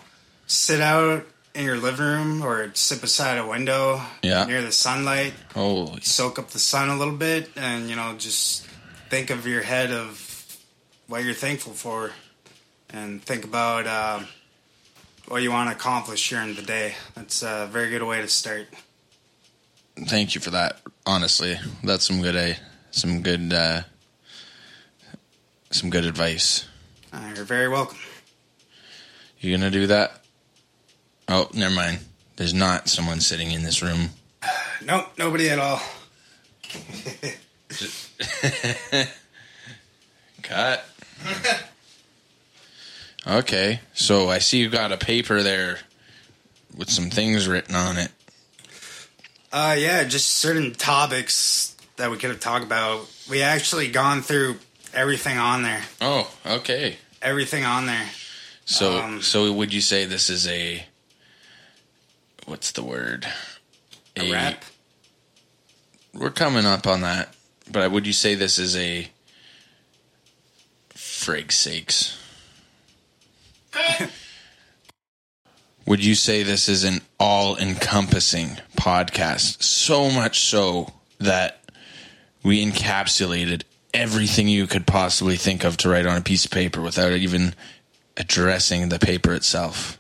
sit 0.49 0.81
out 0.81 1.25
in 1.55 1.65
your 1.65 1.77
living 1.77 2.05
room 2.07 2.43
or 2.43 2.71
sit 2.75 3.01
beside 3.01 3.39
a 3.39 3.47
window 3.47 4.01
Yeah. 4.23 4.45
near 4.45 4.63
the 4.63 4.73
sunlight, 4.73 5.35
Holy. 5.55 6.01
soak 6.03 6.39
up 6.39 6.51
the 6.51 6.59
sun 6.59 6.89
a 6.89 6.97
little 6.97 7.15
bit, 7.17 7.51
and 7.57 7.89
you 7.89 7.95
know, 7.97 8.15
just 8.19 8.67
think 9.11 9.31
of 9.31 9.47
your 9.47 9.63
head 9.63 9.91
of 9.93 10.25
what 11.07 11.23
you're 11.25 11.35
thankful 11.35 11.73
for, 11.73 12.13
and 12.91 13.23
think 13.23 13.45
about 13.45 13.87
uh, 13.87 14.21
what 15.29 15.43
you 15.43 15.51
want 15.51 15.71
to 15.71 15.77
accomplish 15.77 16.29
during 16.31 16.55
the 16.55 16.63
day. 16.63 16.95
That's 17.15 17.43
a 17.43 17.69
very 17.71 17.91
good 17.91 18.03
way 18.03 18.21
to 18.21 18.29
start. 18.29 18.67
Thank 20.07 20.35
you 20.35 20.41
for 20.41 20.51
that. 20.51 20.81
Honestly, 21.07 21.59
that's 21.83 22.07
some 22.07 22.21
good 22.23 22.37
uh, 22.37 22.55
some 22.91 23.23
good 23.23 23.53
uh, 23.53 23.83
some 25.71 25.91
good 25.91 26.05
advice. 26.05 26.67
Uh, 27.13 27.33
you're 27.35 27.45
very 27.45 27.69
welcome. 27.69 27.99
You 29.41 29.57
gonna 29.57 29.71
do 29.71 29.87
that? 29.89 30.23
Oh, 31.29 31.49
never 31.53 31.74
mind. 31.74 31.99
There's 32.37 32.55
not 32.55 32.89
someone 32.89 33.20
sitting 33.20 33.51
in 33.51 33.62
this 33.62 33.83
room. 33.83 34.11
Nope, 34.85 35.07
nobody 35.18 35.51
at 35.51 35.59
all. 35.59 35.81
Cut. 40.43 40.85
okay, 43.26 43.81
so 43.93 44.29
I 44.31 44.39
see 44.39 44.59
you 44.59 44.70
got 44.70 44.93
a 44.93 44.97
paper 44.97 45.43
there 45.43 45.81
with 46.76 46.91
some 46.91 47.11
things 47.11 47.49
written 47.49 47.74
on 47.74 47.99
it. 47.99 48.11
Uh, 49.53 49.74
yeah, 49.79 50.05
just 50.05 50.31
certain 50.31 50.72
topics 50.74 51.76
that 51.97 52.11
we 52.11 52.16
could 52.16 52.31
have 52.31 52.41
talked 52.41 52.64
about. 52.64 53.09
We 53.29 53.43
actually 53.43 53.91
gone 53.91 54.22
through 54.22 54.57
everything 54.95 55.37
on 55.39 55.62
there. 55.62 55.83
Oh, 56.01 56.31
okay. 56.47 56.97
Everything 57.20 57.64
on 57.64 57.87
there. 57.87 58.09
So, 58.64 58.99
Um, 58.99 59.22
so 59.22 59.53
would 59.53 59.72
you 59.72 59.81
say 59.81 60.05
this 60.05 60.31
is 60.31 60.47
a 60.47 60.85
what's 62.49 62.73
the 62.73 62.83
word? 62.83 63.27
A 64.17 64.33
rap. 64.33 64.65
We're 66.15 66.31
coming 66.31 66.65
up 66.65 66.87
on 66.87 67.03
that, 67.03 67.35
but 67.71 67.91
would 67.93 68.07
you 68.07 68.13
say 68.13 68.35
this 68.35 68.59
is 68.59 68.75
a 68.77 69.09
frig 70.95 71.53
sakes? 71.53 72.19
would 75.87 76.05
you 76.05 76.15
say 76.15 76.43
this 76.43 76.69
is 76.69 76.85
an 76.85 77.03
all-encompassing 77.21 78.59
podcast? 78.77 79.63
So 79.63 80.11
much 80.11 80.41
so 80.41 80.95
that 81.19 81.71
we 82.43 82.65
encapsulated 82.65 83.63
everything 83.93 84.49
you 84.49 84.67
could 84.67 84.87
possibly 84.87 85.37
think 85.37 85.65
of 85.65 85.77
to 85.79 85.89
write 85.89 86.07
on 86.07 86.17
a 86.17 86.23
piece 86.23 86.45
of 86.45 86.51
paper 86.51 86.81
without 86.81 87.13
even 87.13 87.55
addressing 88.17 88.89
the 88.89 88.99
paper 88.99 89.35
itself. 89.35 89.98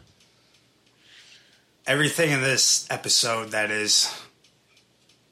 Everything 1.88 2.30
in 2.32 2.42
this 2.42 2.86
episode, 2.90 3.52
that 3.52 3.70
is. 3.70 4.14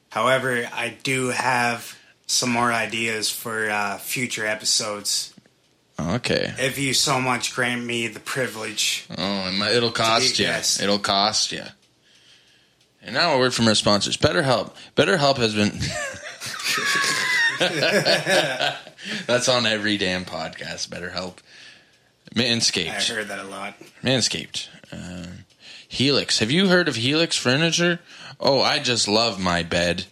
However, 0.09 0.67
I 0.73 0.97
do 1.03 1.27
have 1.27 1.95
some 2.25 2.49
more 2.49 2.73
ideas 2.73 3.29
for 3.29 3.69
uh, 3.69 3.97
future 3.99 4.45
episodes. 4.45 5.33
Okay. 5.99 6.53
If 6.57 6.79
you 6.79 6.93
so 6.95 7.19
much 7.21 7.53
grant 7.55 7.85
me 7.85 8.07
the 8.07 8.19
privilege. 8.19 9.05
Oh, 9.17 9.69
it'll 9.71 9.91
cost 9.91 10.39
you. 10.39 10.45
guest. 10.45 10.81
It'll 10.81 10.97
cost 10.99 11.51
you. 11.51 11.63
And 13.03 13.13
now 13.13 13.35
a 13.35 13.39
word 13.39 13.53
from 13.53 13.67
our 13.67 13.75
sponsors. 13.75 14.17
BetterHelp. 14.17 14.73
BetterHelp 14.95 15.37
has 15.37 15.53
been. 15.53 15.71
That's 19.27 19.47
on 19.47 19.65
every 19.65 19.97
damn 19.97 20.25
podcast. 20.25 20.89
BetterHelp. 20.89 21.37
I 22.35 22.39
Manscaped. 22.39 23.09
heard 23.15 23.27
that 23.29 23.39
a 23.39 23.43
lot. 23.43 23.75
Manscaped. 24.03 24.67
Um, 24.91 25.45
Helix. 25.87 26.39
Have 26.39 26.51
you 26.51 26.67
heard 26.67 26.87
of 26.87 26.95
Helix 26.95 27.37
Furniture? 27.37 27.99
Oh, 28.39 28.61
I 28.61 28.79
just 28.79 29.07
love 29.07 29.39
my 29.39 29.63
bed. 29.63 30.05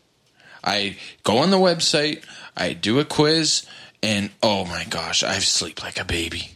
I 0.64 0.98
go 1.24 1.38
on 1.38 1.52
the 1.52 1.58
website, 1.58 2.24
I 2.58 2.74
do 2.74 3.00
a 3.00 3.06
quiz, 3.06 3.66
and 4.02 4.32
oh 4.42 4.66
my 4.66 4.84
gosh, 4.86 5.24
I 5.24 5.38
sleep 5.40 5.84
like 5.84 6.00
a 6.00 6.06
baby. 6.06 6.56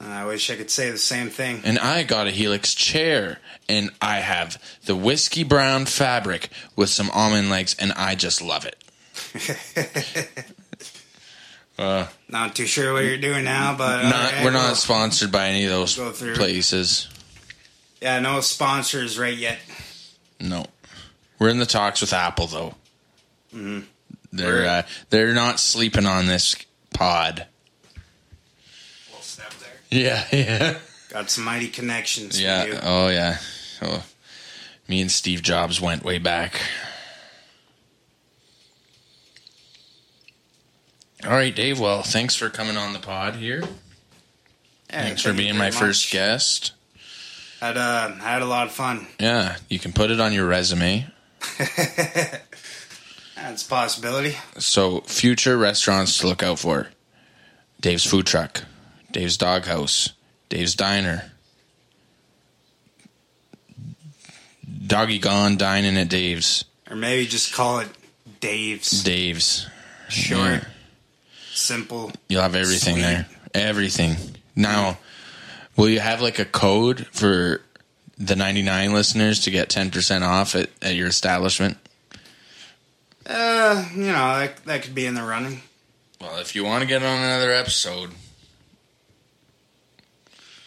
I 0.00 0.24
wish 0.26 0.50
I 0.50 0.56
could 0.56 0.70
say 0.70 0.90
the 0.90 0.98
same 0.98 1.28
thing. 1.28 1.60
And 1.64 1.78
I 1.78 2.02
got 2.02 2.26
a 2.26 2.32
Helix 2.32 2.74
chair, 2.74 3.38
and 3.68 3.90
I 4.00 4.16
have 4.16 4.60
the 4.84 4.96
whiskey 4.96 5.44
brown 5.44 5.86
fabric 5.86 6.48
with 6.74 6.88
some 6.90 7.10
almond 7.10 7.50
legs, 7.50 7.76
and 7.78 7.92
I 7.92 8.16
just 8.16 8.42
love 8.42 8.66
it. 8.66 8.82
uh, 11.78 12.08
Not 12.28 12.56
too 12.56 12.66
sure 12.66 12.92
what 12.92 13.04
you're 13.04 13.18
doing 13.18 13.44
now, 13.44 13.76
but 13.76 14.02
not, 14.02 14.14
alright, 14.14 14.44
we're 14.44 14.50
not 14.50 14.64
well, 14.64 14.74
sponsored 14.74 15.30
by 15.30 15.46
any 15.46 15.64
of 15.64 15.70
those 15.70 15.94
places. 15.96 17.08
Yeah, 18.02 18.18
no 18.18 18.40
sponsors 18.40 19.16
right 19.16 19.36
yet. 19.36 19.58
No, 20.40 20.66
we're 21.38 21.50
in 21.50 21.58
the 21.58 21.66
talks 21.66 22.00
with 22.00 22.12
Apple 22.12 22.48
though. 22.48 22.74
Mm-hmm. 23.54 23.80
They're 24.32 24.66
uh, 24.66 24.82
they're 25.10 25.32
not 25.32 25.60
sleeping 25.60 26.04
on 26.04 26.26
this 26.26 26.56
pod. 26.92 27.46
Little 29.06 29.22
step 29.22 29.52
there. 29.60 29.70
Yeah, 29.90 30.26
yeah, 30.32 30.78
Got 31.10 31.30
some 31.30 31.44
mighty 31.44 31.68
connections. 31.68 32.38
for 32.38 32.42
yeah. 32.42 32.64
you. 32.64 32.78
Oh 32.82 33.08
yeah. 33.08 33.38
Oh, 33.82 34.04
me 34.88 35.00
and 35.00 35.10
Steve 35.10 35.42
Jobs 35.42 35.80
went 35.80 36.02
way 36.02 36.18
back. 36.18 36.60
All 41.24 41.30
right, 41.30 41.54
Dave. 41.54 41.78
Well, 41.78 42.02
thanks 42.02 42.34
for 42.34 42.50
coming 42.50 42.76
on 42.76 42.94
the 42.94 42.98
pod 42.98 43.36
here. 43.36 43.60
Yeah, 43.60 45.02
Thanks 45.04 45.22
for 45.22 45.28
thank 45.28 45.38
you 45.38 45.44
being 45.46 45.56
my 45.56 45.70
first 45.70 46.10
guest. 46.10 46.72
Had 47.62 47.76
uh, 47.76 48.10
had 48.16 48.42
a 48.42 48.44
lot 48.44 48.66
of 48.66 48.72
fun. 48.72 49.06
Yeah, 49.20 49.54
you 49.68 49.78
can 49.78 49.92
put 49.92 50.10
it 50.10 50.18
on 50.20 50.32
your 50.32 50.48
resume. 50.48 51.06
That's 53.36 53.64
a 53.64 53.68
possibility. 53.68 54.36
So, 54.58 55.02
future 55.02 55.56
restaurants 55.56 56.18
to 56.18 56.26
look 56.26 56.42
out 56.42 56.58
for 56.58 56.88
Dave's 57.80 58.04
Food 58.04 58.26
Truck, 58.26 58.64
Dave's 59.12 59.36
Doghouse, 59.36 60.08
Dave's 60.48 60.74
Diner, 60.74 61.30
Doggy 64.84 65.20
Gone 65.20 65.56
Dining 65.56 65.96
at 65.96 66.08
Dave's, 66.08 66.64
Or 66.90 66.96
maybe 66.96 67.26
just 67.26 67.52
call 67.54 67.78
it 67.78 67.88
Dave's. 68.40 69.04
Dave's. 69.04 69.68
Short, 70.08 70.40
Yeah. 70.40 70.64
simple. 71.54 72.10
You'll 72.28 72.42
have 72.42 72.56
everything 72.56 72.94
Sweet. 72.96 73.02
there. 73.02 73.26
Everything. 73.54 74.16
Now, 74.56 74.98
will 75.76 75.88
you 75.88 76.00
have 76.00 76.20
like 76.20 76.38
a 76.38 76.44
code 76.44 77.06
for 77.12 77.60
the 78.18 78.36
99 78.36 78.92
listeners 78.92 79.40
to 79.40 79.50
get 79.50 79.68
10% 79.68 80.22
off 80.22 80.54
at, 80.54 80.70
at 80.80 80.94
your 80.94 81.08
establishment? 81.08 81.76
Uh, 83.26 83.86
you 83.94 84.06
know, 84.06 84.38
that, 84.38 84.64
that 84.64 84.82
could 84.82 84.94
be 84.94 85.06
in 85.06 85.14
the 85.14 85.22
running. 85.22 85.62
Well, 86.20 86.38
if 86.38 86.54
you 86.54 86.64
want 86.64 86.82
to 86.82 86.86
get 86.88 87.02
on 87.02 87.18
another 87.18 87.52
episode, 87.52 88.10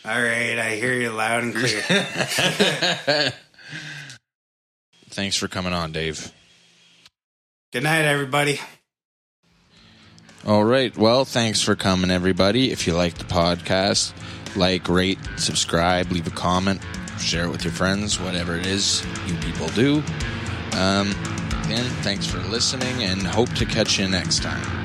All 0.03 0.21
right, 0.21 0.57
I 0.59 0.75
hear 0.75 0.93
you 0.93 1.09
loud 1.11 1.43
and 1.43 1.53
clear. 1.55 1.81
thanks 5.09 5.35
for 5.35 5.47
coming 5.47 5.73
on, 5.73 5.91
Dave. 5.91 6.31
Good 7.73 7.83
night, 7.83 8.05
everybody. 8.05 8.59
All 10.45 10.63
right. 10.63 10.95
Well, 10.95 11.25
thanks 11.25 11.61
for 11.61 11.75
coming, 11.75 12.11
everybody. 12.11 12.71
If 12.71 12.85
you 12.85 12.93
like 12.93 13.17
the 13.17 13.23
podcast, 13.23 14.13
like, 14.55 14.87
rate, 14.89 15.19
subscribe, 15.37 16.11
leave 16.11 16.27
a 16.27 16.31
comment, 16.31 16.81
share 17.19 17.45
it 17.45 17.49
with 17.49 17.63
your 17.63 17.73
friends, 17.73 18.19
whatever 18.19 18.55
it 18.55 18.65
is 18.65 19.05
you 19.27 19.35
people 19.35 19.67
do. 19.69 20.03
Um, 20.73 21.11
again, 21.65 21.85
thanks 22.01 22.25
for 22.25 22.39
listening 22.39 23.03
and 23.03 23.21
hope 23.21 23.53
to 23.55 23.65
catch 23.65 23.99
you 23.99 24.07
next 24.07 24.43
time. 24.43 24.84